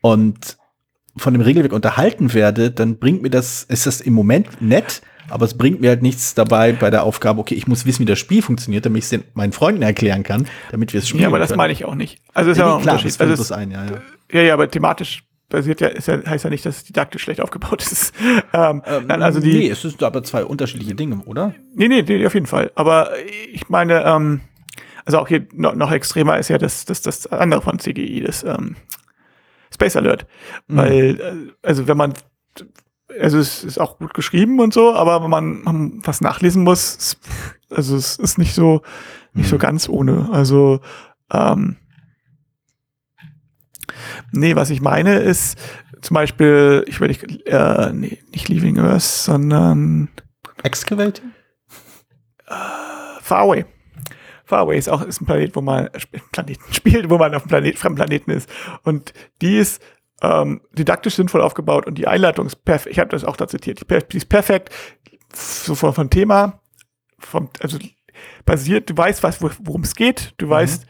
und 0.01 0.57
von 1.17 1.33
dem 1.33 1.41
Regelwerk 1.41 1.73
unterhalten 1.73 2.33
werde, 2.33 2.71
dann 2.71 2.99
bringt 2.99 3.21
mir 3.21 3.29
das, 3.29 3.63
ist 3.63 3.85
das 3.85 4.01
im 4.01 4.13
Moment 4.13 4.61
nett, 4.61 5.01
aber 5.29 5.45
es 5.45 5.57
bringt 5.57 5.81
mir 5.81 5.89
halt 5.89 6.01
nichts 6.01 6.33
dabei 6.33 6.71
bei 6.73 6.89
der 6.89 7.03
Aufgabe, 7.03 7.39
okay, 7.39 7.55
ich 7.55 7.67
muss 7.67 7.85
wissen, 7.85 8.01
wie 8.01 8.05
das 8.05 8.19
Spiel 8.19 8.41
funktioniert, 8.41 8.85
damit 8.85 9.03
ich 9.03 9.11
es 9.11 9.19
meinen 9.33 9.51
Freunden 9.51 9.81
erklären 9.81 10.23
kann, 10.23 10.47
damit 10.71 10.93
wir 10.93 10.99
es 10.99 11.07
spielen. 11.07 11.23
Ja, 11.23 11.29
aber 11.29 11.39
das 11.39 11.49
können. 11.49 11.57
meine 11.57 11.73
ich 11.73 11.85
auch 11.85 11.95
nicht. 11.95 12.19
Also 12.33 12.51
ist 12.51 12.57
ja, 12.57 12.67
ja 12.67 12.77
nee, 12.77 12.83
klar, 12.83 13.01
das 13.01 13.19
also 13.19 13.35
das 13.35 13.51
ein, 13.51 13.71
ja, 13.71 13.85
ja. 13.85 13.91
ja, 14.31 14.41
ja, 14.41 14.53
aber 14.53 14.69
thematisch 14.69 15.23
basiert 15.49 15.81
ja, 15.81 15.87
ist 15.87 16.07
ja, 16.07 16.25
heißt 16.25 16.43
ja 16.43 16.49
nicht, 16.49 16.65
dass 16.65 16.77
es 16.77 16.83
didaktisch 16.85 17.23
schlecht 17.23 17.41
aufgebaut 17.41 17.81
ist. 17.81 18.13
ähm, 18.53 18.81
ähm, 18.85 19.11
also 19.21 19.39
die, 19.39 19.53
nee, 19.53 19.69
es 19.69 19.81
sind 19.81 20.01
aber 20.03 20.23
zwei 20.23 20.43
unterschiedliche 20.43 20.95
Dinge, 20.95 21.21
oder? 21.25 21.53
Nee, 21.75 21.87
nee, 21.87 22.01
nee, 22.01 22.25
auf 22.25 22.33
jeden 22.33 22.47
Fall. 22.47 22.71
Aber 22.75 23.11
ich 23.51 23.69
meine, 23.69 24.03
ähm, 24.03 24.41
also 25.05 25.19
auch 25.19 25.27
hier 25.27 25.47
noch, 25.53 25.75
noch 25.75 25.91
extremer 25.91 26.37
ist 26.39 26.49
ja 26.49 26.57
das, 26.57 26.85
das, 26.85 27.01
das 27.01 27.27
andere 27.27 27.61
von 27.61 27.79
CGI, 27.79 28.21
das 28.21 28.43
ähm, 28.43 28.75
Space 29.73 29.95
Alert. 29.95 30.25
Mhm. 30.67 30.77
Weil, 30.77 31.19
äh, 31.19 31.67
also 31.67 31.87
wenn 31.87 31.97
man, 31.97 32.13
also 33.19 33.37
es 33.37 33.63
ist 33.63 33.79
auch 33.79 33.97
gut 33.97 34.13
geschrieben 34.13 34.59
und 34.59 34.73
so, 34.73 34.93
aber 34.93 35.23
wenn 35.23 35.29
man, 35.29 35.63
man 35.63 36.01
was 36.03 36.21
nachlesen 36.21 36.63
muss, 36.63 37.17
also 37.69 37.95
es 37.95 38.17
ist 38.17 38.37
nicht 38.37 38.53
so, 38.53 38.81
nicht 39.33 39.47
mhm. 39.47 39.49
so 39.49 39.57
ganz 39.57 39.89
ohne. 39.89 40.29
Also, 40.31 40.79
ähm, 41.31 41.77
Nee, 44.31 44.55
was 44.55 44.69
ich 44.69 44.81
meine 44.81 45.19
ist 45.19 45.57
zum 46.01 46.15
Beispiel, 46.15 46.83
ich 46.87 46.99
nicht, 46.99 47.47
äh, 47.47 47.91
nee, 47.93 48.19
nicht 48.31 48.49
Leaving 48.49 48.79
Earth, 48.79 49.01
sondern 49.01 50.09
Excavating? 50.63 51.31
Äh, 52.47 53.21
Faraway. 53.21 53.65
Faraway 54.45 54.77
ist 54.77 54.89
auch 54.89 55.01
ist 55.01 55.21
ein 55.21 55.25
Planet, 55.25 55.55
wo 55.55 55.61
man 55.61 55.89
Planeten 56.31 56.73
spielt, 56.73 57.09
wo 57.09 57.17
man 57.17 57.33
auf 57.33 57.43
einem 57.43 57.49
Planet, 57.49 57.79
fremden 57.79 57.95
Planeten 57.95 58.31
ist. 58.31 58.49
Und 58.83 59.13
die 59.41 59.57
ist 59.57 59.81
ähm, 60.21 60.61
didaktisch 60.73 61.15
sinnvoll 61.15 61.41
aufgebaut 61.41 61.87
und 61.87 61.97
die 61.97 62.07
Einleitung 62.07 62.45
ist 62.45 62.63
perfekt. 62.63 62.91
Ich 62.91 62.99
habe 62.99 63.09
das 63.09 63.23
auch 63.23 63.37
da 63.37 63.47
zitiert. 63.47 63.81
Die, 63.89 64.17
ist 64.17 64.29
perfekt, 64.29 64.73
so 65.33 65.75
von, 65.75 65.93
von 65.93 66.09
Thema, 66.09 66.61
vom, 67.19 67.49
also 67.61 67.77
basiert, 68.45 68.89
du 68.89 68.97
weißt, 68.97 69.23
was, 69.23 69.41
worum 69.41 69.81
es 69.81 69.95
geht, 69.95 70.33
du 70.37 70.45
mhm. 70.45 70.49
weißt, 70.49 70.85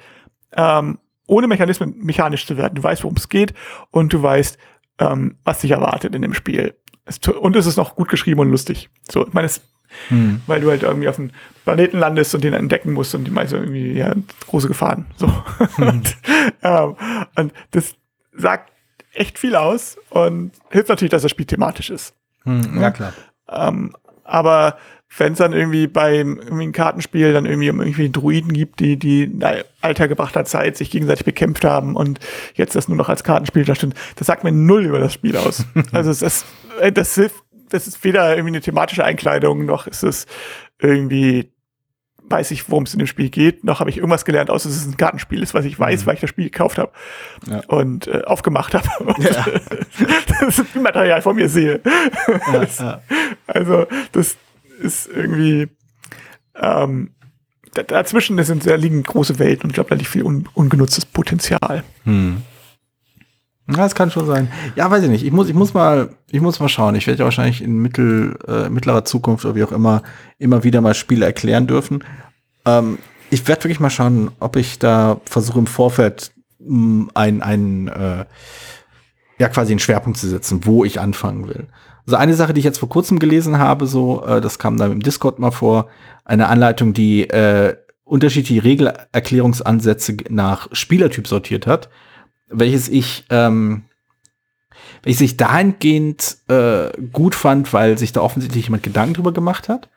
ähm, 0.56 1.00
ohne 1.28 1.48
Mechanismen 1.48 1.96
mechanisch 1.98 2.46
zu 2.46 2.58
werden. 2.58 2.76
Du 2.76 2.84
weißt, 2.84 3.04
worum 3.04 3.18
es 3.18 3.30
geht 3.30 3.54
und 3.92 4.14
du 4.14 4.22
weißt, 4.22 4.58
ähm, 5.00 5.38
was 5.44 5.62
dich 5.62 5.72
erwartet 5.72 6.16
in 6.16 6.22
dem 6.22 6.34
Spiel. 6.34 6.76
Es, 7.06 7.20
und 7.20 7.56
es 7.56 7.66
ist 7.66 7.78
noch 7.78 7.96
gut 7.96 8.10
geschrieben 8.10 8.40
und 8.40 8.52
lustig. 8.52 8.90
So, 9.10 9.26
ich 9.28 9.34
meine, 9.34 9.48
es, 9.48 9.62
hm. 10.10 10.42
weil 10.48 10.62
du 10.62 10.70
halt 10.70 10.84
irgendwie 10.84 11.08
auf 11.08 11.20
einem 11.20 11.32
Planeten 11.64 12.00
landest 12.00 12.36
und 12.36 12.44
den 12.44 12.54
entdecken 12.54 12.94
musst 12.94 13.16
und 13.16 13.26
die 13.26 13.32
meisten 13.32 13.56
irgendwie 13.56 13.94
ja, 13.94 14.14
große 14.48 14.68
Gefahren. 14.68 15.08
So. 15.18 15.32
Hm. 15.76 15.88
und, 15.88 16.18
ähm, 16.64 16.96
und 17.36 17.54
das 17.72 17.96
sagt 18.34 18.72
echt 19.16 19.40
viel 19.40 19.56
aus 19.56 19.98
und 20.10 20.52
hilft 20.70 20.90
natürlich, 20.90 21.12
dass 21.12 21.22
das 21.22 21.32
Spiel 21.32 21.46
thematisch 21.46 21.90
ist. 21.90 22.14
Hm, 22.44 22.82
ja, 22.82 22.92
klar. 22.92 23.14
Ähm, 23.50 23.96
aber 24.24 24.78
wenn 25.18 25.34
es 25.34 25.38
dann 25.38 25.54
irgendwie 25.54 25.88
beim 25.88 26.38
irgendwie 26.38 26.64
ein 26.64 26.72
Kartenspiel 26.72 27.32
dann 27.32 27.46
irgendwie 27.46 27.70
um 27.70 27.80
irgendwie 27.80 28.12
Druiden 28.12 28.54
gibt, 28.54 28.80
die 28.80 28.98
die 28.98 29.24
in 29.24 29.44
alter 29.82 30.08
gebrachter 30.08 30.46
Zeit 30.46 30.78
sich 30.78 30.92
gegenseitig 30.92 31.26
bekämpft 31.26 31.64
haben 31.64 31.96
und 31.96 32.20
jetzt 32.56 32.76
das 32.76 32.88
nur 32.88 32.98
noch 32.98 33.08
als 33.08 33.24
Kartenspiel 33.24 33.66
da 33.66 33.76
stimmt, 33.76 33.96
das 34.16 34.28
sagt 34.28 34.44
mir 34.44 34.52
null 34.52 34.86
über 34.86 35.00
das 35.00 35.14
Spiel 35.14 35.38
aus. 35.38 35.66
also 35.92 36.10
es 36.10 36.22
ist, 36.22 36.46
äh, 36.82 36.92
das 36.92 37.16
hilft, 37.16 37.44
das 37.70 37.88
ist 37.88 38.04
weder 38.04 38.32
irgendwie 38.32 38.56
eine 38.56 38.62
thematische 38.62 39.04
Einkleidung 39.04 39.66
noch 39.66 39.88
ist 39.88 40.04
es 40.04 40.26
irgendwie 40.80 41.52
weiß 42.30 42.52
ich, 42.52 42.70
worum 42.70 42.84
es 42.84 42.94
in 42.94 43.00
dem 43.00 43.08
Spiel 43.08 43.30
geht, 43.30 43.64
noch 43.64 43.80
habe 43.80 43.90
ich 43.90 43.98
irgendwas 43.98 44.26
gelernt, 44.26 44.50
außer 44.50 44.68
dass 44.70 44.78
es 44.78 44.88
ein 44.88 44.98
Kartenspiel 44.98 45.44
ist, 45.44 45.54
was 45.54 45.66
ich 45.66 45.80
weiß, 45.80 46.02
mhm. 46.02 46.06
weil 46.08 46.16
ich 46.16 46.22
das 46.22 46.30
Spiel 46.30 46.46
gekauft 46.46 46.78
habe 46.78 46.92
ja. 47.48 47.62
und 47.68 48.08
äh, 48.08 48.24
aufgemacht 48.26 48.74
habe. 48.74 48.86
Ja. 49.20 49.46
das 50.40 50.60
ist 50.60 50.76
Material 50.76 51.22
von 51.22 51.36
mir 51.36 51.50
sehe. 51.50 51.82
Ja, 52.52 53.02
also 53.48 53.88
das, 54.12 54.38
ist 54.80 55.08
irgendwie 55.08 55.68
ähm, 56.60 57.12
dazwischen 57.74 58.42
sind, 58.44 58.66
da 58.66 58.76
liegen 58.76 59.04
große 59.04 59.40
Welten 59.40 59.64
und 59.64 59.70
ich 59.72 59.76
glaube, 59.76 59.90
da 59.90 59.96
liegt 59.96 60.10
viel 60.10 60.24
un, 60.24 60.48
ungenutztes 60.54 61.06
Potenzial. 61.06 61.84
Hm. 62.04 62.42
Ja, 63.68 63.78
das 63.78 63.96
kann 63.96 64.12
schon 64.12 64.28
sein. 64.28 64.52
Ja, 64.76 64.92
weiß 64.92 65.04
ich 65.04 65.10
nicht. 65.10 65.26
Ich 65.26 65.32
muss, 65.32 65.50
ich 65.50 65.56
muss 65.56 65.74
mal, 65.74 66.10
ich 66.30 66.42
muss 66.42 66.60
mal 66.60 66.70
schauen. 66.70 66.96
Ich 66.96 67.08
werde 67.08 67.20
ja 67.20 67.26
wahrscheinlich 67.26 67.64
in 67.64 67.80
mittel, 67.80 68.38
äh, 68.48 68.70
mittlerer 68.70 69.06
Zukunft 69.06 69.44
oder 69.46 69.56
wie 69.56 69.64
auch 69.64 69.72
immer 69.72 70.04
immer 70.38 70.64
wieder 70.64 70.82
mal 70.82 70.94
Spiele 70.94 71.26
erklären 71.26 71.66
dürfen. 71.66 72.04
Ähm, 72.66 73.00
ich 73.32 73.48
werde 73.48 73.64
wirklich 73.64 73.80
mal 73.80 73.90
schauen, 73.90 74.32
ob 74.40 74.56
ich 74.56 74.78
da 74.78 75.20
versuche 75.26 75.60
im 75.60 75.68
Vorfeld 75.68 76.32
mh, 76.60 77.10
ein, 77.16 77.42
ein 77.42 77.88
äh, 77.88 78.26
ja 79.40 79.50
quasi 79.50 79.74
einen 79.74 79.80
Schwerpunkt 79.80 80.20
zu 80.20 80.28
setzen, 80.28 80.66
wo 80.66 80.86
ich 80.86 81.00
anfangen 81.00 81.48
will. 81.48 81.68
Also 82.06 82.18
eine 82.18 82.36
Sache, 82.36 82.54
die 82.54 82.60
ich 82.60 82.66
jetzt 82.66 82.78
vor 82.78 82.90
kurzem 82.90 83.18
gelesen 83.18 83.58
habe, 83.58 83.88
so, 83.88 84.24
äh, 84.26 84.42
das 84.42 84.60
kam 84.60 84.78
da 84.78 84.86
im 84.86 85.00
Discord 85.00 85.40
mal 85.40 85.52
vor, 85.52 85.90
eine 86.24 86.48
Anleitung, 86.48 86.94
die 86.94 87.28
äh, 87.30 87.76
unterschiedliche 88.04 88.64
Regelerklärungsansätze 88.64 90.18
nach 90.30 90.68
Spielertyp 90.72 91.28
sortiert 91.28 91.66
hat, 91.66 91.90
welches 92.48 92.90
ich, 92.90 93.26
ähm, 93.30 93.86
welches 95.04 95.22
ich 95.22 95.38
dahingehend 95.38 96.38
äh, 96.48 96.92
gut 97.12 97.36
fand, 97.36 97.74
weil 97.74 97.98
sich 97.98 98.12
da 98.12 98.22
offensichtlich 98.22 98.66
jemand 98.66 98.84
Gedanken 98.84 99.16
drüber 99.16 99.34
gemacht 99.34 99.70
hat, 99.70 99.90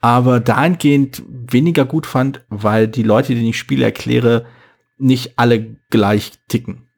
aber 0.00 0.40
dahingehend 0.40 1.22
weniger 1.28 1.84
gut 1.84 2.06
fand, 2.06 2.44
weil 2.48 2.88
die 2.88 3.02
Leute, 3.04 3.34
denen 3.34 3.46
ich 3.46 3.58
Spiele 3.58 3.84
erkläre, 3.84 4.46
nicht 4.98 5.38
alle 5.38 5.76
gleich 5.90 6.32
ticken. 6.48 6.88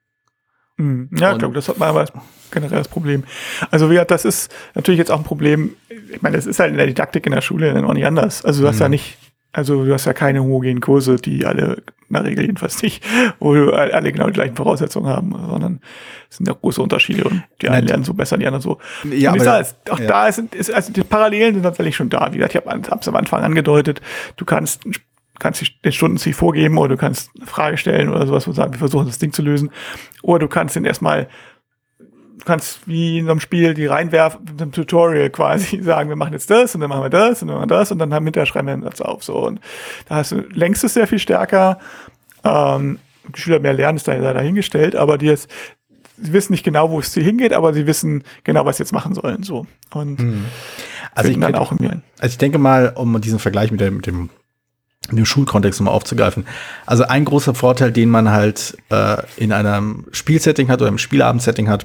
Mhm. 0.76 1.10
Ja, 1.16 1.32
ich 1.32 1.38
glaube, 1.38 1.54
das 1.54 1.68
hat 1.68 1.78
man 1.78 1.90
aber 1.90 2.06
generell 2.50 2.78
das 2.78 2.88
Problem. 2.88 3.24
Also 3.70 3.90
wie 3.90 4.02
das 4.06 4.24
ist 4.24 4.54
natürlich 4.74 4.98
jetzt 4.98 5.10
auch 5.10 5.18
ein 5.18 5.24
Problem. 5.24 5.76
Ich 5.88 6.22
meine, 6.22 6.36
das 6.36 6.46
ist 6.46 6.58
halt 6.58 6.70
in 6.70 6.78
der 6.78 6.86
Didaktik 6.86 7.26
in 7.26 7.32
der 7.32 7.40
Schule 7.40 7.72
dann 7.72 7.84
auch 7.84 7.94
nicht 7.94 8.06
anders. 8.06 8.44
Also 8.44 8.62
du 8.62 8.68
hast 8.68 8.76
mhm. 8.76 8.82
ja 8.82 8.88
nicht, 8.88 9.18
also 9.54 9.84
du 9.84 9.92
hast 9.92 10.04
ja 10.04 10.12
keine 10.12 10.42
homogenen 10.42 10.80
Kurse, 10.80 11.16
die 11.16 11.46
alle 11.46 11.82
in 12.08 12.14
der 12.14 12.24
Regel 12.24 12.44
jedenfalls 12.44 12.82
nicht, 12.82 13.04
wo 13.38 13.52
alle 13.70 14.12
genau 14.12 14.26
die 14.26 14.32
gleichen 14.32 14.56
Voraussetzungen 14.56 15.08
haben, 15.08 15.32
sondern 15.48 15.80
es 16.28 16.36
sind 16.36 16.46
ja 16.46 16.54
große 16.54 16.82
Unterschiede 16.82 17.24
und 17.24 17.42
die 17.62 17.68
einen 17.68 17.86
lernen 17.86 18.04
so 18.04 18.14
besser, 18.14 18.36
die 18.36 18.46
anderen 18.46 18.62
so. 18.62 18.78
Ja, 19.04 19.32
und 19.32 19.40
aber 19.40 19.64
sag, 19.64 19.76
auch 19.90 19.98
ja. 20.00 20.06
da 20.06 20.26
ist, 20.26 20.38
ist, 20.38 20.74
also 20.74 20.92
die 20.92 21.02
Parallelen 21.02 21.54
sind 21.54 21.62
tatsächlich 21.62 21.94
schon 21.96 22.10
da. 22.10 22.32
Wie 22.32 22.38
gesagt, 22.38 22.54
ich 22.54 22.60
habe 22.60 23.00
es 23.00 23.08
am 23.08 23.16
Anfang 23.16 23.42
angedeutet, 23.42 24.00
du 24.36 24.44
kannst 24.44 24.82
kannst 25.38 25.64
den 25.84 25.92
Stundenziel 25.92 26.32
vorgeben 26.32 26.78
oder 26.78 26.90
du 26.90 26.96
kannst 26.96 27.30
eine 27.36 27.46
Frage 27.46 27.76
stellen 27.76 28.08
oder 28.08 28.26
sowas 28.26 28.46
und 28.46 28.54
sagen, 28.54 28.72
wir 28.72 28.78
versuchen 28.78 29.06
das 29.06 29.18
Ding 29.18 29.32
zu 29.32 29.42
lösen. 29.42 29.70
Oder 30.22 30.40
du 30.40 30.48
kannst 30.48 30.76
den 30.76 30.84
erstmal, 30.84 31.28
du 32.38 32.44
kannst 32.44 32.86
wie 32.86 33.18
in 33.18 33.28
einem 33.28 33.40
Spiel 33.40 33.74
die 33.74 33.86
reinwerfen, 33.86 34.40
mit 34.44 34.60
einem 34.60 34.72
Tutorial 34.72 35.30
quasi 35.30 35.80
sagen, 35.82 36.08
wir 36.08 36.16
machen 36.16 36.32
jetzt 36.32 36.50
das 36.50 36.74
und 36.74 36.80
dann 36.80 36.90
machen 36.90 37.02
wir 37.02 37.10
das 37.10 37.42
und 37.42 37.48
dann 37.48 37.56
machen 37.56 37.70
wir 37.70 37.76
das 37.76 37.90
und 37.90 37.98
dann 37.98 38.12
haben 38.12 38.24
hinterher 38.24 38.46
schreiben 38.46 38.66
wir 38.66 38.82
Satz 38.82 39.00
auf. 39.00 39.24
So. 39.24 39.46
Und 39.46 39.60
da 40.08 40.16
hast 40.16 40.32
du 40.32 40.40
längst 40.52 40.84
es 40.84 40.94
sehr 40.94 41.06
viel 41.06 41.18
stärker. 41.18 41.78
Ähm, 42.42 42.98
die 43.34 43.40
Schüler 43.40 43.58
mehr 43.58 43.72
lernen, 43.72 43.96
ist 43.96 44.06
da 44.06 44.14
dahingestellt, 44.32 44.96
aber 44.96 45.16
die 45.16 45.26
jetzt, 45.26 45.50
sie 46.18 46.32
wissen 46.32 46.52
nicht 46.52 46.64
genau, 46.64 46.90
wo 46.90 47.00
es 47.00 47.14
hier 47.14 47.22
hingeht, 47.22 47.54
aber 47.54 47.72
sie 47.72 47.86
wissen 47.86 48.22
genau, 48.44 48.66
was 48.66 48.76
sie 48.76 48.82
jetzt 48.82 48.92
machen 48.92 49.14
sollen. 49.14 49.42
So. 49.42 49.66
Und 49.92 50.18
hm. 50.20 50.44
also 51.14 51.30
ich, 51.30 51.40
dann 51.40 51.54
auch 51.54 51.72
also 51.72 52.02
ich 52.22 52.38
denke 52.38 52.58
mal, 52.58 52.92
um 52.94 53.18
diesen 53.20 53.38
Vergleich 53.38 53.70
mit 53.70 53.80
dem, 53.80 53.96
mit 53.96 54.06
dem 54.06 54.30
in 55.10 55.16
dem 55.16 55.26
Schulkontext 55.26 55.80
nochmal 55.80 55.94
aufzugreifen. 55.94 56.46
Also 56.86 57.04
ein 57.04 57.26
großer 57.26 57.54
Vorteil, 57.54 57.92
den 57.92 58.08
man 58.08 58.30
halt 58.30 58.78
äh, 58.88 59.18
in 59.36 59.52
einem 59.52 60.06
Spielsetting 60.12 60.68
hat 60.70 60.80
oder 60.80 60.88
im 60.88 60.96
Spielabendsetting 60.96 61.68
hat, 61.68 61.84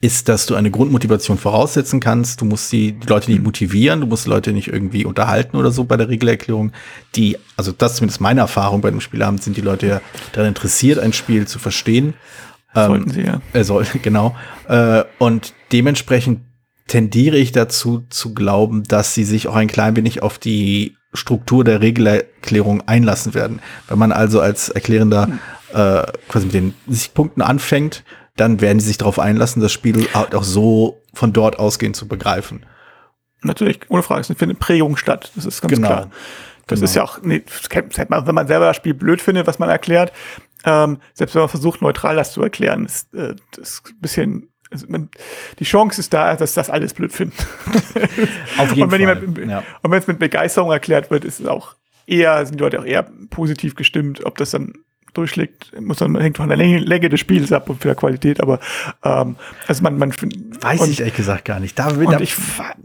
ist, 0.00 0.28
dass 0.28 0.46
du 0.46 0.54
eine 0.54 0.70
Grundmotivation 0.70 1.38
voraussetzen 1.38 2.00
kannst. 2.00 2.40
Du 2.40 2.44
musst 2.44 2.70
die, 2.70 2.92
die 2.92 3.06
Leute 3.06 3.30
nicht 3.30 3.42
motivieren, 3.42 4.00
du 4.00 4.06
musst 4.06 4.26
die 4.26 4.30
Leute 4.30 4.52
nicht 4.52 4.68
irgendwie 4.68 5.04
unterhalten 5.04 5.56
oder 5.56 5.70
so 5.70 5.84
bei 5.84 5.96
der 5.96 6.08
Regelerklärung. 6.08 6.72
Die, 7.14 7.38
also 7.56 7.72
das 7.72 7.92
ist 7.92 7.98
zumindest 7.98 8.20
meine 8.20 8.40
Erfahrung 8.40 8.80
bei 8.80 8.90
dem 8.90 9.00
Spielabend, 9.00 9.42
sind 9.42 9.56
die 9.56 9.62
Leute 9.62 9.86
ja 9.86 10.00
daran 10.32 10.48
interessiert, 10.48 10.98
ein 10.98 11.12
Spiel 11.12 11.46
zu 11.46 11.58
verstehen. 11.58 12.14
Sollten 12.74 13.10
ähm, 13.10 13.14
sie 13.14 13.22
ja. 13.22 13.40
Äh, 13.52 13.64
soll, 13.64 13.86
genau. 14.02 14.36
Äh, 14.68 15.04
und 15.18 15.54
dementsprechend 15.72 16.40
tendiere 16.88 17.36
ich 17.36 17.52
dazu 17.52 18.04
zu 18.10 18.34
glauben, 18.34 18.84
dass 18.84 19.14
sie 19.14 19.24
sich 19.24 19.48
auch 19.48 19.56
ein 19.56 19.68
klein 19.68 19.96
wenig 19.96 20.22
auf 20.22 20.38
die 20.38 20.96
Struktur 21.14 21.64
der 21.64 21.80
Regelerklärung 21.80 22.86
einlassen 22.86 23.34
werden. 23.34 23.60
Wenn 23.88 23.98
man 23.98 24.12
also 24.12 24.40
als 24.40 24.68
Erklärender 24.68 25.28
äh, 25.72 26.02
quasi 26.28 26.46
mit 26.46 26.54
den 26.54 26.74
Punkten 27.14 27.42
anfängt, 27.42 28.04
dann 28.36 28.60
werden 28.60 28.80
sie 28.80 28.88
sich 28.88 28.98
darauf 28.98 29.18
einlassen, 29.18 29.62
das 29.62 29.72
Spiel 29.72 30.08
auch 30.12 30.42
so 30.42 31.02
von 31.14 31.32
dort 31.32 31.58
ausgehend 31.58 31.96
zu 31.96 32.06
begreifen. 32.06 32.66
Natürlich, 33.42 33.80
ohne 33.88 34.02
Frage, 34.02 34.20
es 34.20 34.38
findet 34.38 34.58
Prägung 34.58 34.96
statt. 34.96 35.32
Das 35.34 35.44
ist 35.46 35.60
ganz 35.60 35.74
genau. 35.74 35.88
klar. 35.88 36.10
Das 36.66 36.80
genau. 36.80 36.84
ist 36.84 36.94
ja 36.96 37.02
auch, 37.04 37.22
nee, 37.22 37.42
wenn 37.70 38.34
man 38.34 38.46
selber 38.46 38.66
das 38.66 38.76
Spiel 38.76 38.94
blöd 38.94 39.22
findet, 39.22 39.46
was 39.46 39.58
man 39.58 39.68
erklärt, 39.68 40.12
ähm, 40.64 40.98
selbst 41.14 41.34
wenn 41.34 41.42
man 41.42 41.48
versucht, 41.48 41.80
neutral 41.80 42.16
das 42.16 42.32
zu 42.32 42.42
erklären, 42.42 42.84
ist, 42.86 43.14
äh, 43.14 43.34
ist 43.56 43.82
ein 43.86 44.00
bisschen 44.00 44.48
also 44.68 44.86
man, 44.88 45.10
die 45.60 45.64
Chance 45.64 46.00
ist 46.00 46.12
da, 46.12 46.34
dass 46.34 46.54
das 46.54 46.70
alles 46.70 46.92
blöd 46.92 47.12
finden. 47.12 47.36
Auf 48.58 48.70
jeden 48.72 48.82
und 48.82 48.90
wenn 48.90 49.06
Fall. 49.06 49.20
Jemand, 49.20 49.38
ja. 49.38 49.62
Und 49.82 49.90
wenn 49.92 50.00
es 50.00 50.08
mit 50.08 50.18
Begeisterung 50.18 50.72
erklärt 50.72 51.10
wird, 51.10 51.24
ist 51.24 51.38
es 51.38 51.46
auch 51.46 51.76
eher, 52.06 52.44
sind 52.44 52.58
die 52.58 52.64
Leute 52.64 52.80
auch 52.80 52.84
eher 52.84 53.08
positiv 53.30 53.74
gestimmt, 53.74 54.24
ob 54.24 54.36
das 54.38 54.50
dann 54.50 54.74
durchschlägt, 55.16 55.78
muss 55.80 55.98
dann 55.98 56.18
hängt 56.18 56.36
von 56.36 56.48
der 56.48 56.56
Länge, 56.56 56.78
Länge 56.78 57.08
des 57.08 57.20
Spiels 57.20 57.52
ab 57.52 57.68
und 57.68 57.80
von 57.80 57.88
der 57.88 57.96
Qualität, 57.96 58.40
aber 58.40 58.60
ähm, 59.04 59.36
also 59.66 59.82
man, 59.82 59.98
man 59.98 60.12
weiß 60.12 60.80
und, 60.80 60.90
ich 60.90 61.00
ehrlich 61.00 61.16
gesagt 61.16 61.44
gar 61.44 61.60
nicht. 61.60 61.78
Da, 61.78 61.88
und, 61.88 62.10
da, 62.10 62.20
ich, 62.20 62.36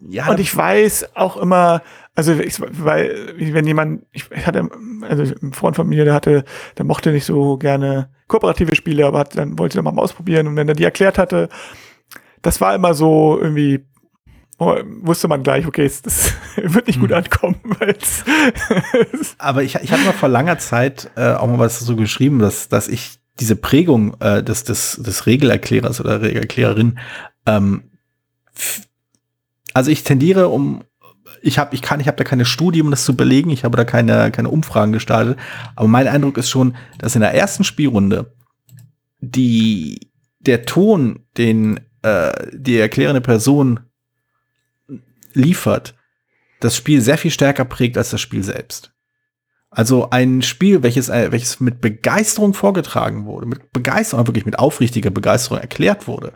ja, 0.10 0.30
und 0.30 0.40
ich 0.40 0.56
weiß 0.56 1.16
auch 1.16 1.38
immer, 1.38 1.82
also 2.16 2.34
ich, 2.34 2.60
weil 2.60 3.34
wenn 3.38 3.66
jemand, 3.66 4.04
ich 4.12 4.26
hatte, 4.46 4.70
also 5.08 5.24
ein 5.42 5.54
Freund 5.54 5.76
von 5.76 5.88
mir, 5.88 6.06
der 6.06 6.14
hatte, 6.14 6.44
der 6.78 6.86
mochte 6.86 7.12
nicht 7.12 7.26
so 7.26 7.58
gerne 7.58 8.10
kooperative 8.28 8.76
Spiele, 8.76 9.06
aber 9.06 9.20
hat, 9.20 9.38
dann 9.38 9.58
wollte 9.60 9.80
er 9.80 9.84
mal 9.84 9.98
ausprobieren 9.98 10.48
und 10.48 10.56
wenn 10.56 10.68
er 10.68 10.76
die 10.76 10.84
erklärt 10.84 11.18
hatte, 11.18 11.50
das 12.42 12.60
war 12.60 12.74
immer 12.76 12.94
so 12.94 13.38
irgendwie 13.40 13.86
wusste 14.66 15.28
man 15.28 15.44
gleich, 15.44 15.66
okay, 15.66 15.90
das 16.04 16.34
wird 16.56 16.88
nicht 16.88 17.00
gut 17.00 17.10
hm. 17.10 17.18
ankommen. 17.18 17.60
Aber 19.38 19.64
ich, 19.64 19.76
ich 19.76 19.92
habe 19.92 20.04
mal 20.04 20.14
vor 20.14 20.30
langer 20.30 20.60
Zeit 20.60 21.12
äh, 21.16 21.34
auch 21.34 21.48
mal 21.48 21.60
was 21.60 21.80
so 21.80 21.96
geschrieben, 21.96 22.40
dass, 22.40 22.70
dass 22.70 22.88
ich 22.88 23.20
diese 23.40 23.56
Prägung 23.56 24.16
äh, 24.20 24.44
des, 24.44 24.64
des, 24.64 24.98
des 25.02 25.26
Regelerklärers 25.26 26.00
oder 26.00 26.22
Regelerklärerin, 26.22 27.00
ähm, 27.46 27.84
also 29.74 29.90
ich 29.90 30.04
tendiere 30.04 30.50
um, 30.50 30.84
ich 31.42 31.58
habe 31.58 31.74
ich 31.74 31.82
kann 31.82 32.00
ich 32.00 32.08
habe 32.08 32.18
da 32.18 32.24
keine 32.24 32.46
Studie, 32.46 32.82
um 32.82 32.92
das 32.92 33.06
zu 33.06 33.16
belegen, 33.16 33.50
ich 33.50 33.64
habe 33.64 33.78
da 33.78 33.86
keine 33.86 34.32
keine 34.32 34.50
Umfragen 34.50 34.92
gestartet, 34.92 35.40
aber 35.76 35.88
mein 35.88 36.08
Eindruck 36.08 36.38
ist 36.38 36.50
schon, 36.50 36.76
dass 37.00 37.16
in 37.16 37.22
der 37.22 37.34
ersten 37.34 37.64
Spielrunde 37.64 38.34
die 39.22 40.12
der 40.40 40.66
Ton, 40.66 41.26
den 41.38 41.80
äh, 42.02 42.32
die 42.54 42.78
erklärende 42.78 43.22
Person 43.22 43.80
liefert, 45.34 45.96
das 46.60 46.76
Spiel 46.76 47.02
sehr 47.02 47.18
viel 47.18 47.32
stärker 47.32 47.66
prägt 47.66 47.98
als 47.98 48.12
das 48.12 48.22
Spiel 48.22 48.44
selbst. 48.44 48.94
Also 49.70 50.10
ein 50.10 50.42
Spiel, 50.42 50.84
welches, 50.84 51.10
äh, 51.10 51.32
welches 51.32 51.60
mit 51.60 51.80
Begeisterung 51.80 52.54
vorgetragen 52.54 53.26
wurde, 53.26 53.46
mit 53.46 53.72
Begeisterung, 53.72 54.28
wirklich 54.28 54.46
mit 54.46 54.60
aufrichtiger 54.60 55.12
Begeisterung 55.12 55.60
erklärt 55.60 56.08
wurde, 56.08 56.34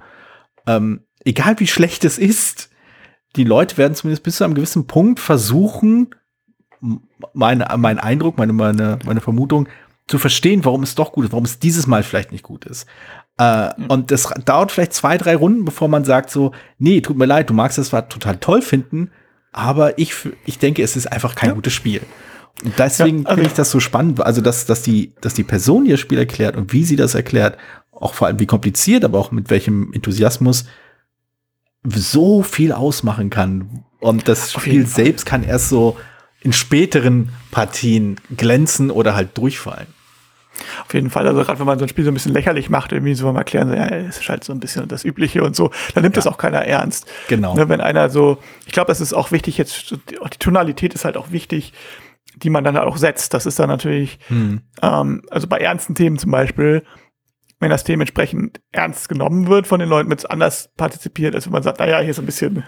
ähm, 0.65 1.01
egal 1.25 1.59
wie 1.59 1.67
schlecht 1.67 2.05
es 2.05 2.17
ist, 2.17 2.69
die 3.35 3.43
Leute 3.43 3.77
werden 3.77 3.93
zumindest 3.93 4.23
bis 4.23 4.37
zu 4.37 4.45
einem 4.45 4.53
gewissen 4.53 4.87
Punkt 4.87 5.19
versuchen, 5.19 6.15
mein, 7.33 7.63
mein 7.77 7.99
Eindruck, 7.99 8.37
meine, 8.37 8.53
meine, 8.53 8.99
meine 9.05 9.21
Vermutung, 9.21 9.67
zu 10.07 10.17
verstehen, 10.17 10.65
warum 10.65 10.83
es 10.83 10.95
doch 10.95 11.11
gut 11.11 11.25
ist, 11.25 11.31
warum 11.31 11.45
es 11.45 11.59
dieses 11.59 11.87
Mal 11.87 12.03
vielleicht 12.03 12.31
nicht 12.31 12.43
gut 12.43 12.65
ist. 12.65 12.85
Äh, 13.37 13.69
mhm. 13.77 13.87
Und 13.87 14.11
das 14.11 14.31
dauert 14.45 14.71
vielleicht 14.71 14.93
zwei, 14.93 15.17
drei 15.17 15.35
Runden, 15.35 15.65
bevor 15.65 15.87
man 15.87 16.05
sagt 16.05 16.29
so, 16.29 16.51
nee, 16.77 17.01
tut 17.01 17.17
mir 17.17 17.25
leid, 17.25 17.49
du 17.49 17.53
magst 17.53 17.77
das 17.77 17.87
zwar 17.87 18.07
total 18.07 18.37
toll 18.37 18.61
finden, 18.61 19.11
aber 19.51 19.97
ich, 19.97 20.13
ich 20.45 20.59
denke, 20.59 20.83
es 20.83 20.95
ist 20.95 21.11
einfach 21.11 21.35
kein 21.35 21.49
ja. 21.49 21.55
gutes 21.55 21.73
Spiel. 21.73 22.01
Und 22.63 22.77
deswegen 22.77 23.23
ja, 23.23 23.25
also 23.25 23.35
finde 23.35 23.49
ich 23.49 23.55
das 23.55 23.71
so 23.71 23.79
spannend, 23.79 24.21
also 24.21 24.41
dass, 24.41 24.65
dass, 24.65 24.81
die, 24.81 25.13
dass 25.21 25.33
die 25.33 25.43
Person 25.43 25.85
ihr 25.85 25.97
Spiel 25.97 26.17
erklärt 26.17 26.55
und 26.55 26.71
wie 26.71 26.85
sie 26.85 26.95
das 26.95 27.15
erklärt, 27.15 27.57
auch 27.91 28.13
vor 28.13 28.27
allem 28.27 28.39
wie 28.39 28.45
kompliziert, 28.45 29.03
aber 29.03 29.19
auch 29.19 29.31
mit 29.31 29.49
welchem 29.49 29.91
Enthusiasmus 29.93 30.65
so 31.83 32.43
viel 32.43 32.71
ausmachen 32.71 33.29
kann. 33.29 33.83
Und 33.99 34.27
das 34.27 34.53
Spiel 34.53 34.85
selbst 34.87 35.25
kann 35.25 35.43
erst 35.43 35.69
so 35.69 35.97
in 36.41 36.53
späteren 36.53 37.29
Partien 37.51 38.17
glänzen 38.35 38.91
oder 38.91 39.15
halt 39.15 39.37
durchfallen. 39.37 39.87
Auf 40.85 40.93
jeden 40.93 41.09
Fall, 41.09 41.27
also 41.27 41.41
gerade 41.43 41.59
wenn 41.59 41.65
man 41.65 41.79
so 41.79 41.85
ein 41.85 41.89
Spiel 41.89 42.05
so 42.05 42.11
ein 42.11 42.13
bisschen 42.13 42.33
lächerlich 42.33 42.69
macht, 42.69 42.91
irgendwie 42.91 43.13
so 43.13 43.31
mal 43.31 43.39
erklären, 43.39 43.69
so, 43.69 43.75
ja, 43.75 43.87
es 43.87 44.19
ist 44.19 44.29
halt 44.29 44.43
so 44.43 44.53
ein 44.53 44.59
bisschen 44.59 44.87
das 44.87 45.03
Übliche 45.03 45.43
und 45.43 45.55
so, 45.55 45.71
dann 45.93 46.03
nimmt 46.03 46.15
ja. 46.15 46.21
das 46.21 46.27
auch 46.27 46.37
keiner 46.37 46.65
ernst. 46.65 47.07
Genau. 47.27 47.55
Ne, 47.55 47.69
wenn 47.69 47.81
einer 47.81 48.09
so, 48.09 48.37
ich 48.65 48.73
glaube, 48.73 48.87
das 48.87 49.01
ist 49.01 49.13
auch 49.13 49.31
wichtig, 49.31 49.57
jetzt, 49.57 49.95
die 50.09 50.37
Tonalität 50.39 50.93
ist 50.93 51.05
halt 51.05 51.17
auch 51.17 51.31
wichtig, 51.31 51.73
die 52.35 52.49
man 52.49 52.63
dann 52.63 52.77
halt 52.77 52.87
auch 52.87 52.97
setzt. 52.97 53.33
Das 53.33 53.45
ist 53.45 53.59
dann 53.59 53.69
natürlich, 53.69 54.19
hm. 54.27 54.61
ähm, 54.81 55.21
also 55.29 55.47
bei 55.47 55.59
ernsten 55.59 55.95
Themen 55.95 56.17
zum 56.17 56.31
Beispiel, 56.31 56.83
wenn 57.59 57.69
das 57.69 57.83
dementsprechend 57.83 58.61
ernst 58.71 59.09
genommen 59.09 59.47
wird 59.47 59.67
von 59.67 59.79
den 59.79 59.89
Leuten, 59.89 60.09
wenn 60.09 60.17
es 60.17 60.25
anders 60.25 60.69
partizipiert, 60.75 61.35
als 61.35 61.45
wenn 61.45 61.53
man 61.53 61.63
sagt, 61.63 61.79
naja, 61.79 61.99
hier 61.99 62.11
ist 62.11 62.19
ein 62.19 62.25
bisschen, 62.25 62.63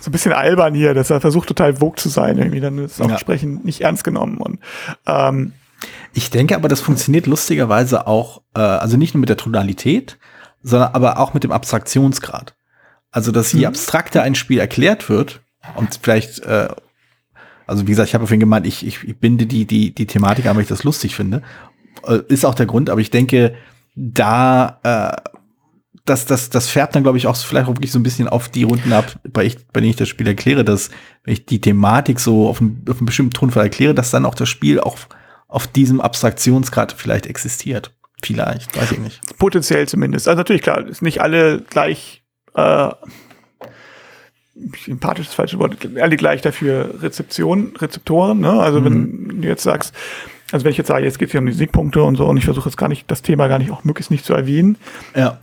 so 0.00 0.08
ein 0.08 0.12
bisschen 0.12 0.32
albern 0.32 0.74
hier, 0.74 0.94
dass 0.94 1.10
er 1.10 1.20
versucht 1.20 1.48
total 1.48 1.76
vogue 1.76 1.96
zu 1.96 2.08
sein, 2.08 2.38
irgendwie, 2.38 2.60
dann 2.60 2.78
ist 2.78 2.92
es 2.92 3.00
auch 3.00 3.06
ja. 3.06 3.12
entsprechend 3.12 3.64
nicht 3.64 3.82
ernst 3.82 4.04
genommen 4.04 4.38
und 4.38 4.60
ähm, 5.06 5.52
ich 6.12 6.30
denke 6.30 6.56
aber, 6.56 6.68
das 6.68 6.80
funktioniert 6.80 7.26
lustigerweise 7.26 8.06
auch, 8.06 8.42
äh, 8.54 8.60
also 8.60 8.96
nicht 8.96 9.14
nur 9.14 9.20
mit 9.20 9.28
der 9.28 9.36
Tonalität, 9.36 10.18
sondern 10.62 10.92
aber 10.94 11.18
auch 11.18 11.34
mit 11.34 11.44
dem 11.44 11.52
Abstraktionsgrad. 11.52 12.54
Also, 13.10 13.32
dass 13.32 13.52
je 13.52 13.60
mhm. 13.60 13.66
abstrakter 13.66 14.22
ein 14.22 14.34
Spiel 14.34 14.58
erklärt 14.58 15.08
wird 15.08 15.40
und 15.76 15.98
vielleicht, 16.02 16.40
äh, 16.40 16.68
also 17.66 17.86
wie 17.86 17.90
gesagt, 17.90 18.08
ich 18.08 18.14
habe 18.14 18.26
vorhin 18.26 18.40
gemeint, 18.40 18.66
ich, 18.66 18.86
ich, 18.86 19.04
ich 19.04 19.18
binde 19.18 19.46
die, 19.46 19.66
die, 19.66 19.94
die 19.94 20.06
Thematik 20.06 20.46
an, 20.46 20.56
weil 20.56 20.62
ich 20.62 20.68
das 20.68 20.84
lustig 20.84 21.14
finde. 21.14 21.42
Äh, 22.06 22.20
ist 22.28 22.44
auch 22.44 22.54
der 22.54 22.66
Grund, 22.66 22.90
aber 22.90 23.00
ich 23.00 23.10
denke, 23.10 23.54
da 23.94 24.78
äh, 24.82 25.30
das, 26.08 26.24
das, 26.24 26.50
das 26.50 26.68
färbt 26.68 26.94
dann, 26.94 27.02
glaube 27.02 27.18
ich, 27.18 27.26
auch 27.26 27.36
vielleicht 27.36 27.68
auch 27.68 27.74
wirklich 27.74 27.92
so 27.92 27.98
ein 27.98 28.02
bisschen 28.02 28.28
auf 28.28 28.48
die 28.48 28.62
Runden 28.62 28.92
ab, 28.92 29.18
bei, 29.30 29.44
ich, 29.44 29.66
bei 29.68 29.80
denen 29.80 29.90
ich 29.90 29.96
das 29.96 30.08
Spiel 30.08 30.26
erkläre, 30.26 30.64
dass 30.64 30.90
wenn 31.24 31.34
ich 31.34 31.46
die 31.46 31.60
Thematik 31.60 32.20
so 32.20 32.48
auf 32.48 32.60
einen, 32.60 32.84
auf 32.88 32.98
einen 32.98 33.06
bestimmten 33.06 33.32
Tonfall 33.32 33.64
erkläre, 33.64 33.94
dass 33.94 34.10
dann 34.10 34.24
auch 34.24 34.34
das 34.34 34.48
Spiel 34.48 34.80
auch 34.80 34.98
auf 35.48 35.66
diesem 35.66 36.00
Abstraktionsgrad 36.00 36.92
vielleicht 36.92 37.26
existiert. 37.26 37.92
Vielleicht, 38.22 38.76
weiß 38.76 38.92
ich 38.92 38.98
nicht. 38.98 39.38
Potenziell 39.38 39.88
zumindest. 39.88 40.28
Also 40.28 40.38
natürlich, 40.38 40.62
klar, 40.62 40.86
ist 40.86 41.02
nicht 41.02 41.20
alle 41.20 41.60
gleich 41.62 42.22
äh, 42.54 42.90
sympathisch 44.84 45.26
das 45.26 45.34
falsche 45.34 45.58
Wort, 45.58 45.76
alle 46.00 46.16
gleich 46.16 46.42
dafür 46.42 46.94
Rezeption, 47.00 47.74
Rezeptoren, 47.76 48.40
ne? 48.40 48.50
Also 48.60 48.80
mhm. 48.80 48.84
wenn 48.84 49.42
du 49.42 49.48
jetzt 49.48 49.62
sagst, 49.62 49.94
also 50.50 50.64
wenn 50.64 50.72
ich 50.72 50.78
jetzt 50.78 50.88
sage, 50.88 51.04
jetzt 51.04 51.18
geht 51.18 51.28
es 51.28 51.32
hier 51.32 51.40
um 51.40 51.46
die 51.46 51.52
Siegpunkte 51.52 52.02
und 52.02 52.16
so 52.16 52.26
und 52.26 52.36
ich 52.36 52.44
versuche 52.44 52.68
jetzt 52.68 52.76
gar 52.76 52.88
nicht, 52.88 53.10
das 53.10 53.22
Thema 53.22 53.48
gar 53.48 53.58
nicht 53.58 53.70
auch 53.70 53.84
möglichst 53.84 54.10
nicht 54.10 54.24
zu 54.24 54.34
erwähnen, 54.34 54.76
ja. 55.14 55.38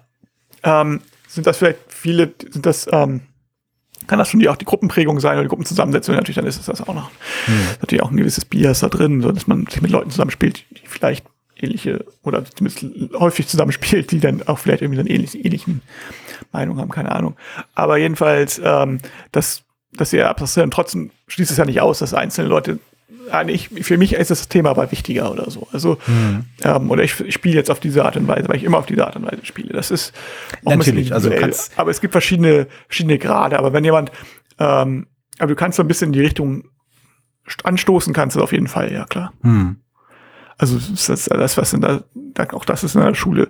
ähm, 0.63 1.01
sind 1.27 1.47
das 1.47 1.57
vielleicht 1.57 1.79
viele, 1.87 2.33
sind 2.49 2.65
das 2.65 2.87
ähm, 2.91 3.21
kann 4.07 4.19
das 4.19 4.29
schon 4.29 4.39
die, 4.39 4.49
auch 4.49 4.55
die 4.55 4.65
Gruppenprägung 4.65 5.19
sein 5.19 5.33
oder 5.33 5.43
die 5.43 5.49
Gruppenzusammensetzung. 5.49 6.15
Natürlich, 6.15 6.35
dann 6.35 6.45
ist 6.45 6.59
es 6.59 6.65
das 6.65 6.81
auch 6.81 6.93
noch. 6.93 7.09
Hm. 7.45 7.55
Natürlich 7.81 8.03
auch 8.03 8.11
ein 8.11 8.17
gewisses 8.17 8.45
Bias 8.45 8.79
da 8.79 8.89
drin, 8.89 9.21
so 9.21 9.31
dass 9.31 9.47
man 9.47 9.65
sich 9.67 9.81
mit 9.81 9.91
Leuten 9.91 10.11
zusammenspielt, 10.11 10.65
die 10.71 10.87
vielleicht 10.87 11.25
ähnliche 11.57 12.05
oder 12.23 12.43
zumindest 12.45 12.85
häufig 13.17 13.47
zusammenspielt, 13.47 14.11
die 14.11 14.19
dann 14.19 14.43
auch 14.47 14.59
vielleicht 14.59 14.81
irgendwie 14.81 14.97
so 14.97 15.01
eine 15.01 15.09
ähnliche, 15.09 15.37
ähnlichen 15.37 15.81
Meinung 16.51 16.79
haben, 16.79 16.89
keine 16.89 17.11
Ahnung. 17.11 17.35
Aber 17.73 17.97
jedenfalls, 17.97 18.61
ähm, 18.63 18.99
dass, 19.31 19.63
dass 19.93 20.13
ihr 20.13 20.29
abstrahieren, 20.29 20.71
trotzdem 20.71 21.11
schließt 21.27 21.51
es 21.51 21.57
ja 21.57 21.65
nicht 21.65 21.81
aus, 21.81 21.99
dass 21.99 22.13
einzelne 22.13 22.49
Leute 22.49 22.79
ich, 23.47 23.69
für 23.69 23.97
mich 23.97 24.13
ist 24.13 24.31
das 24.31 24.47
Thema 24.47 24.71
aber 24.71 24.91
wichtiger 24.91 25.31
oder 25.31 25.49
so. 25.49 25.67
Also, 25.71 25.97
mhm. 26.07 26.45
ähm, 26.63 26.89
oder 26.89 27.03
ich, 27.03 27.19
ich 27.19 27.33
spiele 27.33 27.55
jetzt 27.55 27.69
auf 27.69 27.79
diese 27.79 28.03
Art 28.03 28.17
und 28.17 28.27
Weise, 28.27 28.47
weil 28.47 28.57
ich 28.57 28.63
immer 28.63 28.77
auf 28.77 28.85
diese 28.85 29.05
Art 29.05 29.15
und 29.15 29.25
Weise 29.25 29.45
spiele. 29.45 29.73
Das 29.73 29.91
ist 29.91 30.13
natürlich, 30.63 31.13
also 31.13 31.29
kannst 31.29 31.77
aber 31.77 31.91
es 31.91 32.01
gibt 32.01 32.13
verschiedene, 32.13 32.67
verschiedene 32.87 33.17
Grade. 33.17 33.59
Aber 33.59 33.73
wenn 33.73 33.83
jemand, 33.83 34.11
ähm, 34.59 35.07
aber 35.37 35.49
du 35.49 35.55
kannst 35.55 35.77
so 35.77 35.83
ein 35.83 35.87
bisschen 35.87 36.07
in 36.07 36.13
die 36.13 36.21
Richtung 36.21 36.65
anstoßen, 37.63 38.13
kannst 38.13 38.35
du 38.35 38.41
auf 38.41 38.51
jeden 38.51 38.67
Fall, 38.67 38.91
ja 38.91 39.05
klar. 39.05 39.33
Mhm. 39.41 39.77
Also 40.57 40.79
das, 40.79 41.25
das 41.25 41.57
was 41.57 41.73
in 41.73 41.81
der, 41.81 42.05
auch 42.53 42.65
das 42.65 42.83
ist 42.83 42.95
in 42.95 43.01
der 43.01 43.13
Schule 43.13 43.49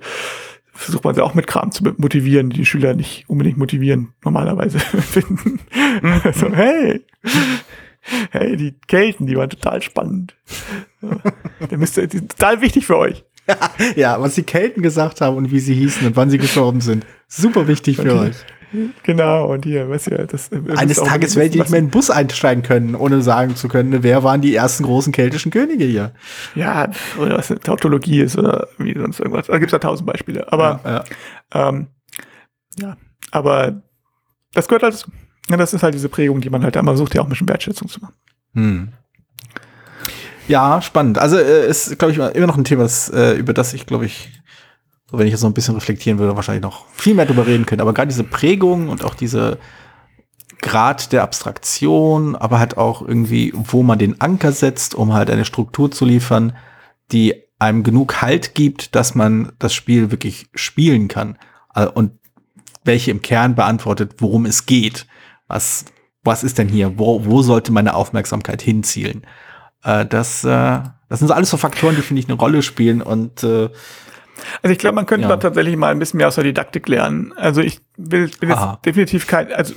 versucht 0.75 1.05
man 1.05 1.15
sie 1.15 1.23
auch 1.23 1.33
mit 1.33 1.47
Kram 1.47 1.71
zu 1.71 1.83
motivieren, 1.97 2.49
die 2.49 2.65
Schüler 2.65 2.93
nicht 2.93 3.23
unbedingt 3.29 3.57
motivieren, 3.57 4.09
normalerweise 4.23 4.79
finden. 4.79 5.59
Mhm. 6.01 6.21
so, 6.33 6.53
hey, 6.53 7.01
Hey, 8.31 8.55
die 8.55 8.75
Kelten, 8.87 9.27
die 9.27 9.35
waren 9.35 9.49
total 9.49 9.81
spannend. 9.81 10.35
Der 11.71 11.77
müsste, 11.77 12.07
die 12.07 12.17
sind 12.17 12.31
total 12.31 12.61
wichtig 12.61 12.85
für 12.85 12.97
euch. 12.97 13.23
ja, 13.95 14.19
was 14.21 14.35
die 14.35 14.43
Kelten 14.43 14.81
gesagt 14.81 15.21
haben 15.21 15.37
und 15.37 15.51
wie 15.51 15.59
sie 15.59 15.75
hießen 15.75 16.07
und 16.07 16.15
wann 16.15 16.29
sie 16.29 16.37
gestorben 16.37 16.81
sind. 16.81 17.05
Super 17.27 17.67
wichtig 17.67 17.97
für 17.97 18.13
euch. 18.13 18.35
Genau, 19.03 19.53
und 19.53 19.63
hier, 19.63 19.89
weißt 19.89 20.07
du, 20.07 20.27
das, 20.27 20.49
Eines 20.51 20.97
Tages 20.97 21.35
werdet 21.35 21.55
ihr 21.55 21.61
nicht 21.61 21.71
mehr 21.71 21.79
in 21.79 21.85
den 21.85 21.91
Bus 21.91 22.09
einsteigen 22.09 22.63
können, 22.63 22.95
ohne 22.95 23.21
sagen 23.21 23.55
zu 23.55 23.67
können, 23.67 24.03
wer 24.03 24.23
waren 24.23 24.41
die 24.41 24.53
ersten 24.53 24.83
großen 24.83 25.13
keltischen 25.13 25.51
Könige 25.51 25.85
hier. 25.85 26.13
Ja, 26.55 26.89
oder 27.17 27.37
was 27.37 27.51
eine 27.51 27.59
Tautologie 27.59 28.21
ist 28.21 28.37
oder 28.37 28.67
wie 28.77 28.93
sonst 28.97 29.19
irgendwas. 29.19 29.47
Da 29.47 29.57
gibt 29.57 29.67
es 29.67 29.71
ja 29.71 29.79
tausend 29.79 30.07
Beispiele. 30.07 30.51
Aber 30.51 30.81
ja, 30.83 31.03
ja. 31.53 31.69
Ähm, 31.69 31.87
ja, 32.77 32.97
aber 33.31 33.81
das 34.53 34.67
gehört 34.67 34.83
halt 34.83 35.05
ja, 35.49 35.57
das 35.57 35.73
ist 35.73 35.83
halt 35.83 35.93
diese 35.93 36.09
Prägung, 36.09 36.41
die 36.41 36.49
man 36.49 36.63
halt 36.63 36.75
einmal 36.77 36.97
sucht, 36.97 37.15
ja 37.15 37.21
auch 37.21 37.25
ein 37.25 37.29
bisschen 37.29 37.47
Wertschätzung 37.47 37.87
zu 37.87 37.99
machen. 37.99 38.15
Hm. 38.53 38.89
Ja, 40.47 40.81
spannend. 40.81 41.17
Also 41.17 41.37
äh, 41.37 41.67
ist, 41.67 41.97
glaube 41.97 42.11
ich, 42.11 42.17
immer 42.17 42.47
noch 42.47 42.57
ein 42.57 42.63
Thema, 42.63 42.83
das, 42.83 43.09
äh, 43.09 43.33
über 43.33 43.53
das 43.53 43.73
ich, 43.73 43.85
glaube 43.85 44.05
ich, 44.05 44.41
so 45.09 45.17
wenn 45.17 45.27
ich 45.27 45.31
jetzt 45.31 45.41
noch 45.41 45.49
ein 45.49 45.55
bisschen 45.55 45.75
reflektieren 45.75 46.19
würde, 46.19 46.35
wahrscheinlich 46.35 46.63
noch 46.63 46.87
viel 46.91 47.15
mehr 47.15 47.25
drüber 47.25 47.45
reden 47.45 47.65
können. 47.65 47.81
Aber 47.81 47.93
gerade 47.93 48.07
diese 48.07 48.23
Prägung 48.23 48.89
und 48.89 49.03
auch 49.03 49.15
diese 49.15 49.59
Grad 50.61 51.11
der 51.11 51.23
Abstraktion, 51.23 52.35
aber 52.35 52.59
halt 52.59 52.77
auch 52.77 53.01
irgendwie, 53.01 53.53
wo 53.55 53.83
man 53.83 53.99
den 53.99 54.19
Anker 54.21 54.51
setzt, 54.51 54.95
um 54.95 55.13
halt 55.13 55.29
eine 55.29 55.45
Struktur 55.45 55.91
zu 55.91 56.05
liefern, 56.05 56.55
die 57.11 57.35
einem 57.59 57.83
genug 57.83 58.21
Halt 58.21 58.55
gibt, 58.55 58.95
dass 58.95 59.15
man 59.15 59.51
das 59.59 59.73
Spiel 59.73 60.11
wirklich 60.11 60.47
spielen 60.55 61.07
kann. 61.07 61.37
Äh, 61.75 61.85
und 61.85 62.11
welche 62.83 63.11
im 63.11 63.21
Kern 63.21 63.55
beantwortet, 63.55 64.15
worum 64.19 64.45
es 64.45 64.65
geht 64.65 65.07
was, 65.47 65.85
was 66.23 66.43
ist 66.43 66.57
denn 66.57 66.67
hier? 66.67 66.97
Wo, 66.97 67.25
wo 67.25 67.41
sollte 67.41 67.71
meine 67.71 67.95
Aufmerksamkeit 67.95 68.61
hinzielen? 68.61 69.25
Äh, 69.83 70.05
das, 70.05 70.43
äh, 70.43 70.79
das 71.09 71.19
sind 71.19 71.27
so 71.27 71.33
alles 71.33 71.49
so 71.49 71.57
Faktoren, 71.57 71.95
die, 71.95 72.01
finde 72.01 72.21
ich, 72.21 72.27
eine 72.27 72.37
Rolle 72.37 72.61
spielen 72.61 73.01
und 73.01 73.43
äh, 73.43 73.69
also 74.61 74.73
ich 74.73 74.79
glaube, 74.79 74.95
man 74.95 75.05
könnte 75.05 75.23
ja. 75.23 75.29
da 75.29 75.37
tatsächlich 75.37 75.77
mal 75.77 75.91
ein 75.91 75.99
bisschen 75.99 76.17
mehr 76.17 76.27
aus 76.27 76.35
der 76.35 76.43
Didaktik 76.43 76.87
lernen. 76.87 77.33
Also 77.37 77.61
ich 77.61 77.79
will, 77.97 78.29
will 78.41 78.49
jetzt 78.49 78.85
definitiv 78.85 79.27
kein, 79.27 79.51
also 79.53 79.73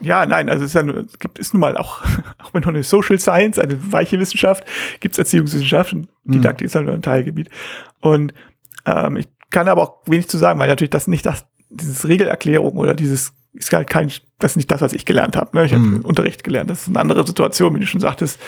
ja, 0.00 0.26
nein, 0.26 0.48
also 0.48 0.64
es 0.64 0.70
ist 0.70 0.74
ja 0.74 0.82
nur, 0.82 1.04
es 1.04 1.18
gibt 1.18 1.38
ist 1.38 1.54
nun 1.54 1.60
mal 1.60 1.76
auch, 1.76 2.02
auch 2.38 2.54
wenn 2.54 2.62
nur 2.62 2.70
eine 2.70 2.82
Social 2.82 3.18
Science, 3.18 3.58
eine 3.58 3.92
weiche 3.92 4.18
Wissenschaft, 4.18 4.64
gibt 5.00 5.14
es 5.14 5.18
Erziehungswissenschaft 5.18 5.92
und 5.92 6.08
mhm. 6.24 6.32
Didaktik 6.32 6.64
mhm. 6.64 6.66
ist 6.66 6.74
halt 6.74 6.86
nur 6.86 6.94
ein 6.94 7.02
Teilgebiet. 7.02 7.50
Und 8.00 8.32
ähm, 8.86 9.16
ich 9.16 9.28
kann 9.50 9.68
aber 9.68 9.82
auch 9.82 10.02
wenig 10.06 10.28
zu 10.28 10.38
sagen, 10.38 10.58
weil 10.58 10.68
natürlich 10.68 10.90
das 10.90 11.08
nicht 11.08 11.26
das, 11.26 11.46
dieses 11.70 12.06
Regelerklärung 12.06 12.76
oder 12.76 12.94
dieses 12.94 13.32
ist 13.58 13.72
halt 13.72 13.90
kein, 13.90 14.10
das 14.38 14.52
ist 14.52 14.56
nicht 14.56 14.70
das, 14.70 14.80
was 14.80 14.92
ich 14.92 15.04
gelernt 15.04 15.36
habe. 15.36 15.56
Ne? 15.56 15.64
Ich 15.64 15.72
habe 15.72 15.82
mhm. 15.82 16.00
Unterricht 16.02 16.44
gelernt. 16.44 16.70
Das 16.70 16.82
ist 16.82 16.88
eine 16.88 17.00
andere 17.00 17.26
Situation, 17.26 17.74
wie 17.74 17.80
du 17.80 17.86
schon 17.86 18.00
sagtest, 18.00 18.38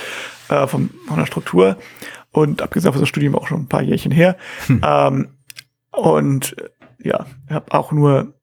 äh, 0.48 0.66
vom, 0.66 0.90
von 1.06 1.18
der 1.18 1.26
Struktur. 1.26 1.76
Und 2.30 2.62
abgesehen 2.62 2.92
von 2.92 3.00
das 3.00 3.08
Studium 3.08 3.34
auch 3.34 3.48
schon 3.48 3.62
ein 3.62 3.68
paar 3.68 3.82
Jährchen 3.82 4.12
her. 4.12 4.36
Hm. 4.66 4.80
Ähm, 4.84 5.28
und 5.90 6.56
äh, 6.58 6.68
ja, 7.08 7.26
ich 7.48 7.54
habe 7.54 7.72
auch 7.72 7.90
nur 7.90 8.34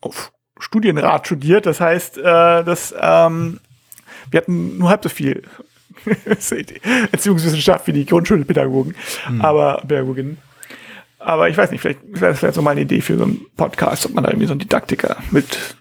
auf 0.00 0.32
Studienrat 0.58 1.26
studiert. 1.26 1.64
Das 1.64 1.80
heißt, 1.80 2.18
äh, 2.18 2.22
dass 2.22 2.94
ähm, 3.00 3.60
wir 4.30 4.40
hatten 4.40 4.78
nur 4.78 4.90
halb 4.90 5.02
so 5.02 5.08
viel 5.08 5.42
Erziehungswissenschaft 6.24 7.86
wie 7.86 7.92
die 7.92 8.06
Grundschulpädagogen, 8.06 8.94
mhm. 9.28 9.40
aber 9.40 9.82
Pädagoginnen. 9.86 10.38
Aber 11.24 11.48
ich 11.48 11.56
weiß 11.56 11.70
nicht, 11.70 11.80
vielleicht 11.80 12.00
wäre 12.04 12.32
das 12.32 12.38
vielleicht 12.40 12.54
so 12.54 12.62
meine 12.62 12.80
Idee 12.80 13.00
für 13.00 13.16
so 13.16 13.24
einen 13.24 13.46
Podcast, 13.56 14.06
ob 14.06 14.14
man 14.14 14.24
da 14.24 14.30
irgendwie 14.30 14.46
so 14.46 14.52
einen 14.52 14.60
Didaktiker 14.60 15.16
mit 15.30 15.76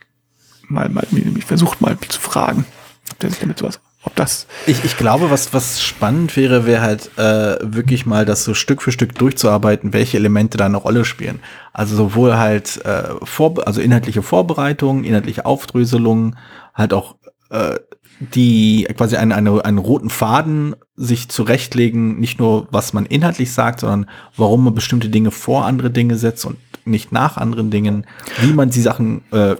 mal, 0.68 0.89
mal 0.89 1.06
versucht 1.46 1.82
mal 1.82 1.98
zu 2.00 2.20
fragen, 2.20 2.66
ob 3.12 3.20
der 3.20 3.30
sich 3.30 3.39
damit 3.39 3.58
sowas 3.58 3.80
ob 4.04 4.16
das. 4.16 4.48
Ich, 4.66 4.84
ich 4.84 4.98
glaube, 4.98 5.30
was, 5.30 5.54
was 5.54 5.82
spannend 5.82 6.36
wäre, 6.36 6.66
wäre 6.66 6.82
halt 6.82 7.18
äh, 7.18 7.58
wirklich 7.62 8.06
mal 8.06 8.26
das 8.26 8.44
so 8.44 8.54
Stück 8.54 8.82
für 8.82 8.92
Stück 8.92 9.14
durchzuarbeiten, 9.16 9.94
welche 9.94 10.18
Elemente 10.18 10.58
da 10.58 10.66
eine 10.66 10.78
Rolle 10.78 11.06
spielen. 11.06 11.39
Also 11.72 11.96
sowohl 11.96 12.38
halt 12.38 12.84
äh, 12.84 13.10
vor, 13.24 13.68
also 13.68 13.80
inhaltliche 13.80 14.24
Vorbereitungen, 14.24 15.04
inhaltliche 15.04 15.46
Aufdröselungen, 15.46 16.38
halt 16.74 16.94
auch 16.94 17.16
äh, 17.52 17.76
die 18.22 18.88
quasi 18.96 19.16
einen, 19.18 19.32
eine, 19.32 19.66
einen 19.66 19.80
roten 19.80 20.10
Faden 20.10 20.76
sich 20.96 21.30
zurechtlegen, 21.30 22.20
nicht 22.20 22.40
nur 22.40 22.68
was 22.72 22.94
man 22.94 23.06
inhaltlich 23.06 23.52
sagt, 23.52 23.80
sondern 23.80 24.08
warum 24.38 24.64
man 24.64 24.76
bestimmte 24.76 25.10
Dinge 25.10 25.32
vor 25.32 25.66
andere 25.66 25.90
Dinge 25.90 26.16
setzt 26.16 26.46
und 26.46 26.58
nicht 26.86 27.12
nach 27.12 27.38
anderen 27.38 27.72
Dingen, 27.72 28.06
wie 28.40 28.54
man 28.54 28.70
die 28.70 28.82
Sachen 28.82 29.22
äh, 29.32 29.56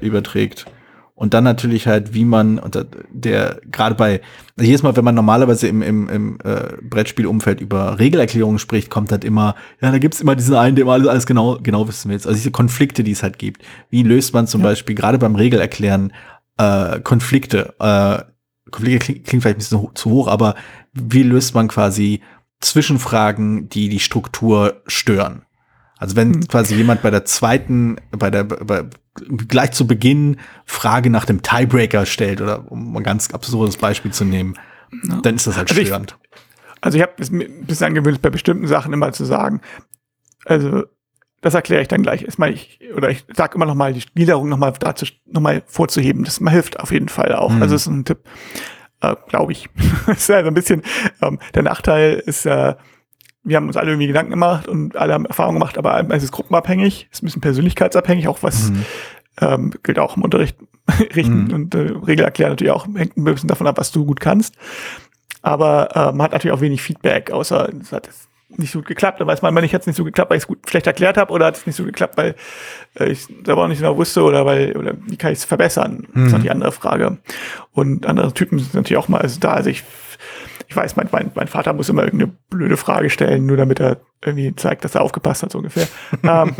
überträgt. 0.00 0.66
Und 1.14 1.34
dann 1.34 1.44
natürlich 1.44 1.86
halt, 1.86 2.14
wie 2.14 2.24
man 2.24 2.58
unter 2.58 2.84
der, 3.10 3.60
gerade 3.70 3.94
bei, 3.94 4.22
also 4.56 4.66
jedes 4.66 4.82
Mal, 4.82 4.96
wenn 4.96 5.04
man 5.04 5.14
normalerweise 5.14 5.68
im, 5.68 5.80
im, 5.80 6.08
im 6.08 6.38
äh, 6.42 6.74
Brettspielumfeld 6.82 7.60
über 7.60 7.98
Regelerklärungen 8.00 8.58
spricht, 8.58 8.90
kommt 8.90 9.12
halt 9.12 9.22
immer, 9.22 9.54
ja, 9.80 9.92
da 9.92 9.98
gibt's 9.98 10.20
immer 10.20 10.34
diesen 10.34 10.56
einen, 10.56 10.74
der 10.74 10.86
alles, 10.86 11.06
alles 11.06 11.26
genau, 11.26 11.58
genau 11.62 11.86
wissen 11.86 12.08
will. 12.08 12.16
Also 12.16 12.32
diese 12.32 12.50
Konflikte, 12.50 13.04
die 13.04 13.12
es 13.12 13.22
halt 13.22 13.38
gibt. 13.38 13.62
Wie 13.88 14.02
löst 14.02 14.34
man 14.34 14.48
zum 14.48 14.62
ja. 14.62 14.68
Beispiel 14.68 14.96
gerade 14.96 15.18
beim 15.18 15.36
Regelerklären 15.36 16.12
äh, 16.62 17.00
Konflikte. 17.00 17.74
Äh, 17.78 18.24
Konflikte 18.70 19.04
klingt, 19.04 19.26
klingt 19.26 19.42
vielleicht 19.42 19.56
ein 19.56 19.58
bisschen 19.58 19.80
ho 19.80 19.90
zu 19.94 20.10
hoch, 20.10 20.28
aber 20.28 20.54
wie 20.92 21.22
löst 21.22 21.54
man 21.54 21.68
quasi 21.68 22.22
Zwischenfragen, 22.60 23.68
die 23.68 23.88
die 23.88 24.00
Struktur 24.00 24.82
stören? 24.86 25.42
Also 25.98 26.16
wenn 26.16 26.34
hm. 26.34 26.48
quasi 26.48 26.74
jemand 26.74 27.02
bei 27.02 27.10
der 27.10 27.24
zweiten, 27.24 27.96
bei 28.10 28.30
der, 28.30 28.44
bei, 28.44 28.84
gleich 29.48 29.72
zu 29.72 29.86
Beginn 29.86 30.38
Frage 30.64 31.10
nach 31.10 31.24
dem 31.24 31.42
Tiebreaker 31.42 32.06
stellt 32.06 32.40
oder 32.40 32.70
um 32.70 32.96
ein 32.96 33.02
ganz 33.02 33.30
absurdes 33.30 33.76
Beispiel 33.76 34.12
zu 34.12 34.24
nehmen, 34.24 34.54
ja. 35.08 35.20
dann 35.22 35.36
ist 35.36 35.46
das 35.46 35.56
halt 35.56 35.70
also 35.70 35.80
störend. 35.80 36.18
Ich, 36.20 36.38
also 36.80 36.98
ich 36.98 37.02
habe 37.02 37.12
es 37.18 37.30
mir 37.30 37.44
ein 37.44 37.66
bisschen 37.66 37.86
angewöhnt, 37.86 38.20
bei 38.20 38.30
bestimmten 38.30 38.66
Sachen 38.66 38.92
immer 38.92 39.12
zu 39.12 39.24
sagen, 39.24 39.60
also 40.44 40.84
das 41.42 41.54
erkläre 41.54 41.82
ich 41.82 41.88
dann 41.88 42.02
gleich. 42.02 42.22
Erstmal 42.22 42.52
ich, 42.52 42.80
oder 42.96 43.10
ich 43.10 43.26
sage 43.34 43.56
immer 43.56 43.66
noch 43.66 43.74
mal 43.74 43.92
die 43.92 44.00
Gliederung 44.14 44.48
noch 44.48 44.56
mal 44.56 44.72
dazu 44.72 45.04
noch 45.26 45.42
mal 45.42 45.62
vorzuheben. 45.66 46.24
Das 46.24 46.38
hilft 46.38 46.80
auf 46.80 46.92
jeden 46.92 47.08
Fall 47.08 47.34
auch. 47.34 47.50
Mhm. 47.50 47.62
Also 47.62 47.74
ist 47.74 47.86
ein 47.86 48.04
Tipp, 48.04 48.20
äh, 49.02 49.14
glaube 49.28 49.52
ich. 49.52 49.68
das 50.06 50.20
ist 50.20 50.28
ja 50.28 50.42
so 50.42 50.48
ein 50.48 50.54
bisschen 50.54 50.82
ähm, 51.20 51.38
der 51.54 51.64
Nachteil 51.64 52.14
ist 52.14 52.46
äh, 52.46 52.74
wir 53.44 53.56
haben 53.56 53.66
uns 53.66 53.76
alle 53.76 53.90
irgendwie 53.90 54.06
Gedanken 54.06 54.30
gemacht 54.30 54.68
und 54.68 54.96
alle 54.96 55.14
haben 55.14 55.26
Erfahrungen 55.26 55.58
gemacht, 55.58 55.76
aber 55.76 56.08
es 56.10 56.22
ist 56.22 56.32
gruppenabhängig, 56.32 57.08
ist 57.10 57.22
ein 57.22 57.26
bisschen 57.26 57.42
persönlichkeitsabhängig, 57.42 58.28
auch 58.28 58.42
was 58.42 58.70
mhm. 58.70 58.84
ähm, 59.40 59.72
gilt 59.82 59.98
auch 59.98 60.16
im 60.16 60.22
Unterricht 60.22 60.56
richten 61.16 61.46
mhm. 61.46 61.54
und 61.54 61.74
äh, 61.74 61.90
Regel 62.06 62.24
erklären 62.24 62.52
natürlich 62.52 62.72
auch, 62.72 62.86
hängt 62.86 63.16
ein 63.16 63.24
bisschen 63.24 63.48
davon 63.48 63.66
ab, 63.66 63.78
was 63.78 63.90
du 63.90 64.04
gut 64.04 64.20
kannst. 64.20 64.54
Aber 65.42 65.88
äh, 65.96 66.12
man 66.12 66.22
hat 66.22 66.32
natürlich 66.32 66.56
auch 66.56 66.60
wenig 66.60 66.82
Feedback, 66.82 67.32
außer 67.32 67.68
es 67.80 67.90
hat 67.90 68.08
nicht 68.58 68.72
so 68.72 68.80
gut 68.80 68.88
geklappt. 68.88 69.20
Da 69.20 69.26
weiß 69.26 69.42
man 69.42 69.50
immer 69.50 69.60
nicht, 69.60 69.74
hat 69.74 69.82
es 69.82 69.86
nicht 69.86 69.96
so 69.96 70.04
geklappt, 70.04 70.30
weil 70.30 70.38
ich 70.38 70.44
es 70.44 70.48
gut 70.48 70.68
schlecht 70.68 70.86
erklärt 70.86 71.16
habe 71.16 71.32
oder 71.32 71.46
hat 71.46 71.56
es 71.56 71.66
nicht 71.66 71.76
so 71.76 71.84
geklappt, 71.84 72.16
weil 72.16 72.34
äh, 72.98 73.10
ich 73.10 73.26
selber 73.44 73.64
auch 73.64 73.68
nicht 73.68 73.78
genau 73.78 73.96
wusste 73.96 74.22
oder 74.22 74.46
weil, 74.46 74.76
oder 74.76 74.94
wie 75.06 75.16
kann 75.16 75.32
ich 75.32 75.38
es 75.38 75.44
verbessern? 75.44 76.06
Mhm. 76.12 76.14
Das 76.14 76.24
ist 76.24 76.32
noch 76.32 76.42
die 76.42 76.50
andere 76.50 76.72
Frage. 76.72 77.18
Und 77.72 78.06
andere 78.06 78.32
Typen 78.32 78.58
sind 78.58 78.74
natürlich 78.74 78.98
auch 78.98 79.08
mal 79.08 79.20
also 79.20 79.40
da. 79.40 79.52
Also 79.52 79.70
ich 79.70 79.84
ich 80.68 80.76
weiß, 80.76 80.96
mein, 80.96 81.08
mein, 81.12 81.30
mein 81.34 81.48
Vater 81.48 81.74
muss 81.74 81.90
immer 81.90 82.04
irgendeine 82.04 82.32
blöde 82.48 82.78
Frage 82.78 83.10
stellen, 83.10 83.44
nur 83.44 83.58
damit 83.58 83.78
er 83.78 83.98
irgendwie 84.24 84.56
zeigt, 84.56 84.84
dass 84.84 84.94
er 84.94 85.02
aufgepasst 85.02 85.42
hat, 85.42 85.52
so 85.52 85.58
ungefähr. 85.58 85.86
ähm, 86.22 86.54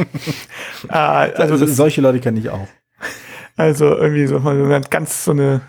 äh, 0.89 0.93
also, 0.93 1.55
also 1.55 1.67
solche 1.67 2.03
Leute 2.03 2.21
kenne 2.21 2.39
ich 2.39 2.51
auch. 2.51 2.69
Also 3.57 3.87
irgendwie 3.87 4.27
so 4.27 4.39
mal 4.39 4.83
ganz 4.91 5.25
so 5.25 5.31
eine 5.31 5.63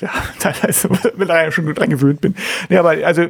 ja, 0.00 0.10
teilweise 0.38 0.88
mittlerweile 0.88 1.52
schon 1.52 1.66
gut 1.66 1.78
dran 1.78 1.90
gewöhnt 1.90 2.20
bin. 2.20 2.34
Ja, 2.68 2.80
aber 2.80 2.90
also 3.06 3.26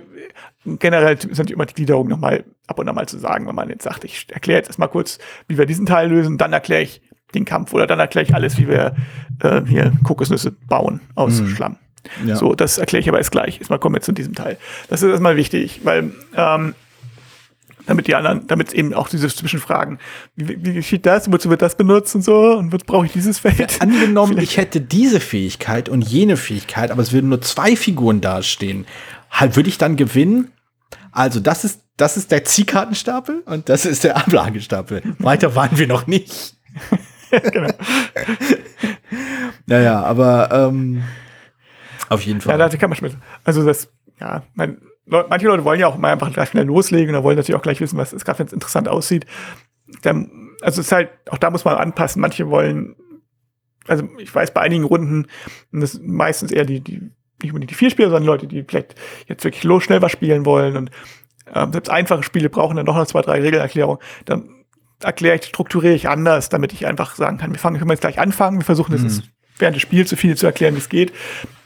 generell 0.65 1.19
sind 1.21 1.51
immer 1.51 1.67
die 1.67 1.75
Gliederung 1.75 2.09
nochmal 2.09 2.45
ab 2.67 2.79
und 2.79 2.89
an 2.89 2.95
mal 2.95 3.09
zu 3.09 3.19
sagen, 3.19 3.47
wenn 3.47 3.55
man 3.55 3.69
jetzt 3.69 3.85
sagt, 3.85 4.05
ich 4.05 4.27
erkläre 4.31 4.59
jetzt 4.59 4.69
erstmal 4.69 4.89
kurz, 4.89 5.19
wie 5.49 5.59
wir 5.59 5.67
diesen 5.67 5.87
Teil 5.87 6.09
lösen, 6.09 6.39
dann 6.39 6.53
erkläre 6.53 6.83
ich 6.83 7.03
den 7.35 7.45
Kampf 7.45 7.73
oder 7.73 7.87
dann 7.87 7.99
erkläre 7.99 8.27
ich 8.27 8.35
alles, 8.35 8.59
wie 8.59 8.69
wir 8.69 8.95
äh, 9.43 9.63
hier 9.67 9.93
Kokosnüsse 10.05 10.53
bauen 10.53 11.01
aus 11.15 11.41
mhm. 11.41 11.49
Schlamm. 11.49 11.77
Ja. 12.27 12.37
So, 12.37 12.55
das 12.55 12.79
erkläre 12.79 13.01
ich 13.01 13.09
aber 13.09 13.19
erst 13.19 13.31
gleich. 13.31 13.59
Erstmal 13.59 13.79
kommen 13.79 13.95
wir 13.95 14.03
zu 14.03 14.13
diesem 14.13 14.35
Teil. 14.35 14.59
Das 14.89 15.03
ist 15.03 15.11
erstmal 15.11 15.37
wichtig, 15.37 15.81
weil 15.85 16.13
ähm, 16.37 16.75
damit 17.87 18.07
die 18.07 18.15
anderen, 18.15 18.47
damit 18.47 18.73
eben 18.73 18.95
auch 18.95 19.09
diese 19.09 19.29
Zwischenfragen, 19.29 19.99
wie, 20.37 20.65
wie 20.65 20.75
geschieht 20.75 21.07
das, 21.07 21.31
wozu 21.31 21.51
wird 21.51 21.63
das 21.63 21.77
benutzt 21.77 22.15
und 22.15 22.23
so 22.23 22.57
und 22.57 22.73
wozu 22.73 22.85
brauche 22.87 23.07
ich 23.07 23.13
dieses 23.13 23.39
Feld? 23.39 23.59
Ja, 23.59 23.67
angenommen, 23.81 24.35
Vielleicht. 24.35 24.51
ich 24.53 24.57
hätte 24.57 24.81
diese 24.81 25.21
Fähigkeit 25.21 25.89
und 25.89 26.03
jene 26.03 26.37
Fähigkeit, 26.37 26.91
aber 26.91 27.03
es 27.03 27.13
würden 27.13 27.29
nur 27.29 27.41
zwei 27.41 27.77
Figuren 27.77 28.21
dastehen, 28.21 28.87
halt 29.33 29.57
würde 29.57 29.69
ich 29.69 29.79
dann 29.79 29.97
gewinnen? 29.97 30.53
Also 31.11 31.41
das 31.41 31.65
ist 31.65 31.83
das 31.97 32.17
ist 32.17 32.31
der 32.31 32.45
Ziehkartenstapel 32.45 33.43
und 33.45 33.69
das 33.69 33.85
ist 33.85 34.05
der 34.05 34.17
Ablagestapel. 34.17 35.03
Weiter 35.19 35.55
waren 35.55 35.77
wir 35.77 35.87
noch 35.87 36.07
nicht. 36.07 36.57
genau. 37.31 37.71
naja, 39.67 40.03
aber 40.03 40.51
ähm, 40.53 41.03
auf 42.09 42.23
jeden 42.23 42.41
Fall. 42.41 42.59
Ja, 42.59 42.69
da 42.69 42.77
kann 42.77 42.91
man 42.91 42.97
schmissen. 42.97 43.23
Also 43.45 43.65
das, 43.65 43.89
ja, 44.21 44.43
mein, 44.55 44.79
manche 45.07 45.47
Leute 45.47 45.65
wollen 45.65 45.81
ja 45.81 45.87
auch 45.87 45.97
mal 45.97 46.13
einfach 46.13 46.33
gleich 46.33 46.51
schnell 46.51 46.65
loslegen 46.65 47.15
und 47.15 47.23
wollen 47.23 47.37
natürlich 47.37 47.59
auch 47.59 47.63
gleich 47.63 47.81
wissen, 47.81 47.99
was 47.99 48.13
ist, 48.13 48.25
gerade 48.25 48.41
wenn 48.41 48.47
es 48.47 48.53
interessant 48.53 48.89
aussieht. 48.89 49.27
Dann, 50.03 50.57
also 50.61 50.81
es 50.81 50.87
ist 50.87 50.93
halt, 50.93 51.11
auch 51.31 51.39
da 51.39 51.51
muss 51.51 51.65
man 51.65 51.77
anpassen. 51.77 52.21
Manche 52.21 52.49
wollen, 52.49 52.97
also 53.87 54.09
ich 54.19 54.35
weiß, 54.35 54.53
bei 54.53 54.63
einigen 54.63 54.85
Runden, 54.85 55.27
und 55.73 55.81
das 55.81 56.01
meistens 56.03 56.53
eher 56.53 56.65
die, 56.65 56.81
die, 56.81 57.11
nicht 57.43 57.53
unbedingt 57.53 57.71
die 57.71 57.75
vier 57.75 57.91
Spieler, 57.91 58.09
sondern 58.09 58.25
Leute, 58.25 58.47
die 58.47 58.63
vielleicht 58.63 58.95
jetzt 59.27 59.45
wirklich 59.45 59.65
los 59.65 59.85
schnell 59.85 60.03
was 60.03 60.13
spielen 60.13 60.45
wollen 60.45 60.77
und 60.77 60.91
ähm, 61.55 61.73
selbst 61.73 61.91
einfache 61.91 62.23
Spiele 62.23 62.49
brauchen 62.49 62.77
dann 62.77 62.87
doch 62.87 62.97
noch 62.97 63.07
zwei, 63.07 63.21
drei 63.23 63.41
Regelerklärungen. 63.41 63.99
Dann 64.25 64.49
erkläre 65.01 65.37
ich, 65.37 65.45
strukturiere 65.45 65.95
ich 65.95 66.09
anders, 66.09 66.49
damit 66.49 66.73
ich 66.73 66.87
einfach 66.87 67.15
sagen 67.15 67.39
kann, 67.39 67.53
wir 67.53 67.59
fangen, 67.59 67.79
können 67.79 67.91
wir 67.91 67.95
jetzt 67.95 68.03
gleich 68.03 68.19
anfangen, 68.19 68.59
wir 68.59 68.65
versuchen 68.65 68.93
das 68.93 69.03
mhm. 69.03 69.23
während 69.59 69.77
des 69.77 69.83
Spiels 69.83 70.11
so 70.11 70.17
viel 70.17 70.37
zu 70.37 70.47
erklären, 70.47 70.75
wie 70.75 70.79
es 70.79 70.89
geht. 70.89 71.13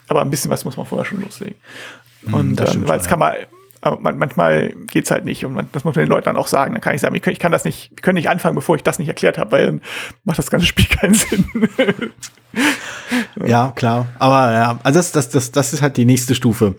Aber 0.09 0.23
ein 0.23 0.31
bisschen 0.31 0.51
was 0.51 0.65
muss 0.65 0.77
man 0.77 0.87
vorher 0.87 1.05
schon 1.05 1.21
loslegen. 1.21 1.57
Mhm, 2.23 2.35
und 2.35 2.61
ähm, 2.61 2.89
weil 2.89 3.01
es 3.01 3.07
kann 3.07 3.19
man, 3.19 3.35
aber 3.81 4.01
man, 4.01 4.19
manchmal 4.19 4.75
geht's 4.87 5.11
halt 5.11 5.25
nicht 5.25 5.45
und 5.45 5.55
man, 5.55 5.69
das 5.73 5.85
muss 5.85 5.95
man 5.95 6.05
den 6.05 6.11
Leuten 6.11 6.25
dann 6.25 6.37
auch 6.37 6.49
sagen. 6.49 6.73
Dann 6.73 6.81
kann 6.81 6.95
ich 6.95 7.01
sagen, 7.01 7.15
ich 7.15 7.23
kann, 7.23 7.33
ich 7.33 7.39
kann 7.39 7.53
das 7.53 7.65
nicht, 7.65 7.91
wir 7.91 8.03
können 8.03 8.17
nicht 8.17 8.29
anfangen, 8.29 8.55
bevor 8.55 8.77
ich 8.77 8.83
das 8.83 8.99
nicht 8.99 9.09
erklärt 9.09 9.39
habe, 9.39 9.53
weil 9.53 9.67
dann 9.67 9.83
macht 10.25 10.39
das 10.39 10.51
ganze 10.51 10.67
Spiel 10.67 10.87
keinen 10.97 11.15
Sinn. 11.15 11.47
ja, 13.45 13.73
klar. 13.75 14.07
Aber 14.19 14.53
ja, 14.53 14.79
also 14.83 14.99
das, 14.99 15.13
das, 15.13 15.29
das, 15.29 15.53
das 15.53 15.73
ist 15.73 15.83
halt 15.83 15.97
die 15.97 16.05
nächste 16.05 16.35
Stufe. 16.35 16.77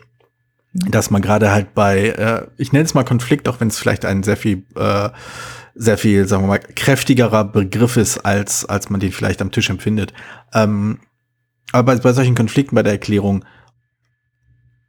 Dass 0.73 1.09
man 1.09 1.21
gerade 1.21 1.51
halt 1.51 1.73
bei, 1.73 2.09
äh, 2.09 2.47
ich 2.57 2.71
nenne 2.71 2.85
es 2.85 2.93
mal 2.93 3.03
Konflikt, 3.03 3.47
auch 3.47 3.59
wenn 3.59 3.69
es 3.69 3.79
vielleicht 3.79 4.05
ein 4.05 4.21
sehr 4.21 4.37
viel, 4.37 4.63
äh, 4.75 5.09
sehr 5.73 5.97
viel, 5.97 6.27
sagen 6.27 6.43
wir 6.43 6.47
mal, 6.47 6.59
kräftigerer 6.59 7.45
Begriff 7.45 7.97
ist, 7.97 8.19
als, 8.19 8.65
als 8.65 8.89
man 8.89 8.99
den 8.99 9.11
vielleicht 9.11 9.41
am 9.41 9.51
Tisch 9.51 9.69
empfindet. 9.69 10.13
Ähm, 10.53 10.99
aber 11.71 11.95
bei, 11.95 12.01
bei 12.01 12.13
solchen 12.13 12.35
Konflikten 12.35 12.75
bei 12.75 12.83
der 12.83 12.93
Erklärung 12.93 13.43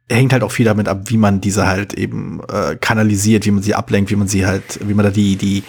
hängt 0.09 0.33
halt 0.33 0.43
auch 0.43 0.51
viel 0.51 0.65
damit 0.65 0.87
ab, 0.87 1.03
wie 1.05 1.17
man 1.17 1.41
diese 1.41 1.67
halt 1.67 1.93
eben 1.93 2.41
äh, 2.49 2.75
kanalisiert, 2.75 3.45
wie 3.45 3.51
man 3.51 3.63
sie 3.63 3.75
ablenkt, 3.75 4.09
wie 4.11 4.15
man 4.15 4.27
sie 4.27 4.45
halt, 4.45 4.79
wie 4.87 4.93
man 4.93 5.05
da 5.05 5.11
die, 5.11 5.35
die, 5.35 5.63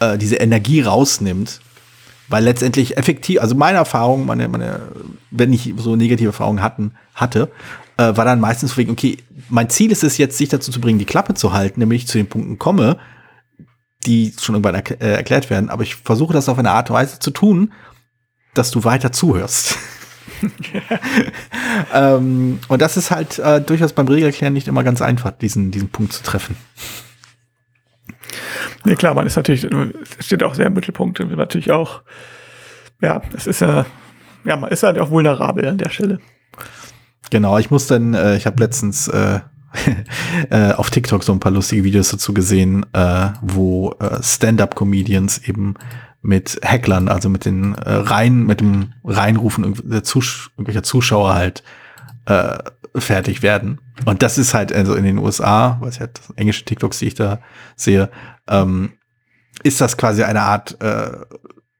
äh, 0.00 0.16
diese 0.16 0.36
Energie 0.36 0.82
rausnimmt. 0.82 1.60
Weil 2.28 2.42
letztendlich 2.42 2.96
effektiv, 2.96 3.40
also 3.40 3.54
meine 3.54 3.78
Erfahrung, 3.78 4.26
meine, 4.26 4.48
meine, 4.48 4.80
wenn 5.30 5.52
ich 5.52 5.74
so 5.76 5.94
negative 5.94 6.30
Erfahrungen 6.30 6.60
hatten, 6.60 6.92
hatte, 7.14 7.52
äh, 7.96 8.16
war 8.16 8.24
dann 8.24 8.40
meistens 8.40 8.76
wegen, 8.76 8.90
okay, 8.90 9.18
mein 9.48 9.70
Ziel 9.70 9.92
ist 9.92 10.02
es 10.02 10.18
jetzt, 10.18 10.36
sich 10.36 10.48
dazu 10.48 10.72
zu 10.72 10.80
bringen, 10.80 10.98
die 10.98 11.04
Klappe 11.04 11.34
zu 11.34 11.52
halten, 11.52 11.80
nämlich 11.80 12.02
ich 12.02 12.08
zu 12.08 12.18
den 12.18 12.28
Punkten 12.28 12.58
komme, 12.58 12.98
die 14.06 14.34
schon 14.40 14.56
irgendwann 14.56 14.74
äh, 14.74 15.14
erklärt 15.14 15.50
werden, 15.50 15.70
aber 15.70 15.84
ich 15.84 15.96
versuche 15.96 16.32
das 16.32 16.48
auf 16.48 16.58
eine 16.58 16.72
Art 16.72 16.90
und 16.90 16.96
Weise 16.96 17.18
zu 17.20 17.30
tun, 17.30 17.72
dass 18.54 18.70
du 18.70 18.84
weiter 18.84 19.12
zuhörst. 19.12 19.78
ähm, 21.94 22.58
und 22.68 22.82
das 22.82 22.96
ist 22.96 23.10
halt 23.10 23.38
äh, 23.38 23.60
durchaus 23.60 23.92
beim 23.92 24.08
Regelerklären 24.08 24.52
nicht 24.52 24.68
immer 24.68 24.84
ganz 24.84 25.02
einfach, 25.02 25.30
diesen, 25.30 25.70
diesen 25.70 25.88
Punkt 25.88 26.12
zu 26.12 26.22
treffen. 26.22 26.56
Nee, 28.84 28.94
klar, 28.94 29.14
man 29.14 29.26
ist 29.26 29.36
natürlich, 29.36 29.66
steht 30.20 30.42
auch 30.42 30.54
sehr 30.54 30.66
im 30.66 30.74
Mittelpunkt, 30.74 31.18
natürlich 31.18 31.72
auch, 31.72 32.02
ja, 33.00 33.22
es 33.34 33.46
ist 33.46 33.60
ja, 33.60 33.86
ja, 34.44 34.56
man 34.56 34.70
ist 34.70 34.82
halt 34.82 34.98
auch 34.98 35.10
vulnerabel 35.10 35.66
an 35.66 35.78
der 35.78 35.90
Stelle. 35.90 36.20
Genau, 37.30 37.58
ich 37.58 37.70
muss 37.70 37.86
dann, 37.86 38.14
äh, 38.14 38.36
ich 38.36 38.46
habe 38.46 38.62
letztens 38.62 39.08
äh, 39.08 39.40
äh, 40.50 40.72
auf 40.72 40.90
TikTok 40.90 41.24
so 41.24 41.32
ein 41.32 41.40
paar 41.40 41.52
lustige 41.52 41.84
Videos 41.84 42.10
dazu 42.10 42.32
gesehen, 42.32 42.86
äh, 42.92 43.30
wo 43.42 43.92
äh, 43.98 44.22
Stand-up-Comedians 44.22 45.38
eben 45.38 45.74
mit 46.22 46.60
Hacklern, 46.64 47.08
also 47.08 47.28
mit 47.28 47.44
den 47.44 47.74
äh, 47.74 47.92
Rein, 47.92 48.44
mit 48.44 48.60
dem 48.60 48.92
Reinrufen 49.04 49.74
der 49.84 50.02
Zus 50.02 50.50
irgendwelcher 50.56 50.82
Zuschauer 50.82 51.34
halt 51.34 51.62
äh, 52.26 52.58
fertig 52.96 53.42
werden. 53.42 53.80
Und 54.04 54.22
das 54.22 54.38
ist 54.38 54.54
halt 54.54 54.72
also 54.72 54.94
in 54.94 55.04
den 55.04 55.18
USA, 55.18 55.78
was 55.80 56.00
halt 56.00 56.20
englische 56.36 56.64
TikToks, 56.64 56.98
die 56.98 57.06
ich 57.06 57.14
da 57.14 57.40
sehe, 57.76 58.10
ähm, 58.48 58.92
ist 59.62 59.80
das 59.80 59.96
quasi 59.96 60.22
eine 60.22 60.42
Art 60.42 60.80
äh, 60.80 61.12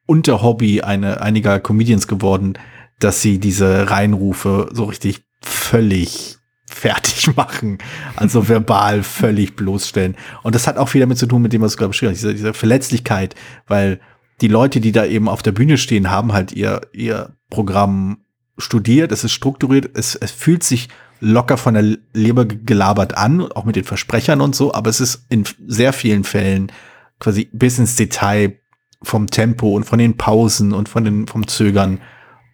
Unterhobby 0.07 0.83
eine, 0.83 1.21
einiger 1.21 1.59
Comedians 1.61 2.07
geworden, 2.07 2.55
dass 2.99 3.21
sie 3.21 3.39
diese 3.39 3.91
Reinrufe 3.91 4.69
so 4.73 4.85
richtig 4.85 5.25
völlig 5.43 6.39
fertig 6.71 7.35
machen, 7.37 7.79
also 8.15 8.49
verbal 8.49 9.03
völlig 9.03 9.57
bloßstellen. 9.57 10.17
Und 10.43 10.55
das 10.55 10.67
hat 10.67 10.79
auch 10.79 10.89
viel 10.89 11.01
damit 11.01 11.19
zu 11.19 11.27
tun, 11.27 11.43
mit 11.43 11.53
dem, 11.53 11.63
was 11.63 11.73
du 11.73 11.79
gerade 11.79 11.91
beschrieben 11.91 12.13
hast, 12.13 12.21
diese, 12.21 12.35
diese 12.35 12.55
Verletzlichkeit, 12.55 13.35
weil 13.67 14.01
die 14.41 14.49
Leute, 14.49 14.81
die 14.81 14.93
da 14.93 15.05
eben 15.05 15.29
auf 15.29 15.43
der 15.43 15.53
Bühne 15.53 15.79
stehen, 15.79 16.11
haben 16.11 16.33
halt 16.33 16.53
ihr, 16.53 16.83
ihr 16.93 17.37
Programm 17.51 18.19
studiert, 18.59 19.13
es 19.13 19.25
ist 19.25 19.33
strukturiert, 19.33 19.91
es, 19.95 20.15
es 20.15 20.31
fühlt 20.31 20.63
sich 20.63 20.89
locker 21.21 21.57
von 21.57 21.75
der 21.75 21.97
Leber 22.13 22.45
gelabert 22.45 23.17
an, 23.17 23.41
auch 23.41 23.65
mit 23.65 23.77
den 23.77 23.85
Versprechern 23.85 24.41
und 24.41 24.55
so, 24.55 24.75
aber 24.75 24.91
es 24.91 25.01
ist 25.01 25.25
in 25.29 25.45
sehr 25.67 25.93
vielen 25.93 26.25
Fällen 26.25 26.71
quasi 27.19 27.49
bis 27.53 27.79
ins 27.79 27.97
Detail 27.97 28.59
vom 29.03 29.29
Tempo 29.29 29.75
und 29.75 29.85
von 29.85 29.99
den 29.99 30.17
Pausen 30.17 30.73
und 30.73 30.89
von 30.89 31.05
den, 31.05 31.27
vom 31.27 31.47
Zögern 31.47 32.01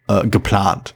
äh, 0.09 0.27
geplant. 0.27 0.95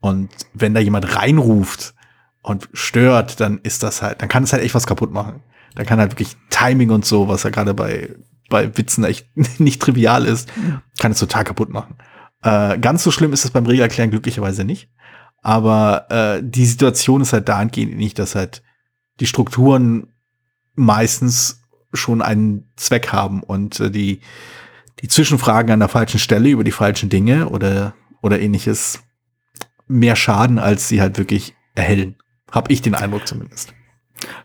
Und 0.00 0.30
wenn 0.54 0.74
da 0.74 0.80
jemand 0.80 1.16
reinruft 1.16 1.94
und 2.42 2.68
stört, 2.72 3.40
dann 3.40 3.60
ist 3.62 3.82
das 3.82 4.02
halt, 4.02 4.22
dann 4.22 4.28
kann 4.28 4.44
es 4.44 4.52
halt 4.52 4.62
echt 4.62 4.74
was 4.74 4.86
kaputt 4.86 5.12
machen. 5.12 5.42
Dann 5.74 5.86
kann 5.86 5.98
halt 5.98 6.12
wirklich 6.12 6.36
Timing 6.50 6.90
und 6.90 7.04
so, 7.04 7.28
was 7.28 7.44
ja 7.44 7.50
gerade 7.50 7.74
bei 7.74 8.10
bei 8.52 8.76
Witzen 8.76 9.02
echt 9.02 9.26
nicht 9.58 9.82
trivial 9.82 10.26
ist, 10.26 10.52
kann 11.00 11.12
es 11.12 11.18
total 11.18 11.42
kaputt 11.42 11.70
machen. 11.70 11.96
Äh, 12.42 12.78
ganz 12.78 13.02
so 13.02 13.10
schlimm 13.10 13.32
ist 13.32 13.44
es 13.44 13.50
beim 13.50 13.66
Regelerklären 13.66 14.10
glücklicherweise 14.10 14.62
nicht. 14.62 14.90
Aber 15.40 16.06
äh, 16.10 16.42
die 16.44 16.66
Situation 16.66 17.22
ist 17.22 17.32
halt 17.32 17.48
dahingehend 17.48 17.96
nicht, 17.96 18.18
dass 18.18 18.36
halt 18.36 18.62
die 19.18 19.26
Strukturen 19.26 20.12
meistens 20.74 21.62
schon 21.92 22.22
einen 22.22 22.70
Zweck 22.76 23.12
haben 23.12 23.42
und 23.42 23.80
äh, 23.80 23.90
die, 23.90 24.20
die 25.00 25.08
Zwischenfragen 25.08 25.72
an 25.72 25.80
der 25.80 25.88
falschen 25.88 26.20
Stelle 26.20 26.50
über 26.50 26.62
die 26.62 26.72
falschen 26.72 27.08
Dinge 27.08 27.48
oder, 27.48 27.94
oder 28.20 28.38
ähnliches 28.38 29.00
mehr 29.88 30.14
schaden, 30.14 30.58
als 30.58 30.88
sie 30.88 31.00
halt 31.00 31.18
wirklich 31.18 31.54
erhellen. 31.74 32.16
Hab 32.50 32.70
ich 32.70 32.82
den 32.82 32.94
Eindruck 32.94 33.26
zumindest. 33.26 33.74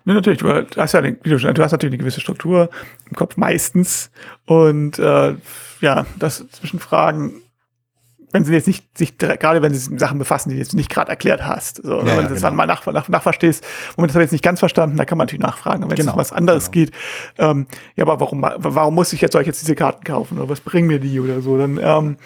Ne, 0.06 0.14
natürlich, 0.14 0.40
du 0.40 0.66
hast 0.78 0.94
ja, 0.94 1.04
wie 1.04 1.14
du, 1.24 1.36
hast 1.36 1.44
natürlich 1.44 1.94
eine 1.94 1.98
gewisse 1.98 2.22
Struktur 2.22 2.70
im 3.10 3.16
Kopf 3.16 3.38
meistens 3.38 4.12
und 4.46 5.00
äh, 5.00 5.36
ja, 5.82 6.06
das 6.18 6.48
Zwischenfragen 6.50 7.42
wenn 8.32 8.44
sie 8.44 8.54
jetzt 8.54 8.68
nicht 8.68 8.98
sich 8.98 9.18
gerade 9.18 9.62
wenn 9.62 9.74
sie 9.74 9.80
sich 9.80 9.90
mit 9.90 10.00
Sachen 10.00 10.20
befassen, 10.20 10.50
die 10.50 10.56
du 10.56 10.62
jetzt 10.62 10.74
nicht 10.74 10.90
gerade 10.90 11.10
erklärt 11.10 11.46
hast. 11.46 11.78
So, 11.84 12.00
ja, 12.00 12.00
wenn 12.00 12.08
ja, 12.08 12.16
du 12.16 12.22
das 12.24 12.30
genau. 12.30 12.42
dann 12.42 12.56
mal 12.56 12.68
nach, 12.68 12.86
nach, 12.86 13.08
nachverstehst, 13.08 13.66
Moment, 13.96 14.12
das 14.12 14.16
habe 14.16 14.24
ich 14.24 14.28
jetzt 14.28 14.34
nicht 14.34 14.44
ganz 14.44 14.60
verstanden, 14.60 14.98
da 14.98 15.06
kann 15.06 15.18
man 15.18 15.26
natürlich 15.26 15.44
nachfragen. 15.44 15.84
wenn 15.84 15.96
genau. 15.96 16.10
es 16.10 16.14
um 16.14 16.20
was 16.20 16.34
anderes 16.34 16.72
genau. 16.72 16.86
geht, 16.86 16.96
ähm, 17.38 17.68
ja, 17.96 18.04
aber 18.04 18.20
warum, 18.20 18.42
warum 18.42 18.96
muss 18.96 19.14
ich 19.14 19.22
jetzt, 19.22 19.32
soll 19.32 19.42
ich 19.42 19.48
jetzt 19.48 19.62
diese 19.62 19.76
Karten 19.76 20.04
kaufen 20.04 20.38
oder 20.38 20.50
was 20.50 20.60
bringen 20.60 20.88
mir 20.88 21.00
die 21.00 21.20
oder 21.20 21.42
so? 21.42 21.58
Dann 21.58 21.80
ähm, 21.82 22.18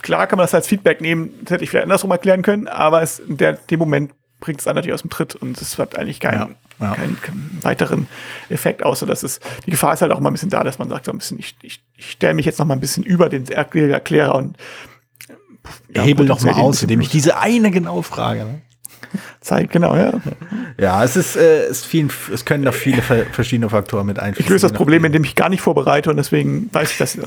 klar 0.00 0.26
kann 0.26 0.38
man 0.38 0.44
das 0.44 0.54
als 0.54 0.66
Feedback 0.66 1.00
nehmen, 1.00 1.30
das 1.42 1.52
hätte 1.52 1.64
ich 1.64 1.70
vielleicht 1.70 1.84
andersrum 1.84 2.10
erklären 2.10 2.42
können, 2.42 2.66
aber 2.66 3.02
es 3.02 3.18
in 3.18 3.36
der, 3.36 3.54
dem 3.54 3.78
Moment 3.78 4.12
bringt 4.40 4.60
es 4.60 4.64
dann 4.64 4.74
natürlich 4.74 4.94
aus 4.94 5.02
dem 5.02 5.10
Tritt 5.10 5.36
und 5.36 5.60
es 5.60 5.78
hat 5.78 5.96
eigentlich 5.96 6.20
keinen, 6.20 6.56
ja, 6.80 6.86
ja. 6.86 6.94
keinen, 6.94 7.20
keinen, 7.20 7.58
weiteren 7.62 8.06
Effekt, 8.48 8.82
außer 8.82 9.06
dass 9.06 9.22
es, 9.22 9.40
die 9.66 9.70
Gefahr 9.70 9.92
ist 9.92 10.02
halt 10.02 10.12
auch 10.12 10.20
mal 10.20 10.30
ein 10.30 10.32
bisschen 10.32 10.50
da, 10.50 10.64
dass 10.64 10.78
man 10.78 10.88
sagt, 10.88 11.04
so 11.04 11.12
ein 11.12 11.18
bisschen, 11.18 11.38
ich, 11.38 11.56
ich, 11.62 11.82
ich 11.96 12.12
stelle 12.12 12.34
mich 12.34 12.46
jetzt 12.46 12.58
noch 12.58 12.66
mal 12.66 12.74
ein 12.74 12.80
bisschen 12.80 13.04
über 13.04 13.28
den 13.28 13.46
Erklärer 13.46 14.34
und 14.34 14.56
ja, 15.94 16.02
hebel 16.02 16.26
doch 16.26 16.40
mal 16.40 16.54
aus, 16.54 16.82
indem 16.82 17.00
ich 17.00 17.10
diese 17.10 17.38
eine 17.38 17.70
genau 17.70 18.02
frage. 18.02 18.44
Ne? 18.44 18.62
Zeit, 19.40 19.70
genau, 19.70 19.96
ja. 19.96 20.12
Ja, 20.78 21.04
es 21.04 21.16
ist, 21.16 21.36
äh, 21.36 21.64
es, 21.64 21.84
vielen, 21.84 22.10
es 22.32 22.44
können 22.44 22.64
da 22.64 22.72
viele 22.72 23.02
verschiedene 23.02 23.68
Faktoren 23.68 24.06
mit 24.06 24.18
einfließen. 24.18 24.46
Ich 24.46 24.50
löse 24.50 24.68
das 24.68 24.76
Problem, 24.76 25.04
indem 25.04 25.24
ich 25.24 25.34
gar 25.34 25.48
nicht 25.48 25.60
vorbereite 25.60 26.10
und 26.10 26.16
deswegen 26.16 26.72
weiß 26.72 26.92
ich 26.92 26.98
das. 26.98 27.18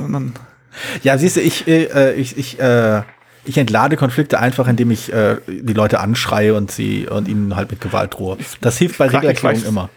ja, 1.04 1.18
siehst 1.18 1.36
du, 1.36 1.42
ich, 1.42 1.68
äh, 1.68 2.14
ich, 2.14 2.38
ich, 2.38 2.60
äh, 2.60 3.02
ich 3.46 3.58
entlade 3.58 3.98
Konflikte 3.98 4.40
einfach, 4.40 4.68
indem 4.68 4.92
ich 4.92 5.12
äh, 5.12 5.38
die 5.48 5.74
Leute 5.74 6.00
anschreie 6.00 6.56
und 6.56 6.72
sie 6.72 7.08
und 7.08 7.28
ihnen 7.28 7.56
halt 7.56 7.72
mit 7.72 7.82
Gewalt 7.82 8.14
drohe. 8.14 8.38
Das 8.62 8.78
hilft 8.78 8.98
bei 8.98 9.08
Regelerklärungen 9.08 9.66
immer. 9.66 9.90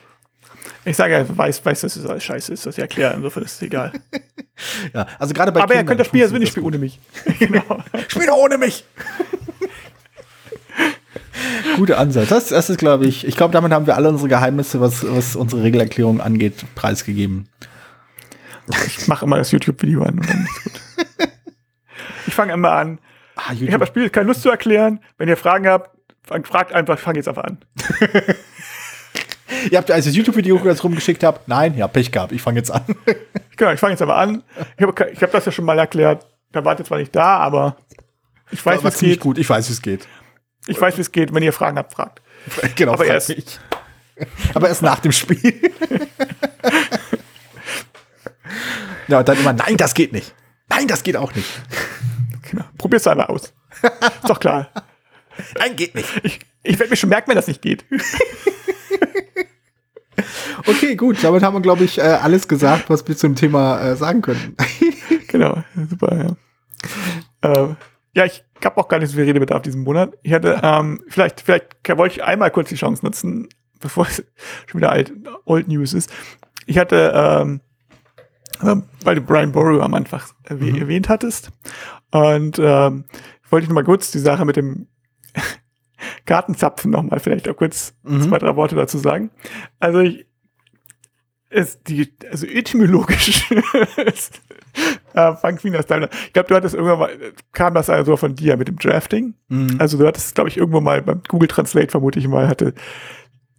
Ich 0.84 0.96
sage 0.96 1.14
ja, 1.14 1.24
weiß, 1.28 1.64
weiß, 1.64 1.80
dass 1.80 1.96
es 1.96 2.06
alles 2.06 2.22
scheiße 2.22 2.52
ist, 2.52 2.64
dass 2.64 2.76
ich 2.76 2.82
erkläre, 2.82 3.14
insofern 3.14 3.42
ist 3.42 3.54
es 3.54 3.62
egal. 3.62 3.92
ja, 4.94 5.06
also 5.18 5.34
gerade 5.34 5.50
bei 5.50 5.60
Aber 5.60 5.74
Kindern 5.74 5.84
er 5.84 5.88
könnte 5.88 6.02
das 6.02 6.06
Spiel, 6.06 6.22
also 6.22 6.36
nicht 6.36 6.50
spielen 6.50 6.66
ohne 6.66 6.78
mich. 6.78 7.00
genau. 7.40 7.82
Spiel 8.06 8.30
ohne 8.30 8.56
mich! 8.56 8.84
Guter 11.76 11.98
Ansatz. 11.98 12.28
Das, 12.28 12.48
das 12.48 12.70
ist, 12.70 12.78
glaube 12.78 13.06
ich, 13.06 13.26
ich 13.26 13.36
glaube, 13.36 13.52
damit 13.52 13.72
haben 13.72 13.86
wir 13.86 13.96
alle 13.96 14.08
unsere 14.08 14.28
Geheimnisse, 14.28 14.80
was, 14.80 15.04
was 15.06 15.34
unsere 15.34 15.64
Regelerklärung 15.64 16.20
angeht, 16.20 16.64
preisgegeben. 16.76 17.48
Ich 18.86 19.08
mache 19.08 19.24
immer 19.24 19.38
das 19.38 19.50
YouTube-Video 19.50 20.02
an. 20.02 20.48
Ich 22.26 22.34
fange 22.34 22.52
immer 22.52 22.72
an. 22.72 22.98
Ah, 23.36 23.52
ich 23.52 23.68
habe 23.68 23.78
das 23.80 23.88
Spiel 23.88 24.08
keine 24.10 24.26
Lust 24.28 24.42
zu 24.42 24.50
erklären. 24.50 25.00
Wenn 25.18 25.28
ihr 25.28 25.36
Fragen 25.36 25.68
habt, 25.68 25.90
fragt 26.44 26.72
einfach, 26.72 26.94
ich 26.94 27.00
fange 27.00 27.18
jetzt 27.18 27.28
einfach 27.28 27.44
an. 27.44 27.58
Ihr 29.70 29.78
habt, 29.78 29.90
als 29.90 30.06
ich 30.06 30.12
das 30.12 30.16
YouTube-Video 30.16 30.58
das 30.58 30.82
rumgeschickt 30.82 31.22
habe, 31.22 31.40
nein, 31.46 31.76
ja, 31.76 31.86
Pech 31.86 32.10
gehabt, 32.10 32.32
ich 32.32 32.42
fange 32.42 32.58
jetzt 32.58 32.70
an. 32.70 32.82
genau, 33.56 33.72
ich 33.72 33.78
fange 33.78 33.92
jetzt 33.92 34.02
aber 34.02 34.16
an. 34.16 34.42
Ich 34.76 34.82
habe 34.82 35.10
ich 35.12 35.22
hab 35.22 35.30
das 35.30 35.44
ja 35.44 35.52
schon 35.52 35.64
mal 35.64 35.78
erklärt. 35.78 36.26
Da 36.52 36.64
wart 36.64 36.80
ihr 36.80 36.84
zwar 36.84 36.98
nicht 36.98 37.14
da, 37.14 37.38
aber 37.38 37.76
ich 38.50 38.64
weiß, 38.64 38.82
wie 38.82 38.88
es 38.88 38.98
geht. 38.98 39.20
gut, 39.20 39.38
ich 39.38 39.48
weiß, 39.48 39.68
wie 39.68 39.72
es 39.72 39.82
geht. 39.82 40.08
Ich 40.66 40.80
weiß, 40.80 40.96
wie 40.96 41.00
es 41.00 41.12
geht. 41.12 41.32
Wenn 41.32 41.42
ihr 41.42 41.52
Fragen 41.52 41.78
habt, 41.78 41.92
fragt. 41.92 42.22
Genau, 42.76 42.92
aber 42.92 43.06
erst, 43.06 43.28
mich. 43.28 43.58
aber 44.54 44.68
erst 44.68 44.82
nach 44.82 45.00
dem 45.00 45.12
Spiel. 45.12 45.60
ja, 49.08 49.18
und 49.18 49.28
dann 49.28 49.38
immer, 49.38 49.52
nein, 49.52 49.76
das 49.76 49.94
geht 49.94 50.12
nicht. 50.12 50.34
Nein, 50.68 50.88
das 50.88 51.02
geht 51.02 51.16
auch 51.16 51.34
nicht. 51.34 51.48
Genau. 52.50 52.64
Probier's 52.78 53.06
einmal 53.06 53.26
aus. 53.26 53.52
Ist 53.82 54.28
doch 54.28 54.40
klar. 54.40 54.70
Nein, 55.58 55.76
geht 55.76 55.94
nicht. 55.94 56.08
Ich, 56.22 56.40
ich 56.62 56.78
werde 56.78 56.90
mir 56.90 56.96
schon 56.96 57.10
merken, 57.10 57.28
wenn 57.28 57.36
das 57.36 57.46
nicht 57.46 57.62
geht. 57.62 57.84
Okay, 60.66 60.96
gut. 60.96 61.22
Damit 61.22 61.42
haben 61.42 61.54
wir, 61.54 61.60
glaube 61.60 61.84
ich, 61.84 61.98
äh, 61.98 62.02
alles 62.02 62.48
gesagt, 62.48 62.90
was 62.90 63.06
wir 63.06 63.16
zum 63.16 63.34
Thema 63.34 63.80
äh, 63.80 63.96
sagen 63.96 64.22
können. 64.22 64.56
genau, 65.28 65.62
super, 65.88 66.36
ja. 67.42 67.50
Äh, 67.50 67.74
ja, 68.14 68.24
ich 68.24 68.44
habe 68.64 68.78
auch 68.78 68.88
gar 68.88 68.98
nicht 68.98 69.10
so 69.10 69.16
viel 69.16 69.24
Redebedarf 69.24 69.62
diesen 69.62 69.84
Monat. 69.84 70.14
Ich 70.22 70.32
hatte, 70.32 70.60
ähm, 70.62 71.02
vielleicht, 71.08 71.42
vielleicht 71.42 71.76
wollte 71.96 72.16
ich 72.16 72.24
einmal 72.24 72.50
kurz 72.50 72.70
die 72.70 72.76
Chance 72.76 73.04
nutzen, 73.04 73.48
bevor 73.78 74.06
es 74.06 74.24
schon 74.66 74.80
wieder 74.80 74.90
alt, 74.90 75.12
Old 75.44 75.68
News 75.68 75.92
ist. 75.92 76.10
Ich 76.66 76.78
hatte, 76.78 77.12
ähm, 77.14 77.60
ähm 78.62 78.84
weil 79.04 79.16
du 79.16 79.20
Brian 79.20 79.52
Boru 79.52 79.80
am 79.80 79.94
Anfang 79.94 80.22
mhm. 80.48 80.80
erwähnt 80.80 81.08
hattest. 81.08 81.50
Und 82.10 82.58
ähm, 82.58 83.04
wollte 83.50 83.64
ich 83.64 83.68
noch 83.68 83.74
mal 83.74 83.84
kurz 83.84 84.10
die 84.10 84.18
Sache 84.18 84.44
mit 84.44 84.56
dem 84.56 84.86
Kartenzapfen 86.26 86.90
noch 86.90 87.02
mal 87.02 87.20
vielleicht 87.20 87.48
auch 87.48 87.56
kurz 87.56 87.94
mhm. 88.02 88.22
zwei, 88.22 88.38
drei 88.38 88.56
Worte 88.56 88.74
dazu 88.76 88.98
sagen. 88.98 89.30
Also 89.78 90.00
ich, 90.00 90.26
ist 91.48 91.88
die, 91.88 92.12
also 92.30 92.46
etymologisch 92.46 93.50
ist, 94.04 94.42
äh, 95.14 95.34
Frank 95.36 95.62
Wiener 95.64 95.82
Style. 95.82 96.08
Ich 96.26 96.32
glaube, 96.32 96.48
du 96.48 96.54
hattest 96.54 96.74
irgendwann 96.74 96.98
mal, 96.98 97.10
kam 97.52 97.74
das 97.74 97.88
also 97.88 98.16
von 98.16 98.34
dir 98.34 98.56
mit 98.56 98.68
dem 98.68 98.76
Drafting. 98.76 99.34
Mhm. 99.48 99.76
Also 99.78 99.96
du 99.96 100.06
hattest, 100.06 100.34
glaube 100.34 100.50
ich, 100.50 100.56
irgendwo 100.56 100.80
mal 100.80 101.02
beim 101.02 101.22
Google 101.28 101.48
Translate 101.48 101.90
vermute 101.90 102.18
ich 102.18 102.28
mal, 102.28 102.48
hatte 102.48 102.74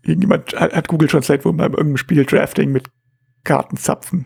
irgendjemand, 0.04 0.54
hat 0.54 0.88
Google 0.88 1.08
Translate 1.08 1.46
wohl 1.46 1.54
mal 1.54 1.70
bei 1.70 1.78
irgendeinem 1.78 1.98
Spiel 1.98 2.26
Drafting 2.26 2.72
mit 2.72 2.90
Kartenzapfen. 3.44 4.26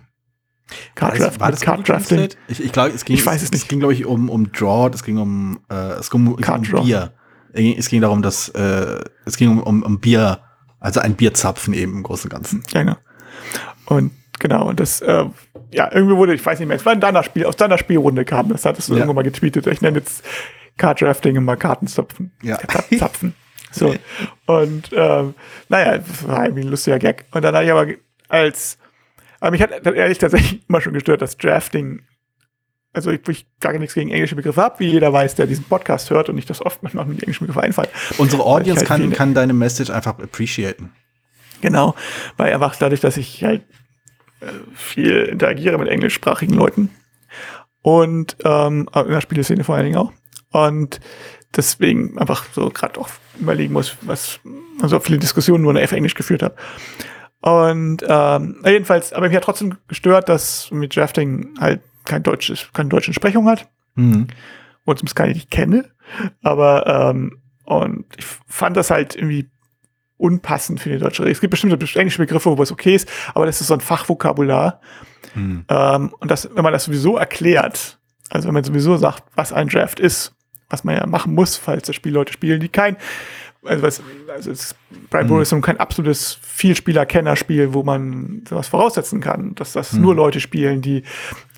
Card 0.95 1.19
war 1.19 1.27
das, 1.27 1.39
war 1.39 1.51
das 1.51 1.61
Kartendrafting? 1.61 2.29
Ich, 2.47 2.63
ich 2.63 2.71
glaube, 2.71 2.89
es 2.89 3.05
ging, 3.05 3.15
ich 3.15 3.25
weiß 3.25 3.41
es 3.41 3.51
nicht. 3.51 3.63
Es 3.63 3.67
ging, 3.67 3.79
glaube 3.79 3.93
ich, 3.93 4.05
um, 4.05 4.29
um 4.29 4.51
Draw, 4.51 4.91
es 4.93 5.03
ging 5.03 5.17
um, 5.17 5.59
äh, 5.69 5.75
es 5.99 6.09
ging 6.09 6.27
um, 6.27 6.33
um 6.35 6.61
Bier. 6.83 7.13
Es 7.53 7.89
ging 7.89 8.01
darum, 8.01 8.21
dass, 8.21 8.49
äh, 8.49 9.03
es 9.25 9.37
ging 9.37 9.49
um, 9.49 9.61
um, 9.61 9.83
um 9.83 9.99
Bier, 9.99 10.39
also 10.79 10.99
ein 10.99 11.15
Bierzapfen 11.15 11.73
eben 11.73 11.97
im 11.97 12.03
Großen 12.03 12.29
und 12.29 12.33
Ganzen. 12.33 12.63
Ja, 12.71 12.83
genau. 12.83 12.97
Und 13.85 14.11
genau, 14.39 14.69
und 14.69 14.79
das, 14.79 15.01
äh, 15.01 15.25
ja, 15.73 15.89
irgendwie 15.91 16.15
wurde, 16.15 16.33
ich 16.33 16.45
weiß 16.45 16.59
nicht 16.59 16.67
mehr, 16.67 16.77
es 16.77 16.85
war 16.85 16.93
in 16.93 17.01
deiner 17.01 17.23
Spiel, 17.23 17.45
aus 17.45 17.55
deiner 17.55 17.77
Spielrunde 17.77 18.25
kam, 18.25 18.49
das 18.49 18.65
hattest 18.65 18.89
du 18.89 18.93
ja. 18.93 18.99
irgendwann 18.99 19.17
mal 19.17 19.23
getweetet. 19.23 19.67
Ich 19.67 19.81
nenne 19.81 19.99
jetzt 19.99 20.23
Card 20.77 21.01
Drafting 21.01 21.35
immer 21.35 21.57
Kartenzapfen. 21.57 22.31
Ja. 22.41 22.57
Zapfen. 22.97 23.33
So. 23.73 23.95
Und 24.47 24.89
ähm, 24.91 25.33
naja, 25.69 26.03
war 26.25 26.43
irgendwie 26.43 26.63
ein 26.63 26.67
lustiger 26.67 26.99
Gag. 26.99 27.23
Und 27.31 27.43
dann 27.43 27.55
habe 27.55 27.63
ich 27.63 27.71
aber 27.71 27.87
als, 28.27 28.77
aber 29.41 29.51
mich 29.51 29.61
hat 29.61 29.85
ehrlich 29.85 30.19
tatsächlich 30.19 30.61
immer 30.69 30.79
schon 30.79 30.93
gestört, 30.93 31.21
dass 31.21 31.35
Drafting, 31.35 32.03
also 32.93 33.09
ich, 33.11 33.27
ich 33.27 33.45
gar 33.59 33.73
nichts 33.73 33.95
gegen 33.95 34.11
englische 34.11 34.35
Begriffe 34.35 34.61
habe, 34.61 34.79
wie 34.79 34.87
jeder 34.87 35.11
weiß, 35.11 35.35
der 35.35 35.47
diesen 35.47 35.65
Podcast 35.65 36.11
hört 36.11 36.29
und 36.29 36.37
ich 36.37 36.45
das 36.45 36.63
oft 36.63 36.83
manchmal 36.83 37.05
mit 37.05 37.21
englischen 37.21 37.45
Begriffen 37.45 37.63
einfallen. 37.63 37.89
Unsere 38.19 38.43
Audience 38.43 38.81
halt 38.81 38.87
kann, 38.87 39.11
kann 39.11 39.33
deine 39.33 39.53
Message 39.53 39.89
einfach 39.89 40.19
appreciaten. 40.19 40.91
Genau, 41.59 41.95
weil 42.37 42.53
einfach 42.53 42.75
dadurch, 42.75 43.01
dass 43.01 43.17
ich 43.17 43.43
halt 43.43 43.63
äh, 44.41 44.45
viel 44.75 45.23
interagiere 45.23 45.77
mit 45.77 45.89
englischsprachigen 45.89 46.55
Leuten 46.55 46.89
und 47.81 48.37
ähm, 48.43 48.87
in 48.93 49.09
der 49.09 49.21
Spieleszene 49.21 49.63
vor 49.63 49.75
allen 49.75 49.85
Dingen 49.85 49.97
auch. 49.97 50.13
Und 50.51 50.99
deswegen 51.55 52.17
einfach 52.19 52.45
so 52.53 52.69
gerade 52.69 52.99
auch 52.99 53.09
überlegen 53.39 53.73
muss, 53.73 53.97
was 54.01 54.39
also 54.81 54.99
viele 54.99 55.17
Diskussionen 55.17 55.63
nur 55.63 55.81
auf 55.81 55.91
Englisch 55.91 56.15
geführt 56.15 56.43
habe. 56.43 56.55
Und 57.41 58.03
ähm, 58.07 58.61
jedenfalls, 58.65 59.13
aber 59.13 59.27
mich 59.27 59.35
hat 59.35 59.43
trotzdem 59.43 59.77
gestört, 59.87 60.29
dass 60.29 60.69
mit 60.71 60.95
Drafting 60.95 61.55
halt 61.59 61.81
kein 62.05 62.23
deutsches, 62.23 62.67
keine 62.73 62.89
deutsche 62.89 63.07
Entsprechung 63.07 63.47
hat. 63.49 63.67
Mhm. 63.95 64.27
Und 64.85 64.97
zumindest 64.99 65.15
keine, 65.15 65.33
die 65.33 65.39
ich 65.39 65.49
kenne. 65.49 65.89
Aber 66.41 66.85
ähm, 66.87 67.41
und 67.65 68.05
ich 68.17 68.25
fand 68.47 68.77
das 68.77 68.91
halt 68.91 69.15
irgendwie 69.15 69.49
unpassend 70.17 70.79
für 70.79 70.89
die 70.89 70.99
deutsche 70.99 71.23
Rede. 71.23 71.31
Es 71.31 71.41
gibt 71.41 71.51
bestimmte 71.51 71.99
englische 71.99 72.19
Begriffe, 72.19 72.55
wo 72.55 72.61
es 72.61 72.71
okay 72.71 72.95
ist, 72.95 73.09
aber 73.33 73.45
das 73.47 73.59
ist 73.59 73.67
so 73.67 73.73
ein 73.73 73.81
Fachvokabular. 73.81 74.81
Hm. 75.33 75.65
Ähm, 75.67 76.13
und 76.19 76.29
das, 76.29 76.49
wenn 76.53 76.63
man 76.63 76.73
das 76.73 76.83
sowieso 76.83 77.17
erklärt, 77.17 77.97
also 78.29 78.47
wenn 78.47 78.53
man 78.53 78.63
sowieso 78.63 78.97
sagt, 78.97 79.23
was 79.35 79.51
ein 79.51 79.67
Draft 79.67 79.99
ist, 79.99 80.35
was 80.69 80.83
man 80.83 80.95
ja 80.95 81.05
machen 81.07 81.33
muss, 81.33 81.57
falls 81.57 81.87
das 81.87 81.95
Spiel 81.95 82.13
Leute 82.13 82.33
spielen, 82.33 82.59
die 82.59 82.69
kein, 82.69 82.97
also, 83.63 83.83
was, 83.83 84.01
also 84.33 84.51
es, 84.51 84.75
Brian 85.09 85.29
hm. 85.29 85.41
ist 85.41 85.61
kein 85.61 85.79
absolutes 85.79 86.39
Vielspieler-Kenner-Spiel, 86.41 87.73
wo 87.73 87.83
man 87.83 88.43
sowas 88.47 88.67
voraussetzen 88.67 89.21
kann, 89.21 89.55
dass 89.55 89.73
das 89.73 89.93
hm. 89.93 90.01
nur 90.01 90.15
Leute 90.15 90.39
spielen, 90.39 90.81
die 90.81 91.03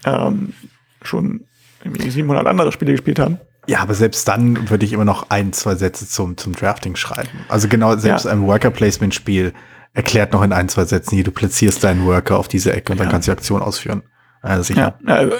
ähm, 0.05 0.53
schon 1.01 1.45
700 1.83 2.45
andere 2.45 2.71
Spiele 2.71 2.91
gespielt 2.91 3.19
haben. 3.19 3.39
Ja, 3.67 3.79
aber 3.79 3.93
selbst 3.93 4.27
dann 4.27 4.69
würde 4.69 4.85
ich 4.85 4.91
immer 4.91 5.05
noch 5.05 5.29
ein, 5.29 5.53
zwei 5.53 5.75
Sätze 5.75 6.07
zum, 6.07 6.35
zum 6.35 6.53
Drafting 6.53 6.95
schreiben. 6.95 7.45
Also 7.47 7.69
genau, 7.69 7.95
selbst 7.95 8.25
ja. 8.25 8.31
ein 8.31 8.45
Worker-Placement-Spiel 8.45 9.53
erklärt 9.93 10.33
noch 10.33 10.43
in 10.43 10.51
ein, 10.51 10.67
zwei 10.69 10.85
Sätzen, 10.85 11.15
hier, 11.15 11.23
du 11.23 11.31
platzierst 11.31 11.83
deinen 11.83 12.05
Worker 12.05 12.37
auf 12.37 12.47
diese 12.47 12.73
Ecke 12.73 12.91
und 12.91 12.97
ja. 12.97 13.05
dann 13.05 13.11
kannst 13.11 13.27
du 13.27 13.31
die 13.31 13.37
Aktion 13.37 13.61
ausführen. 13.61 14.03
Also 14.43 14.63
sicher. 14.63 14.99
Ja, 15.07 15.15
also, 15.15 15.37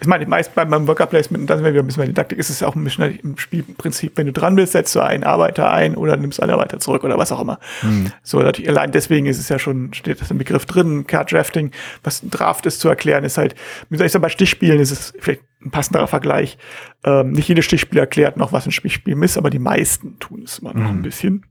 ich 0.00 0.06
meine, 0.06 0.24
meist 0.24 0.54
beim, 0.54 0.70
beim 0.70 0.88
Worker 0.88 1.04
Placement, 1.04 1.48
dann 1.50 1.58
sind 1.58 1.74
wir 1.74 1.78
ein 1.78 1.86
bisschen 1.86 2.02
bei 2.02 2.06
Didaktik, 2.06 2.38
ist 2.38 2.48
es 2.48 2.62
auch 2.62 2.74
ein 2.74 2.82
bisschen 2.82 3.18
im 3.18 3.36
Spielprinzip, 3.36 4.16
wenn 4.16 4.24
du 4.24 4.32
dran 4.32 4.56
bist, 4.56 4.72
setzt 4.72 4.94
du 4.94 5.00
einen 5.00 5.24
Arbeiter 5.24 5.70
ein 5.70 5.94
oder 5.94 6.16
nimmst 6.16 6.42
einen 6.42 6.52
Arbeiter 6.52 6.80
zurück 6.80 7.04
oder 7.04 7.18
was 7.18 7.32
auch 7.32 7.40
immer. 7.42 7.58
Mhm. 7.82 8.12
So, 8.22 8.40
natürlich, 8.40 8.70
allein 8.70 8.92
deswegen 8.92 9.26
ist 9.26 9.38
es 9.38 9.50
ja 9.50 9.58
schon, 9.58 9.92
steht 9.92 10.22
das 10.22 10.30
im 10.30 10.38
Begriff 10.38 10.64
drin, 10.64 11.06
Card 11.06 11.32
Drafting, 11.32 11.70
was 12.02 12.22
ein 12.22 12.30
Draft 12.30 12.64
ist 12.64 12.80
zu 12.80 12.88
erklären, 12.88 13.24
ist 13.24 13.36
halt, 13.36 13.54
wie 13.90 13.98
soll 13.98 14.06
ich 14.06 14.12
sagen, 14.12 14.22
bei 14.22 14.30
Stichspielen 14.30 14.80
ist 14.80 14.90
es 14.90 15.12
vielleicht 15.18 15.42
ein 15.62 15.70
passenderer 15.70 16.06
Vergleich. 16.06 16.56
Ähm, 17.04 17.32
nicht 17.32 17.48
jedes 17.48 17.66
Stichspiel 17.66 17.98
erklärt 17.98 18.38
noch, 18.38 18.52
was 18.52 18.64
ein 18.64 18.72
Stichspiel 18.72 19.22
ist, 19.22 19.36
aber 19.36 19.50
die 19.50 19.58
meisten 19.58 20.18
tun 20.18 20.44
es 20.44 20.60
immer 20.60 20.72
noch 20.72 20.88
ein 20.88 21.02
bisschen. 21.02 21.44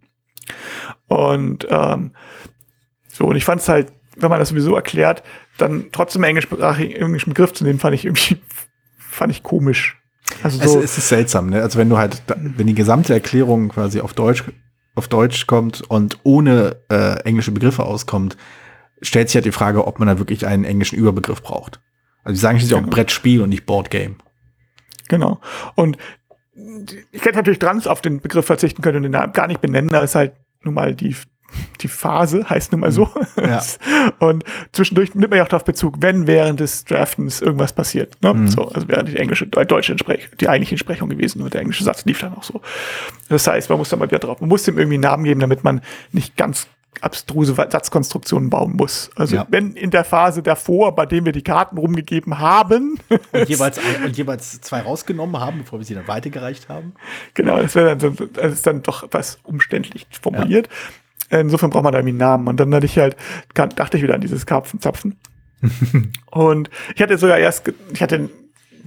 Und 1.08 1.68
ähm, 1.70 2.14
so, 3.08 3.26
und 3.26 3.36
ich 3.36 3.46
fand 3.46 3.62
es 3.62 3.70
halt, 3.70 3.94
wenn 4.16 4.30
man 4.30 4.40
das 4.40 4.50
sowieso 4.50 4.76
erklärt, 4.76 5.24
dann 5.58 5.86
trotzdem 5.92 6.24
englischsprachigen 6.24 6.96
englischen 6.96 7.32
Begriff 7.32 7.54
zu 7.54 7.64
nehmen, 7.64 7.80
fand 7.80 7.96
ich 7.96 8.06
irgendwie, 8.06 8.38
fand 8.98 9.32
ich 9.32 9.44
komisch. 9.44 10.02
Also 10.44 10.58
so. 10.58 10.80
Es, 10.80 10.92
es 10.92 10.98
ist 10.98 11.10
seltsam, 11.10 11.50
ne? 11.50 11.62
Also 11.62 11.78
wenn 11.78 11.90
du 11.90 11.98
halt, 11.98 12.24
wenn 12.36 12.68
die 12.68 12.74
gesamte 12.74 13.14
Erklärung 13.14 13.70
quasi 13.70 14.02
auf 14.02 14.14
Deutsch, 14.14 14.44
auf 14.96 15.08
Deutsch 15.08 15.46
kommt 15.46 15.82
und 15.82 16.20
ohne 16.24 16.78
äh, 16.90 17.20
englische 17.24 17.52
Begriffe 17.52 17.84
auskommt, 17.84 18.38
stellt 19.02 19.30
sich 19.30 19.36
halt 19.36 19.46
die 19.46 19.52
Frage, 19.52 19.86
ob 19.86 20.00
man 20.00 20.08
da 20.08 20.18
wirklich 20.18 20.48
einen 20.48 20.64
englischen 20.64 20.98
Überbegriff 20.98 21.44
braucht. 21.44 21.80
Also 22.24 22.36
die 22.36 22.42
sagen 22.42 22.58
schließlich 22.58 22.78
genau. 22.78 22.90
auch 22.90 22.94
Brettspiel 22.94 23.42
und 23.42 23.50
nicht 23.50 23.66
Boardgame. 23.66 24.16
Genau. 25.10 25.40
Und 25.76 25.98
ich 27.12 27.24
hätte 27.24 27.36
natürlich 27.36 27.60
dran 27.60 27.86
auf 27.86 28.02
den 28.02 28.22
Begriff 28.22 28.46
verzichten 28.46 28.82
können 28.82 28.98
und 28.98 29.04
den 29.04 29.12
Namen 29.12 29.34
gar 29.34 29.48
nicht 29.48 29.62
benennen, 29.62 29.90
da 29.90 30.00
ist 30.00 30.16
halt 30.16 30.34
nun 30.64 30.74
mal 30.74 30.96
die, 30.96 31.16
die 31.82 31.88
Phase, 31.88 32.50
heißt 32.50 32.72
nun 32.72 32.82
mal 32.82 32.92
so. 32.92 33.10
Ja. 33.38 33.62
Und 34.20 34.44
zwischendurch 34.72 35.16
nimmt 35.16 35.30
man 35.30 35.38
ja 35.38 35.44
auch 35.44 35.50
darauf 35.50 35.66
Bezug, 35.66 35.96
wenn 36.00 36.28
während 36.28 36.60
des 36.60 36.86
Draftens 36.86 37.42
irgendwas 37.42 37.74
passiert. 37.74 38.22
Ne? 38.22 38.34
Mhm. 38.34 38.48
So, 38.48 38.68
also 38.70 38.88
wäre 38.88 39.04
die 39.04 39.18
englische, 39.18 39.48
die 39.48 39.66
deutsche 39.66 39.92
Entsprechung, 39.92 40.38
die 40.40 40.50
eigentliche 40.50 40.74
Entsprechung 40.74 41.10
gewesen 41.10 41.42
und 41.42 41.54
der 41.54 41.62
englische 41.62 41.84
Satz 41.84 42.06
lief 42.06 42.20
dann 42.20 42.36
auch 42.36 42.44
so. 42.44 42.62
Das 43.30 43.48
heißt, 43.48 43.70
man 43.70 43.80
muss 43.80 43.90
da 43.90 43.98
mal 43.98 44.08
wieder 44.08 44.20
drauf, 44.20 44.40
man 44.42 44.50
muss 44.50 44.64
dem 44.64 44.78
irgendwie 44.78 44.96
einen 44.96 45.04
Namen 45.04 45.24
geben, 45.24 45.40
damit 45.40 45.64
man 45.64 45.82
nicht 46.12 46.38
ganz 46.38 46.68
abstruse 47.02 47.54
Satzkonstruktionen 47.56 48.50
bauen 48.50 48.74
muss. 48.76 49.10
Also 49.16 49.36
ja. 49.36 49.48
wenn 49.50 49.74
in 49.74 49.92
der 49.92 50.04
Phase 50.04 50.42
davor, 50.42 50.96
bei 50.96 51.06
dem 51.06 51.26
wir 51.26 51.32
die 51.32 51.44
Karten 51.44 51.78
rumgegeben 51.78 52.40
haben 52.40 53.00
und 53.32 53.50
jeweils, 53.50 53.78
ein, 53.78 54.04
und 54.06 54.18
jeweils 54.18 54.62
zwei 54.62 54.82
rausgenommen 54.82 55.40
haben, 55.40 55.60
bevor 55.60 55.80
wir 55.80 55.86
sie 55.86 55.94
dann 55.94 56.08
weitergereicht 56.08 56.70
haben. 56.70 56.94
Genau, 57.34 57.62
das 57.62 57.76
wäre 57.76 57.96
dann, 57.96 58.18
das 58.34 58.54
ist 58.54 58.68
dann 58.68 58.82
doch 58.82 59.04
etwas 59.04 59.40
umständlich 59.44 60.08
formuliert. 60.22 60.68
Ja. 60.68 60.74
Insofern 61.30 61.70
braucht 61.70 61.84
man 61.84 61.94
da 61.94 62.00
irgendwie 62.00 62.12
einen 62.12 62.20
Namen. 62.20 62.48
Und 62.48 62.60
dann 62.60 62.74
hatte 62.74 62.86
ich 62.86 62.98
halt, 62.98 63.16
dachte 63.54 63.98
ich 63.98 64.04
wieder 64.04 64.16
an 64.16 64.22
dieses 64.22 64.46
Karpfenzapfen. 64.46 65.18
und 66.32 66.70
ich 66.96 67.02
hatte 67.02 67.18
sogar 67.18 67.38
erst, 67.38 67.72
ich 67.92 68.02
hatte 68.02 68.30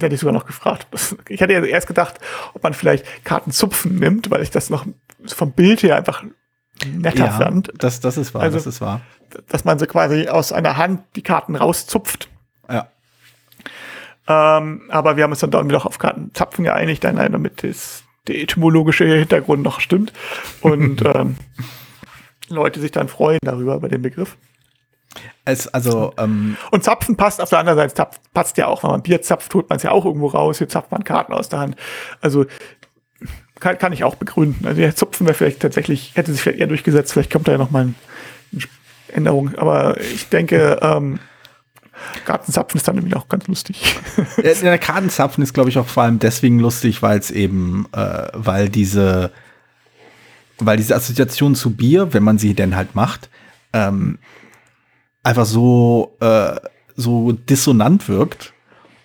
werde 0.01 0.15
ich 0.15 0.21
sogar 0.21 0.33
noch 0.33 0.45
gefragt. 0.45 0.87
Ich 1.27 1.41
hatte 1.41 1.53
erst 1.53 1.87
gedacht, 1.87 2.19
ob 2.53 2.63
man 2.63 2.73
vielleicht 2.73 3.05
Kartenzupfen 3.25 3.95
nimmt, 3.95 4.31
weil 4.31 4.41
ich 4.41 4.49
das 4.49 4.69
noch 4.69 4.85
vom 5.25 5.51
Bild 5.51 5.83
her 5.83 5.95
einfach 5.95 6.23
netter 6.85 7.25
ja, 7.25 7.31
fand. 7.31 7.71
Das, 7.77 7.99
das 7.99 8.17
ist 8.17 8.33
wahr, 8.33 8.43
also, 8.43 8.57
das 8.57 8.67
ist 8.67 8.81
wahr. 8.81 9.01
Dass 9.49 9.65
man 9.65 9.77
so 9.79 9.85
quasi 9.85 10.27
aus 10.27 10.51
einer 10.51 10.77
Hand 10.77 11.03
die 11.15 11.21
Karten 11.21 11.55
rauszupft. 11.55 12.29
Ja. 12.69 12.87
Ähm, 14.27 14.83
aber 14.89 15.17
wir 15.17 15.23
haben 15.23 15.31
uns 15.31 15.39
dann 15.39 15.51
doch 15.51 15.85
auf 15.85 15.97
Kartenzapfen 15.97 16.63
geeinigt, 16.63 17.03
dann 17.03 17.17
damit 17.17 17.63
das, 17.63 18.03
der 18.27 18.39
etymologische 18.39 19.05
Hintergrund 19.05 19.63
noch 19.63 19.79
stimmt. 19.79 20.13
Und 20.61 21.03
ähm, 21.13 21.35
Leute 22.55 22.79
sich 22.79 22.91
dann 22.91 23.07
freuen 23.07 23.39
darüber, 23.41 23.79
bei 23.79 23.87
dem 23.87 24.01
Begriff. 24.01 24.37
Es, 25.45 25.67
also, 25.67 26.13
ähm, 26.17 26.57
und 26.71 26.83
Zapfen 26.83 27.15
passt 27.17 27.41
auf 27.41 27.49
der 27.49 27.59
anderen 27.59 27.77
Seite, 27.77 27.93
zapft, 27.95 28.21
passt 28.33 28.57
ja 28.57 28.67
auch. 28.67 28.83
Wenn 28.83 28.91
man 28.91 29.01
Bier 29.01 29.21
zapft, 29.21 29.51
tut 29.51 29.69
man 29.69 29.77
es 29.77 29.83
ja 29.83 29.91
auch 29.91 30.05
irgendwo 30.05 30.27
raus. 30.27 30.59
Hier 30.59 30.69
zapft 30.69 30.91
man 30.91 31.03
Karten 31.03 31.33
aus 31.33 31.49
der 31.49 31.59
Hand. 31.59 31.75
Also 32.21 32.45
kann, 33.59 33.77
kann 33.77 33.93
ich 33.93 34.03
auch 34.03 34.15
begründen. 34.15 34.67
Also 34.67 34.79
der 34.79 34.95
Zupfen 34.95 35.25
wäre 35.25 35.33
vielleicht 35.33 35.61
tatsächlich, 35.61 36.11
hätte 36.15 36.31
sich 36.31 36.41
vielleicht 36.41 36.59
eher 36.59 36.67
durchgesetzt, 36.67 37.13
vielleicht 37.13 37.31
kommt 37.31 37.47
da 37.47 37.53
ja 37.53 37.57
noch 37.57 37.71
mal 37.71 37.81
eine 38.51 38.63
Änderung. 39.11 39.55
Aber 39.55 39.99
ich 39.99 40.29
denke, 40.29 40.77
ähm, 40.81 41.19
Kartenzapfen 42.25 42.77
ist 42.77 42.87
dann 42.87 42.95
nämlich 42.95 43.15
auch 43.15 43.27
ganz 43.27 43.47
lustig. 43.47 43.95
Ja, 44.37 44.53
der 44.53 44.77
Kartenzapfen 44.77 45.43
ist, 45.43 45.53
glaube 45.53 45.69
ich, 45.69 45.77
auch 45.77 45.87
vor 45.87 46.03
allem 46.03 46.19
deswegen 46.19 46.59
lustig, 46.59 47.01
weil 47.01 47.19
es 47.19 47.31
eben, 47.31 47.87
äh, 47.91 48.27
weil 48.33 48.69
diese, 48.69 49.31
weil 50.59 50.77
diese 50.77 50.95
Assoziation 50.95 51.55
zu 51.55 51.71
Bier, 51.75 52.13
wenn 52.13 52.23
man 52.23 52.37
sie 52.37 52.53
denn 52.53 52.75
halt 52.75 52.95
macht, 52.95 53.29
ähm, 53.73 54.19
einfach 55.23 55.45
so, 55.45 56.15
äh, 56.19 56.55
so 56.95 57.31
dissonant 57.31 58.07
wirkt 58.07 58.53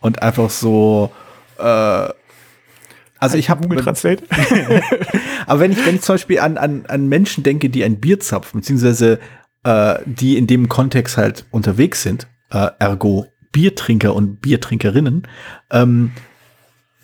und 0.00 0.22
einfach 0.22 0.50
so, 0.50 1.12
äh, 1.58 2.08
also 3.18 3.38
ich 3.38 3.48
habe 3.48 3.62
Google 3.62 3.82
Translate. 3.82 4.22
aber 5.46 5.60
wenn 5.60 5.72
ich, 5.72 5.86
wenn 5.86 5.94
ich 5.94 6.02
zum 6.02 6.14
Beispiel 6.14 6.40
an, 6.40 6.58
an, 6.58 6.84
an 6.86 7.08
Menschen 7.08 7.42
denke, 7.42 7.70
die 7.70 7.84
ein 7.84 8.00
Bier 8.00 8.20
zapfen, 8.20 8.60
beziehungsweise 8.60 9.18
äh, 9.64 9.96
die 10.04 10.36
in 10.36 10.46
dem 10.46 10.68
Kontext 10.68 11.16
halt 11.16 11.46
unterwegs 11.50 12.02
sind, 12.02 12.26
äh, 12.50 12.70
ergo 12.78 13.26
Biertrinker 13.52 14.14
und 14.14 14.40
Biertrinkerinnen, 14.40 15.28
ähm, 15.70 16.12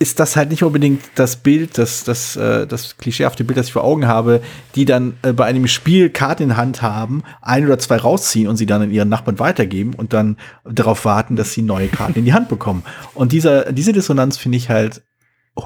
ist 0.01 0.19
das 0.19 0.35
halt 0.35 0.51
nicht 0.51 0.65
unbedingt 0.65 1.03
das 1.15 1.37
Bild, 1.37 1.77
das, 1.77 2.05
das, 2.05 2.35
äh, 2.35 2.67
das 2.67 2.97
klischeehafte 2.97 3.45
Bild, 3.45 3.59
das 3.59 3.67
ich 3.67 3.75
vor 3.75 3.85
Augen 3.85 4.07
habe, 4.07 4.41
die 4.75 4.87
dann 4.87 5.19
äh, 5.21 5.35
bei 5.35 5.45
einem 5.45 5.67
Spiel 5.67 6.09
Karten 6.09 6.45
in 6.45 6.57
Hand 6.57 6.81
haben, 6.81 7.23
ein 7.43 7.67
oder 7.67 7.79
zwei 7.79 7.99
rausziehen 7.99 8.49
und 8.49 8.57
sie 8.57 8.65
dann 8.65 8.81
an 8.81 8.91
ihren 8.91 9.11
Nachbarn 9.11 9.39
weitergeben 9.39 9.93
und 9.93 10.15
dann 10.15 10.39
darauf 10.65 11.05
warten, 11.05 11.37
dass 11.37 11.53
sie 11.53 11.61
neue 11.61 11.89
Karten 11.89 12.19
in 12.19 12.25
die 12.25 12.33
Hand 12.33 12.49
bekommen. 12.49 12.83
Und 13.13 13.33
dieser, 13.33 13.73
diese 13.73 13.93
Dissonanz 13.93 14.39
finde 14.39 14.57
ich 14.57 14.71
halt 14.71 15.03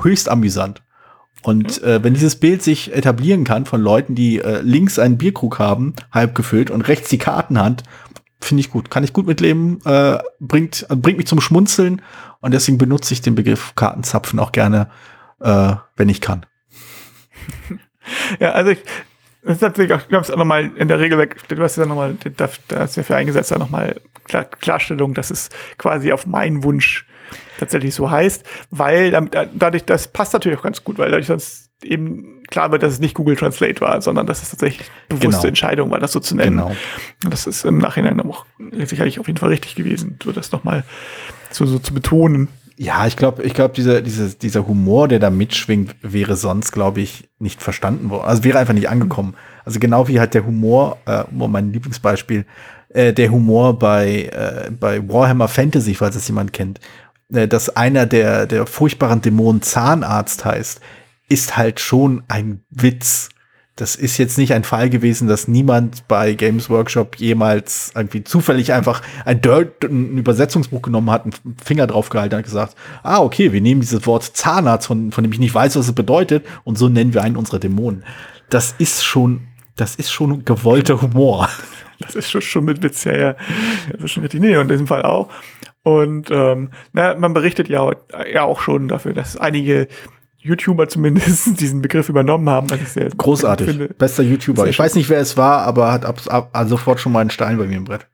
höchst 0.03 0.29
amüsant. 0.29 0.83
Und 1.45 1.81
äh, 1.85 2.03
wenn 2.03 2.15
dieses 2.15 2.35
Bild 2.35 2.63
sich 2.63 2.93
etablieren 2.93 3.45
kann 3.45 3.67
von 3.67 3.81
Leuten, 3.81 4.17
die 4.17 4.41
äh, 4.41 4.63
links 4.63 4.99
einen 4.99 5.17
Bierkrug 5.17 5.61
haben, 5.61 5.95
halb 6.11 6.35
gefüllt, 6.35 6.71
und 6.71 6.83
rechts 6.83 7.09
die 7.09 7.19
Kartenhand, 7.19 7.85
finde 8.45 8.61
ich 8.61 8.71
gut. 8.71 8.91
Kann 8.91 9.05
ich 9.05 9.13
gut 9.13 9.27
mitleben, 9.27 9.81
äh, 9.85 10.19
bringt, 10.41 10.87
äh, 10.89 10.97
bringt 10.97 11.19
mich 11.19 11.27
zum 11.27 11.41
Schmunzeln 11.41 12.03
und 12.41 12.53
deswegen 12.53 12.79
benutze 12.79 13.15
ich 13.15 13.21
den 13.21 13.35
Begriff 13.35 13.75
Kartenzapfen 13.75 14.39
auch 14.39 14.53
gerne, 14.53 14.91
äh, 15.41 15.75
wenn 15.97 16.09
ich 16.09 16.21
kann. 16.21 16.47
Ja, 18.39 18.53
also 18.53 18.73
ich, 18.73 18.81
das 19.43 19.55
ist 19.55 19.63
natürlich 19.63 19.91
auch, 19.95 19.99
ich 19.99 20.09
glaube, 20.09 20.25
es 20.25 20.31
auch 20.31 20.37
nochmal 20.37 20.71
in 20.77 20.89
der 20.89 20.99
Regel, 20.99 21.27
du 21.49 21.63
hast 21.63 21.77
ja 21.77 21.87
nochmal, 21.87 22.15
da 22.37 22.51
hast 22.77 22.97
du 22.97 23.01
ja 23.01 23.03
für 23.03 23.17
eingesetzt, 23.17 23.51
da 23.51 23.57
nochmal 23.57 23.99
Klar, 24.25 24.45
Klarstellung, 24.45 25.15
dass 25.15 25.31
es 25.31 25.51
quasi 25.79 26.13
auf 26.13 26.27
meinen 26.27 26.65
Wunsch 26.65 27.07
tatsächlich 27.59 27.95
so 27.95 28.11
heißt, 28.11 28.45
weil 28.71 29.11
dadurch, 29.55 29.85
das 29.85 30.09
passt 30.09 30.33
natürlich 30.33 30.59
auch 30.59 30.63
ganz 30.63 30.83
gut, 30.83 30.99
weil 30.99 31.11
dadurch 31.11 31.27
sonst 31.27 31.64
eben 31.83 32.43
klar 32.49 32.73
wird, 32.73 32.83
dass 32.83 32.93
es 32.93 33.01
nicht 33.01 33.15
Google 33.15 33.37
Translate 33.37 33.81
war, 33.81 34.01
sondern 34.01 34.27
dass 34.27 34.43
es 34.43 34.51
tatsächlich 34.51 34.91
bewusste 35.09 35.29
genau. 35.29 35.45
Entscheidung 35.49 35.91
war, 35.91 36.01
das 36.01 36.13
so 36.13 36.21
zu 36.21 36.37
nennen. 36.37 36.59
Genau. 36.59 36.77
Das 37.29 37.47
ist 37.47 37.65
im 37.65 37.79
Nachhinein 37.79 38.21
auch 38.21 38.47
sicherlich 38.85 39.19
auf 39.19 39.27
jeden 39.27 39.39
Fall 39.39 39.49
richtig 39.49 39.75
gewesen, 39.75 40.19
so 40.23 40.33
das 40.33 40.53
nochmal 40.53 40.85
so, 41.51 41.67
so 41.67 41.79
zu 41.79 41.95
betonen. 41.95 42.49
Ja, 42.77 43.07
ich 43.07 43.17
glaube, 43.17 43.45
ich 43.45 43.55
glaube, 43.55 43.75
dieser, 43.75 44.03
dieser, 44.03 44.29
dieser 44.29 44.67
Humor, 44.67 45.07
der 45.07 45.21
da 45.21 45.31
mitschwingt, 45.31 45.95
wäre 46.03 46.35
sonst, 46.35 46.73
glaube 46.73 47.01
ich, 47.01 47.29
nicht 47.39 47.63
verstanden 47.63 48.11
worden. 48.11 48.27
Also 48.27 48.43
wäre 48.43 48.59
einfach 48.59 48.75
nicht 48.75 48.89
angekommen. 48.89 49.35
Also 49.65 49.79
genau 49.79 50.09
wie 50.09 50.19
halt 50.19 50.35
der 50.35 50.45
Humor, 50.45 50.99
äh, 51.07 51.23
mein 51.31 51.73
Lieblingsbeispiel, 51.73 52.45
äh, 52.89 53.13
der 53.13 53.31
Humor 53.31 53.79
bei, 53.79 54.25
äh, 54.25 54.71
bei 54.73 55.09
Warhammer 55.09 55.47
Fantasy, 55.47 55.95
falls 55.95 56.17
es 56.17 56.27
jemand 56.27 56.53
kennt, 56.53 56.81
äh, 57.33 57.47
dass 57.47 57.77
einer 57.77 58.07
der, 58.07 58.47
der 58.47 58.67
furchtbaren 58.67 59.23
Dämonen 59.23 59.63
Zahnarzt 59.63 60.45
heißt, 60.45 60.81
ist 61.29 61.57
halt 61.57 61.81
schon 61.81 62.23
ein 62.29 62.63
Witz. 62.71 63.31
Das 63.77 63.97
ist 63.97 64.19
jetzt 64.19 64.39
nicht 64.39 64.53
ein 64.53 64.63
Fall 64.63 64.89
gewesen, 64.89 65.27
dass 65.27 65.49
niemand 65.49 66.07
bei 66.07 66.35
Games 66.35 66.71
Workshop 66.71 67.17
jemals 67.17 67.91
irgendwie 67.97 68.23
zufällig 68.23 68.73
einfach 68.73 69.03
ein, 69.25 69.41
Dirt, 69.41 69.83
ein 69.83 70.17
Übersetzungsbuch 70.17 70.81
genommen 70.81 71.11
hat, 71.11 71.25
einen 71.25 71.57
Finger 71.63 71.89
drauf 71.89 72.09
gehalten 72.09 72.37
und 72.37 72.45
gesagt, 72.45 72.77
ah, 73.03 73.19
okay, 73.19 73.53
wir 73.53 73.61
nehmen 73.61 73.81
dieses 73.81 74.07
Wort 74.07 74.23
Zahnarzt, 74.23 74.87
von, 74.87 75.11
von 75.11 75.25
dem 75.25 75.33
ich 75.33 75.41
nicht 75.41 75.55
weiß, 75.55 75.75
was 75.75 75.89
es 75.89 75.93
bedeutet, 75.93 76.47
und 76.63 76.79
so 76.79 76.89
nennen 76.89 77.15
wir 77.15 77.23
einen 77.23 77.37
unserer 77.37 77.59
Dämonen. 77.59 78.05
Das 78.49 78.77
ist 78.79 79.05
schon, 79.05 79.49
das 79.75 79.97
ist 79.97 80.13
schon 80.13 80.45
gewollter 80.45 81.03
Humor. 81.03 81.49
Das 82.01 82.17
ist 82.17 82.29
schon, 82.29 82.43
schon 82.43 82.65
mit 82.65 82.83
Witz, 82.83 83.05
ja, 83.05 83.17
ja. 83.17 83.37
Das 83.93 84.03
ist 84.03 84.11
schon 84.11 84.25
mit 84.25 84.35
Nee, 84.35 84.57
und 84.57 84.63
in 84.63 84.69
diesem 84.69 84.89
Fall 84.89 85.03
auch. 85.03 85.31
Und 85.85 86.31
ähm, 86.31 86.71
na, 86.93 87.15
man 87.15 87.35
berichtet 87.35 87.69
ja, 87.69 87.93
ja 88.33 88.43
auch 88.43 88.61
schon 88.61 88.89
dafür, 88.89 89.13
dass 89.13 89.37
einige 89.37 89.87
YouTuber 90.45 90.89
zumindest 90.89 91.59
diesen 91.61 91.83
Begriff 91.83 92.09
übernommen 92.09 92.49
haben. 92.49 92.71
Was 92.71 92.81
ich 92.81 92.89
sehr 92.91 93.09
Großartig. 93.09 93.67
Finde. 93.67 93.89
Bester 93.89 94.23
YouTuber. 94.23 94.67
Ich 94.69 94.79
weiß 94.79 94.95
nicht, 94.95 95.09
wer 95.09 95.19
es 95.19 95.37
war, 95.37 95.63
aber 95.63 95.91
hat 95.91 96.05
ab, 96.05 96.21
ab, 96.29 96.51
ab 96.53 96.69
sofort 96.69 97.01
schon 97.01 97.13
mal 97.13 97.21
einen 97.21 97.31
Stein 97.31 97.57
bei 97.57 97.67
mir 97.67 97.79
im 97.79 97.85
Brett. 97.85 98.07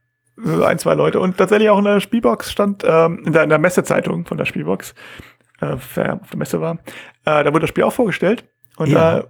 Ein, 0.65 0.79
zwei 0.79 0.95
Leute. 0.95 1.21
Und 1.21 1.37
tatsächlich 1.37 1.69
auch 1.69 1.79
in 1.79 1.85
der 1.85 2.01
Spielbox 2.01 2.51
stand, 2.51 2.85
ähm, 2.87 3.25
in, 3.27 3.33
der, 3.33 3.43
in 3.43 3.51
der 3.51 3.59
Messezeitung 3.59 4.25
von 4.25 4.39
der 4.39 4.47
Spielbox, 4.47 4.95
äh, 5.61 5.77
wer 5.95 6.15
auf 6.15 6.31
der 6.31 6.39
Messe 6.39 6.61
war, 6.61 6.79
äh, 7.25 7.45
da 7.45 7.47
wurde 7.47 7.61
das 7.61 7.71
Spiel 7.71 7.85
auch 7.85 7.93
vorgestellt. 7.93 8.45
Und 8.77 8.91
ja. 8.91 9.19
äh, 9.19 9.25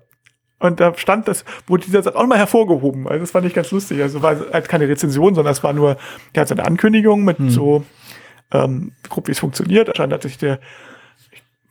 und 0.60 0.78
da 0.78 0.94
stand 0.94 1.26
das, 1.26 1.46
wurde 1.66 1.86
dieser 1.86 2.02
Satz 2.02 2.14
auch 2.14 2.26
mal 2.26 2.36
hervorgehoben. 2.36 3.08
Also 3.08 3.20
das 3.20 3.30
fand 3.30 3.46
ich 3.46 3.54
ganz 3.54 3.70
lustig. 3.70 4.02
Also 4.02 4.22
war 4.22 4.36
halt 4.52 4.68
keine 4.68 4.86
Rezension, 4.86 5.34
sondern 5.34 5.52
es 5.52 5.64
war 5.64 5.72
nur, 5.72 5.96
der 6.34 6.42
hat 6.42 6.48
seine 6.48 6.66
Ankündigung 6.66 7.24
mit 7.24 7.38
hm. 7.38 7.48
so 7.48 7.84
ähm, 8.52 8.92
grob 9.08 9.26
wie 9.28 9.32
es 9.32 9.38
funktioniert. 9.38 9.88
Anscheinend 9.88 10.12
hat 10.12 10.22
sich 10.22 10.36
der, 10.36 10.60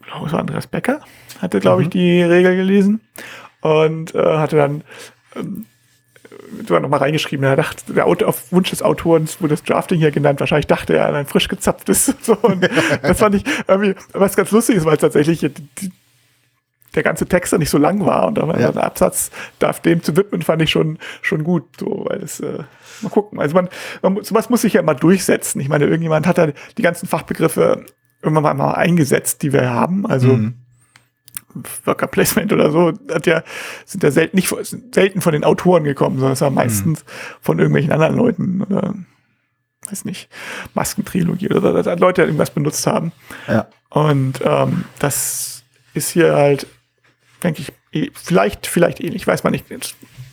ich 0.10 0.14
glaube, 0.14 0.28
es 0.28 0.34
war 0.34 0.40
Andreas 0.40 0.68
Becker, 0.68 1.02
hatte, 1.40 1.60
glaube 1.60 1.82
ich, 1.84 1.88
Mhm. 1.88 1.92
die 1.92 2.22
Regel 2.24 2.56
gelesen 2.56 3.02
und 3.62 4.16
äh, 4.16 4.38
hatte 4.38 4.58
dann 4.58 4.84
ähm, 5.36 5.66
sogar 6.66 6.80
noch 6.80 6.90
mal 6.90 6.98
reingeschrieben, 6.98 7.46
er 7.46 7.56
dachte, 7.56 7.94
der 7.94 8.06
Autor, 8.08 8.30
auf 8.30 8.52
Wunsch 8.52 8.70
des 8.72 8.82
Autors 8.82 9.40
wurde 9.42 9.54
das 9.54 9.64
Drafting 9.64 10.00
hier 10.00 10.12
genannt, 10.12 10.40
wahrscheinlich 10.40 10.68
dachte 10.68 10.96
er 10.96 11.08
an 11.08 11.16
ein 11.16 11.26
frisch 11.28 11.48
gezapftes. 11.48 12.16
So, 12.22 12.34
und 12.38 12.68
das 13.02 13.20
fand 13.20 13.36
ich 13.36 13.44
irgendwie, 13.68 13.96
was 14.14 14.36
ganz 14.36 14.52
lustig 14.52 14.78
ist, 14.78 14.86
weil 14.86 14.98
tatsächlich 14.98 15.40
die, 15.40 15.50
die, 15.50 15.92
der 16.96 17.04
ganze 17.04 17.28
Text 17.28 17.54
dann 17.54 17.60
nicht 17.60 17.70
so 17.70 17.78
lang 17.78 18.04
war 18.06 18.28
und 18.28 18.38
da 18.38 18.48
war 18.48 18.60
Ja. 18.60 18.70
ein 18.70 18.78
Absatz, 18.78 19.30
darf 19.60 19.80
dem 19.80 20.02
zu 20.02 20.16
widmen, 20.18 20.42
fand 20.42 20.62
ich 20.64 20.72
schon, 20.72 20.98
schon 21.22 21.44
gut, 21.44 21.66
so, 21.80 22.06
weil 22.10 22.24
es, 22.24 22.40
äh, 22.40 22.64
mal 23.02 23.10
gucken. 23.10 23.40
Also 23.40 23.54
man, 23.56 23.70
man, 24.02 24.24
sowas 24.24 24.50
muss 24.50 24.62
sich 24.62 24.74
ja 24.74 24.82
mal 24.82 24.96
durchsetzen. 24.96 25.62
Ich 25.62 25.70
meine, 25.70 25.86
irgendjemand 25.86 26.26
hat 26.26 26.38
da 26.40 26.48
die 26.78 26.82
ganzen 26.82 27.08
Fachbegriffe 27.08 27.86
irgendwann 28.22 28.58
mal, 28.58 28.74
eingesetzt, 28.74 29.42
die 29.44 29.54
wir 29.54 29.70
haben. 29.70 30.06
Also, 30.06 30.28
Mhm. 30.30 30.54
Worker 31.86 32.08
Placement 32.08 32.54
oder 32.54 32.72
so, 32.72 32.94
hat 33.12 33.26
ja, 33.26 33.44
sind 33.86 34.04
ja 34.04 34.12
selten, 34.12 34.36
nicht, 34.36 34.54
selten 34.94 35.20
von 35.22 35.34
den 35.34 35.44
Autoren 35.44 35.84
gekommen, 35.84 36.18
sondern 36.18 36.34
es 36.34 36.42
war 36.42 36.52
meistens 36.52 37.04
von 37.42 37.58
irgendwelchen 37.58 37.92
anderen 37.92 38.16
Leuten 38.16 38.62
oder, 38.62 38.94
weiß 39.90 40.06
nicht, 40.06 40.30
Maskentrilogie 40.76 41.50
oder 41.50 41.62
so, 41.62 41.74
dass 41.82 42.00
Leute 42.00 42.22
irgendwas 42.22 42.52
benutzt 42.52 42.86
haben. 42.86 43.12
Ja. 43.48 43.68
Und 43.90 44.42
ähm, 44.44 44.86
das 45.00 45.64
ist 45.96 46.12
hier 46.12 46.36
halt, 46.36 46.68
denke 47.44 47.62
ich, 47.64 47.74
eh- 47.94 48.12
vielleicht, 48.14 48.68
vielleicht 48.68 49.00
ähnlich, 49.02 49.26
weiß 49.26 49.44
man 49.44 49.52
nicht. 49.52 49.66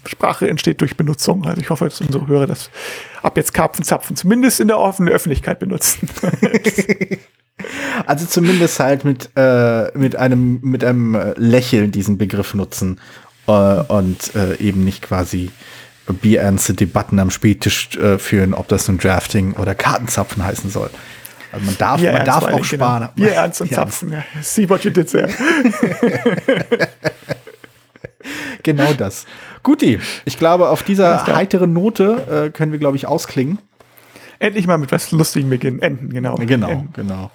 Sprache 0.05 0.49
entsteht 0.49 0.82
durch 0.82 0.97
Benutzung. 0.97 1.47
Also 1.47 1.61
ich 1.61 1.70
hoffe, 1.70 1.87
dass 1.87 2.01
unsere 2.01 2.26
Hörer 2.26 2.47
das 2.47 2.70
ab 3.22 3.37
jetzt 3.39 3.55
Karpfenzapfen 3.55 4.16
zumindest 4.16 4.61
in 4.61 4.68
der 4.68 4.78
offenen 4.78 5.12
Öffentlichkeit 5.12 5.59
benutzen. 5.59 6.09
Also 8.07 8.26
zumindest 8.26 8.80
halt 8.80 9.04
mit, 9.04 9.30
äh, 9.36 9.96
mit 9.98 10.16
einem, 10.16 10.61
mit 10.62 10.84
einem 10.84 11.14
äh, 11.14 11.34
Lächeln 11.36 11.90
diesen 11.90 12.18
Begriff 12.18 12.54
nutzen 12.54 13.00
äh, 13.46 13.52
und 13.52 14.34
äh, 14.34 14.57
eben 14.57 14.84
nicht 14.84 15.02
quasi 15.02 15.50
bierernste 16.07 16.74
Debatten 16.74 17.18
am 17.18 17.30
Spättisch 17.30 17.96
äh, 17.96 18.18
führen, 18.18 18.54
ob 18.54 18.68
das 18.68 18.86
nun 18.88 18.98
Drafting 18.98 19.54
oder 19.54 19.74
Kartenzapfen 19.74 20.44
heißen 20.44 20.70
soll. 20.70 20.90
Also 21.52 21.66
man 21.66 21.78
darf, 21.78 22.00
Bier 22.00 22.12
man 22.12 22.24
darf 22.24 22.44
auch 22.44 22.48
allem, 22.48 22.64
sparen. 22.64 23.00
Genau. 23.00 23.12
Bier 23.14 23.32
ernst 23.34 23.61
und 23.61 23.70
Ja, 23.70 23.76
Zapfen. 23.78 24.12
Ja. 24.12 24.24
See 24.40 24.68
what 24.68 24.84
you 24.84 24.90
did 24.90 25.11
there. 25.11 25.28
Genau 28.62 28.92
das. 28.94 29.26
Guti, 29.62 30.00
ich 30.24 30.38
glaube, 30.38 30.70
auf 30.70 30.82
dieser 30.82 31.24
heiteren 31.26 31.72
Note 31.72 32.46
äh, 32.46 32.50
können 32.50 32.72
wir, 32.72 32.80
glaube 32.80 32.96
ich, 32.96 33.07
ausklingen. 33.07 33.61
Endlich 34.40 34.66
mal 34.66 34.76
mit 34.76 34.90
was 34.90 35.12
Lustigem 35.12 35.50
beginnen. 35.50 35.80
Enden, 35.80 36.11
genau. 36.11 36.34
Genau, 36.34 36.68
Enden. 36.68 36.92
genau. 36.92 37.30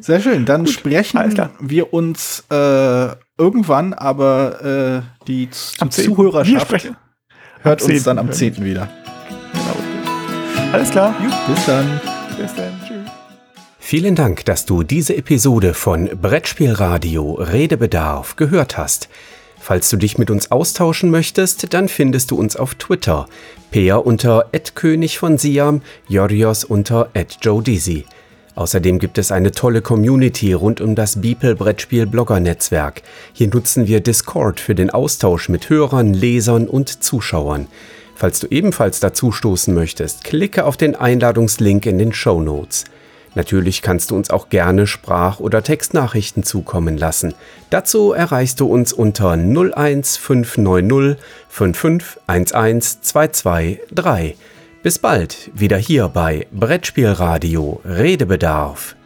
Sehr 0.00 0.20
schön. 0.20 0.44
Dann 0.44 0.62
alles 0.62 0.74
sprechen 0.74 1.50
wir 1.60 1.92
uns 1.92 2.44
äh, 2.50 3.08
irgendwann, 3.38 3.94
aber 3.94 5.02
äh, 5.04 5.26
die 5.26 5.48
Am 5.78 5.90
10. 5.90 6.04
Wir 6.04 6.14
Zuhörerschaft 6.14 6.90
hört 7.62 7.82
am 7.82 7.90
uns 7.90 8.02
dann 8.04 8.16
10. 8.16 8.18
am 8.18 8.32
10. 8.32 8.64
wieder. 8.64 8.88
Genau. 9.52 10.72
Alles 10.72 10.90
klar. 10.90 11.14
Bis 11.46 11.66
dann. 11.66 12.00
Bis 12.36 12.54
dann. 12.54 12.72
Tschüss. 12.86 12.98
Vielen 13.78 14.14
Dank, 14.14 14.44
dass 14.44 14.66
du 14.66 14.82
diese 14.82 15.16
Episode 15.16 15.72
von 15.72 16.10
Brettspielradio 16.20 17.32
Redebedarf 17.34 18.36
gehört 18.36 18.76
hast. 18.76 19.08
Falls 19.58 19.90
du 19.90 19.96
dich 19.96 20.18
mit 20.18 20.30
uns 20.30 20.50
austauschen 20.50 21.10
möchtest, 21.10 21.72
dann 21.72 21.88
findest 21.88 22.30
du 22.30 22.36
uns 22.36 22.56
auf 22.56 22.74
Twitter. 22.74 23.26
Peer 23.70 24.06
unter 24.06 24.50
@könig 24.74 25.18
von 25.18 25.38
Siam, 25.38 25.82
Jorios 26.06 26.64
unter 26.64 27.10
@joedizzy. 27.42 28.04
Außerdem 28.58 28.98
gibt 28.98 29.18
es 29.18 29.30
eine 29.30 29.52
tolle 29.52 29.82
Community 29.82 30.52
rund 30.52 30.80
um 30.80 30.96
das 30.96 31.20
Beeple 31.20 31.54
Brettspiel 31.54 32.06
Blogger 32.06 32.40
Netzwerk. 32.40 33.02
Hier 33.32 33.46
nutzen 33.46 33.86
wir 33.86 34.00
Discord 34.00 34.58
für 34.58 34.74
den 34.74 34.90
Austausch 34.90 35.48
mit 35.48 35.70
Hörern, 35.70 36.12
Lesern 36.12 36.66
und 36.66 37.04
Zuschauern. 37.04 37.68
Falls 38.16 38.40
du 38.40 38.48
ebenfalls 38.48 38.98
dazu 38.98 39.30
stoßen 39.30 39.72
möchtest, 39.72 40.24
klicke 40.24 40.64
auf 40.64 40.76
den 40.76 40.96
Einladungslink 40.96 41.86
in 41.86 41.98
den 41.98 42.12
Show 42.12 42.40
Notes. 42.40 42.86
Natürlich 43.36 43.80
kannst 43.80 44.10
du 44.10 44.16
uns 44.16 44.28
auch 44.30 44.48
gerne 44.48 44.88
Sprach- 44.88 45.38
oder 45.38 45.62
Textnachrichten 45.62 46.42
zukommen 46.42 46.98
lassen. 46.98 47.34
Dazu 47.70 48.10
erreichst 48.10 48.58
du 48.58 48.66
uns 48.66 48.92
unter 48.92 49.34
01590 49.34 51.16
5511 51.48 53.02
223. 53.02 54.36
Bis 54.88 54.98
bald 54.98 55.50
wieder 55.52 55.76
hier 55.76 56.08
bei 56.08 56.46
Brettspielradio 56.50 57.82
Redebedarf. 57.84 58.96